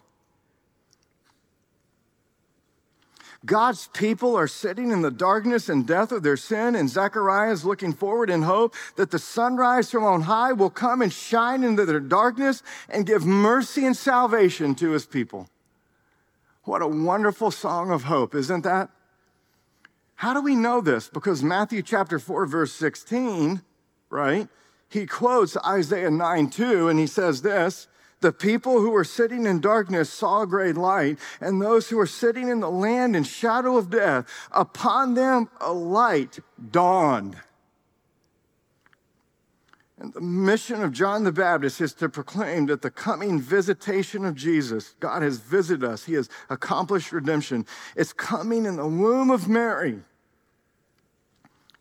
God's 3.45 3.87
people 3.93 4.35
are 4.35 4.47
sitting 4.47 4.91
in 4.91 5.01
the 5.01 5.11
darkness 5.11 5.69
and 5.69 5.87
death 5.87 6.11
of 6.11 6.23
their 6.23 6.35
sin, 6.35 6.75
and 6.75 6.89
Zechariah 6.89 7.53
is 7.53 7.63
looking 7.63 7.93
forward 7.93 8.29
in 8.29 8.41
hope 8.41 8.75
that 8.97 9.11
the 9.11 9.19
sunrise 9.19 9.89
from 9.89 10.03
on 10.03 10.23
high 10.23 10.51
will 10.51 10.69
come 10.69 11.01
and 11.01 11.13
shine 11.13 11.63
into 11.63 11.85
their 11.85 12.01
darkness 12.01 12.63
and 12.89 13.05
give 13.05 13.25
mercy 13.25 13.85
and 13.85 13.95
salvation 13.95 14.75
to 14.75 14.91
his 14.91 15.05
people. 15.05 15.47
What 16.63 16.81
a 16.81 16.87
wonderful 16.87 17.49
song 17.51 17.91
of 17.91 18.03
hope, 18.03 18.35
isn't 18.35 18.63
that? 18.65 18.89
How 20.19 20.33
do 20.33 20.41
we 20.41 20.53
know 20.53 20.81
this? 20.81 21.07
Because 21.07 21.41
Matthew 21.41 21.81
chapter 21.81 22.19
4, 22.19 22.45
verse 22.45 22.73
16, 22.73 23.61
right? 24.09 24.49
He 24.89 25.05
quotes 25.05 25.55
Isaiah 25.65 26.11
9 26.11 26.49
2, 26.49 26.89
and 26.89 26.99
he 26.99 27.07
says 27.07 27.41
this 27.41 27.87
The 28.19 28.33
people 28.33 28.81
who 28.81 28.89
were 28.89 29.05
sitting 29.05 29.45
in 29.45 29.61
darkness 29.61 30.09
saw 30.09 30.43
great 30.43 30.75
light, 30.75 31.19
and 31.39 31.61
those 31.61 31.87
who 31.87 31.95
were 31.95 32.05
sitting 32.05 32.49
in 32.49 32.59
the 32.59 32.69
land 32.69 33.15
in 33.15 33.23
shadow 33.23 33.77
of 33.77 33.89
death, 33.89 34.27
upon 34.51 35.13
them 35.13 35.47
a 35.61 35.71
light 35.71 36.39
dawned. 36.69 37.37
And 39.99 40.13
the 40.13 40.21
mission 40.21 40.81
of 40.81 40.93
John 40.93 41.25
the 41.25 41.31
Baptist 41.31 41.81
is 41.81 41.93
to 41.95 42.07
proclaim 42.07 42.67
that 42.67 42.81
the 42.81 42.89
coming 42.89 43.39
visitation 43.39 44.23
of 44.23 44.33
Jesus, 44.33 44.95
God 45.01 45.21
has 45.21 45.39
visited 45.39 45.83
us, 45.83 46.05
He 46.05 46.13
has 46.13 46.29
accomplished 46.49 47.11
redemption, 47.11 47.65
is 47.97 48.13
coming 48.13 48.65
in 48.65 48.77
the 48.77 48.87
womb 48.87 49.29
of 49.29 49.49
Mary. 49.49 49.99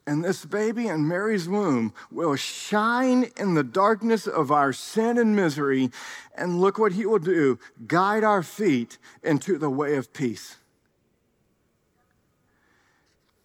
And 0.05 0.25
this 0.25 0.45
baby 0.45 0.89
in 0.89 1.07
Mary's 1.07 1.49
womb 1.49 1.93
will 2.11 2.35
shine 2.35 3.31
in 3.37 3.53
the 3.55 3.63
darkness 3.63 4.27
of 4.27 4.51
our 4.51 4.73
sin 4.73 5.19
and 5.19 5.37
misery. 5.37 5.91
And 6.35 6.63
look 6.63 6.79
what 6.79 6.93
he 6.93 7.05
will 7.05 7.19
do 7.19 7.59
guide 7.87 8.25
our 8.25 8.43
feet 8.43 8.97
into 9.23 9.59
the 9.59 9.69
way 9.69 9.97
of 9.97 10.15
peace. 10.15 10.57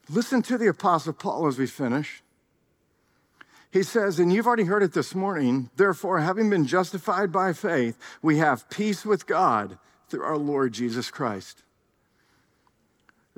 Listen 0.10 0.42
to 0.44 0.58
the 0.58 0.68
Apostle 0.68 1.12
Paul 1.12 1.48
as 1.48 1.60
we 1.60 1.68
finish. 1.68 2.23
He 3.74 3.82
says, 3.82 4.20
and 4.20 4.32
you've 4.32 4.46
already 4.46 4.66
heard 4.66 4.84
it 4.84 4.94
this 4.94 5.16
morning, 5.16 5.72
therefore, 5.78 6.20
having 6.20 6.48
been 6.48 6.68
justified 6.68 7.32
by 7.32 7.54
faith, 7.54 7.98
we 8.22 8.38
have 8.38 8.70
peace 8.70 9.04
with 9.04 9.26
God 9.26 9.80
through 10.08 10.22
our 10.22 10.38
Lord 10.38 10.74
Jesus 10.74 11.10
Christ. 11.10 11.64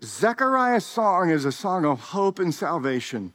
Zechariah's 0.04 0.86
song 0.86 1.30
is 1.30 1.46
a 1.46 1.54
song 1.54 1.86
of 1.86 2.02
hope 2.02 2.40
and 2.40 2.54
salvation. 2.54 3.34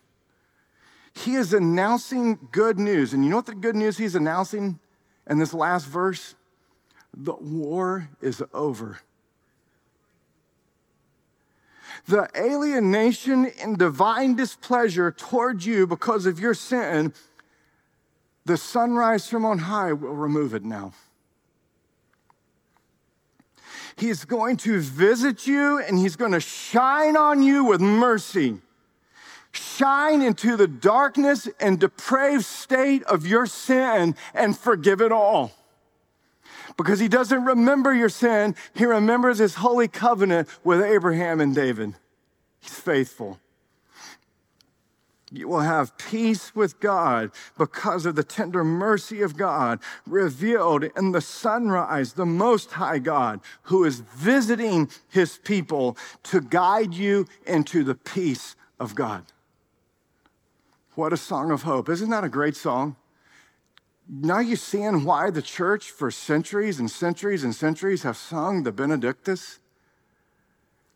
He 1.14 1.36
is 1.36 1.54
announcing 1.54 2.38
good 2.52 2.78
news. 2.78 3.14
And 3.14 3.24
you 3.24 3.30
know 3.30 3.36
what 3.36 3.46
the 3.46 3.54
good 3.54 3.76
news 3.76 3.96
he's 3.96 4.14
announcing 4.14 4.78
in 5.26 5.38
this 5.38 5.54
last 5.54 5.86
verse? 5.86 6.34
The 7.16 7.32
war 7.32 8.10
is 8.20 8.42
over. 8.52 8.98
The 12.06 12.28
alienation 12.36 13.46
and 13.60 13.78
divine 13.78 14.34
displeasure 14.34 15.10
toward 15.10 15.64
you 15.64 15.86
because 15.86 16.26
of 16.26 16.40
your 16.40 16.54
sin, 16.54 17.12
the 18.44 18.56
sunrise 18.56 19.28
from 19.28 19.44
on 19.44 19.58
high 19.58 19.92
will 19.92 20.14
remove 20.14 20.54
it 20.54 20.64
now. 20.64 20.92
He's 23.96 24.24
going 24.24 24.56
to 24.58 24.80
visit 24.80 25.46
you 25.46 25.78
and 25.78 25.98
he's 25.98 26.16
going 26.16 26.32
to 26.32 26.40
shine 26.40 27.16
on 27.16 27.42
you 27.42 27.64
with 27.64 27.80
mercy. 27.80 28.58
Shine 29.52 30.22
into 30.22 30.56
the 30.56 30.68
darkness 30.68 31.48
and 31.58 31.78
depraved 31.78 32.44
state 32.44 33.02
of 33.04 33.26
your 33.26 33.46
sin 33.46 34.14
and 34.32 34.56
forgive 34.56 35.00
it 35.00 35.12
all. 35.12 35.52
Because 36.76 37.00
he 37.00 37.08
doesn't 37.08 37.44
remember 37.44 37.94
your 37.94 38.08
sin, 38.08 38.54
he 38.74 38.84
remembers 38.84 39.38
his 39.38 39.56
holy 39.56 39.88
covenant 39.88 40.48
with 40.64 40.80
Abraham 40.80 41.40
and 41.40 41.54
David. 41.54 41.94
He's 42.60 42.78
faithful. 42.78 43.38
You 45.32 45.46
will 45.46 45.60
have 45.60 45.96
peace 45.96 46.54
with 46.56 46.80
God 46.80 47.30
because 47.56 48.04
of 48.04 48.16
the 48.16 48.24
tender 48.24 48.64
mercy 48.64 49.22
of 49.22 49.36
God 49.36 49.78
revealed 50.04 50.84
in 50.96 51.12
the 51.12 51.20
sunrise, 51.20 52.14
the 52.14 52.26
Most 52.26 52.72
High 52.72 52.98
God, 52.98 53.40
who 53.64 53.84
is 53.84 54.00
visiting 54.00 54.90
his 55.08 55.38
people 55.38 55.96
to 56.24 56.40
guide 56.40 56.94
you 56.94 57.28
into 57.46 57.84
the 57.84 57.94
peace 57.94 58.56
of 58.80 58.96
God. 58.96 59.24
What 60.96 61.12
a 61.12 61.16
song 61.16 61.52
of 61.52 61.62
hope. 61.62 61.88
Isn't 61.88 62.10
that 62.10 62.24
a 62.24 62.28
great 62.28 62.56
song? 62.56 62.96
Now 64.12 64.40
you're 64.40 64.56
seeing 64.56 65.04
why 65.04 65.30
the 65.30 65.42
church 65.42 65.90
for 65.90 66.10
centuries 66.10 66.80
and 66.80 66.90
centuries 66.90 67.44
and 67.44 67.54
centuries 67.54 68.02
have 68.02 68.16
sung 68.16 68.64
the 68.64 68.72
Benedictus? 68.72 69.60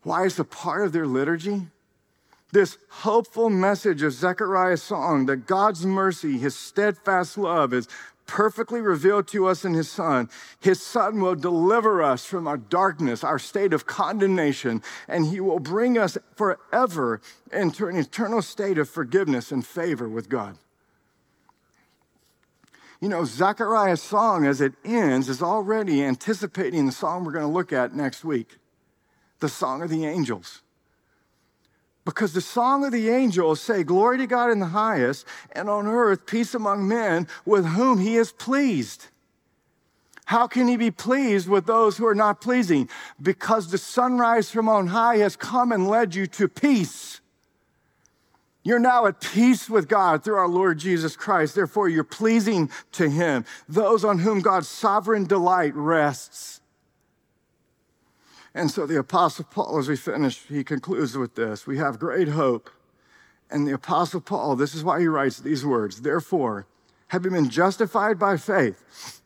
Why 0.03 0.25
is 0.25 0.37
a 0.37 0.43
part 0.43 0.85
of 0.85 0.91
their 0.91 1.07
liturgy? 1.07 1.67
this 2.55 2.77
hopeful 2.89 3.49
message 3.49 4.01
of 4.01 4.13
Zechariah's 4.13 4.81
song 4.81 5.25
that 5.25 5.45
God's 5.45 5.85
mercy, 5.85 6.37
his 6.37 6.55
steadfast 6.55 7.37
love 7.37 7.73
is 7.73 7.87
perfectly 8.27 8.79
revealed 8.79 9.27
to 9.27 9.45
us 9.45 9.65
in 9.65 9.73
his 9.73 9.89
son. 9.89 10.29
His 10.61 10.81
son 10.81 11.19
will 11.19 11.35
deliver 11.35 12.01
us 12.01 12.25
from 12.25 12.47
our 12.47 12.57
darkness, 12.57 13.25
our 13.25 13.39
state 13.39 13.73
of 13.73 13.85
condemnation, 13.85 14.81
and 15.09 15.25
he 15.25 15.41
will 15.41 15.59
bring 15.59 15.97
us 15.97 16.17
forever 16.35 17.19
into 17.51 17.87
an 17.87 17.97
eternal 17.97 18.41
state 18.41 18.77
of 18.77 18.89
forgiveness 18.89 19.51
and 19.51 19.65
favor 19.65 20.07
with 20.07 20.29
God. 20.29 20.57
You 23.01 23.09
know, 23.09 23.25
Zechariah's 23.25 24.01
song 24.01 24.45
as 24.45 24.61
it 24.61 24.73
ends 24.83 25.29
is 25.29 25.41
already 25.41 26.03
anticipating 26.03 26.85
the 26.85 26.91
song 26.91 27.23
we're 27.23 27.33
going 27.33 27.45
to 27.45 27.51
look 27.51 27.73
at 27.73 27.93
next 27.93 28.23
week 28.23 28.57
the 29.39 29.49
song 29.49 29.81
of 29.81 29.89
the 29.89 30.05
angels. 30.05 30.61
Because 32.05 32.33
the 32.33 32.41
song 32.41 32.85
of 32.85 32.91
the 32.91 33.09
angels 33.09 33.59
say, 33.59 33.83
Glory 33.83 34.19
to 34.19 34.27
God 34.27 34.51
in 34.51 34.59
the 34.59 34.67
highest, 34.67 35.25
and 35.51 35.69
on 35.69 35.87
earth 35.87 36.25
peace 36.25 36.53
among 36.53 36.87
men 36.87 37.27
with 37.45 37.65
whom 37.65 37.99
he 37.99 38.15
is 38.15 38.31
pleased. 38.31 39.07
How 40.25 40.47
can 40.47 40.67
he 40.67 40.77
be 40.77 40.91
pleased 40.91 41.47
with 41.47 41.65
those 41.65 41.97
who 41.97 42.07
are 42.07 42.15
not 42.15 42.41
pleasing? 42.41 42.89
Because 43.21 43.69
the 43.69 43.77
sunrise 43.77 44.49
from 44.49 44.69
on 44.69 44.87
high 44.87 45.17
has 45.17 45.35
come 45.35 45.71
and 45.71 45.87
led 45.87 46.15
you 46.15 46.25
to 46.27 46.47
peace. 46.47 47.21
You're 48.65 48.79
now 48.79 49.05
at 49.05 49.21
peace 49.21 49.69
with 49.69 49.87
God 49.87 50.23
through 50.23 50.37
our 50.37 50.47
Lord 50.47 50.79
Jesus 50.79 51.15
Christ. 51.15 51.53
Therefore, 51.53 51.87
you're 51.87 52.03
pleasing 52.03 52.71
to 52.93 53.07
him, 53.07 53.45
those 53.69 54.03
on 54.03 54.17
whom 54.19 54.41
God's 54.41 54.67
sovereign 54.67 55.25
delight 55.25 55.75
rests. 55.75 56.61
And 58.55 58.71
so 58.71 58.87
the 58.87 58.97
Apostle 58.97 59.45
Paul, 59.45 59.77
as 59.77 59.87
we 59.87 59.95
finish, 59.95 60.47
he 60.47 60.63
concludes 60.63 61.15
with 61.15 61.35
this 61.35 61.67
We 61.67 61.77
have 61.77 61.99
great 61.99 62.29
hope. 62.29 62.71
And 63.51 63.67
the 63.67 63.73
Apostle 63.73 64.21
Paul, 64.21 64.55
this 64.55 64.73
is 64.73 64.83
why 64.83 64.99
he 64.99 65.07
writes 65.07 65.39
these 65.39 65.63
words 65.63 66.01
Therefore, 66.01 66.65
having 67.09 67.33
been 67.33 67.51
justified 67.51 68.17
by 68.17 68.35
faith, 68.35 69.21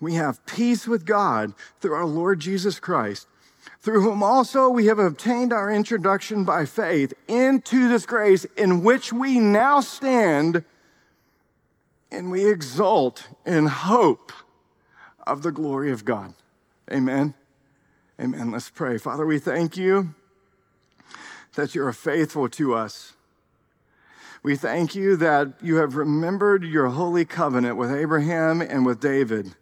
we 0.00 0.14
have 0.14 0.46
peace 0.46 0.86
with 0.86 1.04
God 1.04 1.52
through 1.80 1.94
our 1.94 2.06
Lord 2.06 2.38
Jesus 2.38 2.78
Christ, 2.78 3.26
through 3.80 4.02
whom 4.02 4.22
also 4.22 4.68
we 4.68 4.86
have 4.86 4.98
obtained 4.98 5.52
our 5.52 5.70
introduction 5.70 6.44
by 6.44 6.64
faith 6.64 7.14
into 7.28 7.88
this 7.88 8.06
grace 8.06 8.44
in 8.56 8.82
which 8.82 9.12
we 9.12 9.38
now 9.38 9.80
stand, 9.80 10.64
and 12.10 12.30
we 12.30 12.50
exult 12.50 13.28
in 13.44 13.66
hope 13.66 14.32
of 15.26 15.42
the 15.42 15.52
glory 15.52 15.90
of 15.90 16.04
God. 16.04 16.34
Amen. 16.90 17.34
Amen. 18.20 18.50
Let's 18.50 18.70
pray. 18.70 18.98
Father, 18.98 19.26
we 19.26 19.38
thank 19.38 19.76
you 19.76 20.14
that 21.54 21.74
you 21.74 21.84
are 21.84 21.92
faithful 21.92 22.48
to 22.50 22.74
us. 22.74 23.14
We 24.42 24.56
thank 24.56 24.94
you 24.94 25.16
that 25.16 25.54
you 25.60 25.76
have 25.76 25.96
remembered 25.96 26.64
your 26.64 26.88
holy 26.88 27.24
covenant 27.24 27.76
with 27.76 27.92
Abraham 27.92 28.60
and 28.60 28.86
with 28.86 29.00
David. 29.00 29.56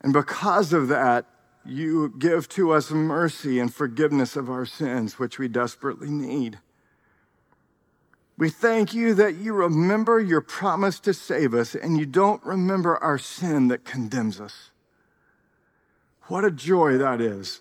And 0.00 0.12
because 0.12 0.72
of 0.72 0.88
that, 0.88 1.26
you 1.68 2.14
give 2.18 2.48
to 2.50 2.72
us 2.72 2.90
mercy 2.90 3.58
and 3.58 3.72
forgiveness 3.72 4.36
of 4.36 4.50
our 4.50 4.66
sins, 4.66 5.18
which 5.18 5.38
we 5.38 5.48
desperately 5.48 6.10
need. 6.10 6.58
We 8.38 8.50
thank 8.50 8.92
you 8.92 9.14
that 9.14 9.36
you 9.36 9.54
remember 9.54 10.20
your 10.20 10.42
promise 10.42 11.00
to 11.00 11.14
save 11.14 11.54
us 11.54 11.74
and 11.74 11.98
you 11.98 12.04
don't 12.04 12.44
remember 12.44 12.96
our 12.98 13.18
sin 13.18 13.68
that 13.68 13.84
condemns 13.84 14.40
us. 14.40 14.70
What 16.24 16.44
a 16.44 16.50
joy 16.50 16.98
that 16.98 17.20
is. 17.20 17.60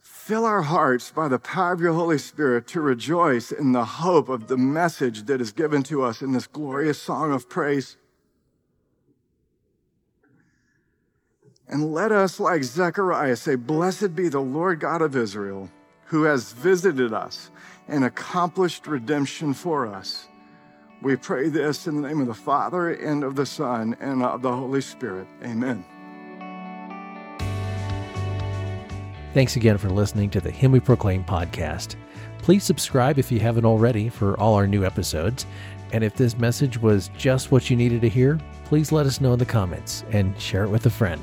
Fill 0.00 0.44
our 0.44 0.62
hearts 0.62 1.10
by 1.10 1.28
the 1.28 1.38
power 1.38 1.72
of 1.72 1.80
your 1.80 1.92
Holy 1.92 2.18
Spirit 2.18 2.66
to 2.68 2.80
rejoice 2.80 3.52
in 3.52 3.72
the 3.72 3.84
hope 3.84 4.28
of 4.28 4.48
the 4.48 4.56
message 4.56 5.24
that 5.24 5.40
is 5.40 5.52
given 5.52 5.82
to 5.84 6.02
us 6.02 6.22
in 6.22 6.32
this 6.32 6.46
glorious 6.46 7.00
song 7.00 7.32
of 7.32 7.48
praise. 7.48 7.96
And 11.68 11.92
let 11.92 12.12
us, 12.12 12.40
like 12.40 12.64
Zechariah, 12.64 13.36
say, 13.36 13.54
Blessed 13.54 14.14
be 14.14 14.28
the 14.28 14.40
Lord 14.40 14.80
God 14.80 15.02
of 15.02 15.16
Israel, 15.16 15.70
who 16.06 16.24
has 16.24 16.52
visited 16.52 17.12
us 17.12 17.50
and 17.88 18.04
accomplished 18.04 18.86
redemption 18.86 19.54
for 19.54 19.86
us. 19.86 20.28
We 21.02 21.16
pray 21.16 21.48
this 21.48 21.86
in 21.86 22.00
the 22.00 22.06
name 22.06 22.20
of 22.20 22.26
the 22.28 22.34
Father, 22.34 22.90
and 22.90 23.24
of 23.24 23.34
the 23.34 23.46
Son, 23.46 23.96
and 24.00 24.22
of 24.22 24.42
the 24.42 24.52
Holy 24.52 24.80
Spirit. 24.80 25.26
Amen. 25.42 25.84
Thanks 29.34 29.56
again 29.56 29.78
for 29.78 29.88
listening 29.88 30.30
to 30.30 30.40
the 30.40 30.50
Him 30.50 30.72
We 30.72 30.80
Proclaim 30.80 31.24
podcast. 31.24 31.96
Please 32.38 32.64
subscribe 32.64 33.18
if 33.18 33.32
you 33.32 33.40
haven't 33.40 33.64
already 33.64 34.08
for 34.08 34.38
all 34.38 34.54
our 34.54 34.66
new 34.66 34.84
episodes. 34.84 35.46
And 35.92 36.04
if 36.04 36.14
this 36.16 36.36
message 36.36 36.76
was 36.78 37.10
just 37.16 37.50
what 37.50 37.70
you 37.70 37.76
needed 37.76 38.00
to 38.02 38.08
hear, 38.08 38.38
please 38.64 38.92
let 38.92 39.06
us 39.06 39.20
know 39.20 39.32
in 39.32 39.38
the 39.38 39.46
comments 39.46 40.04
and 40.10 40.38
share 40.40 40.64
it 40.64 40.70
with 40.70 40.86
a 40.86 40.90
friend. 40.90 41.22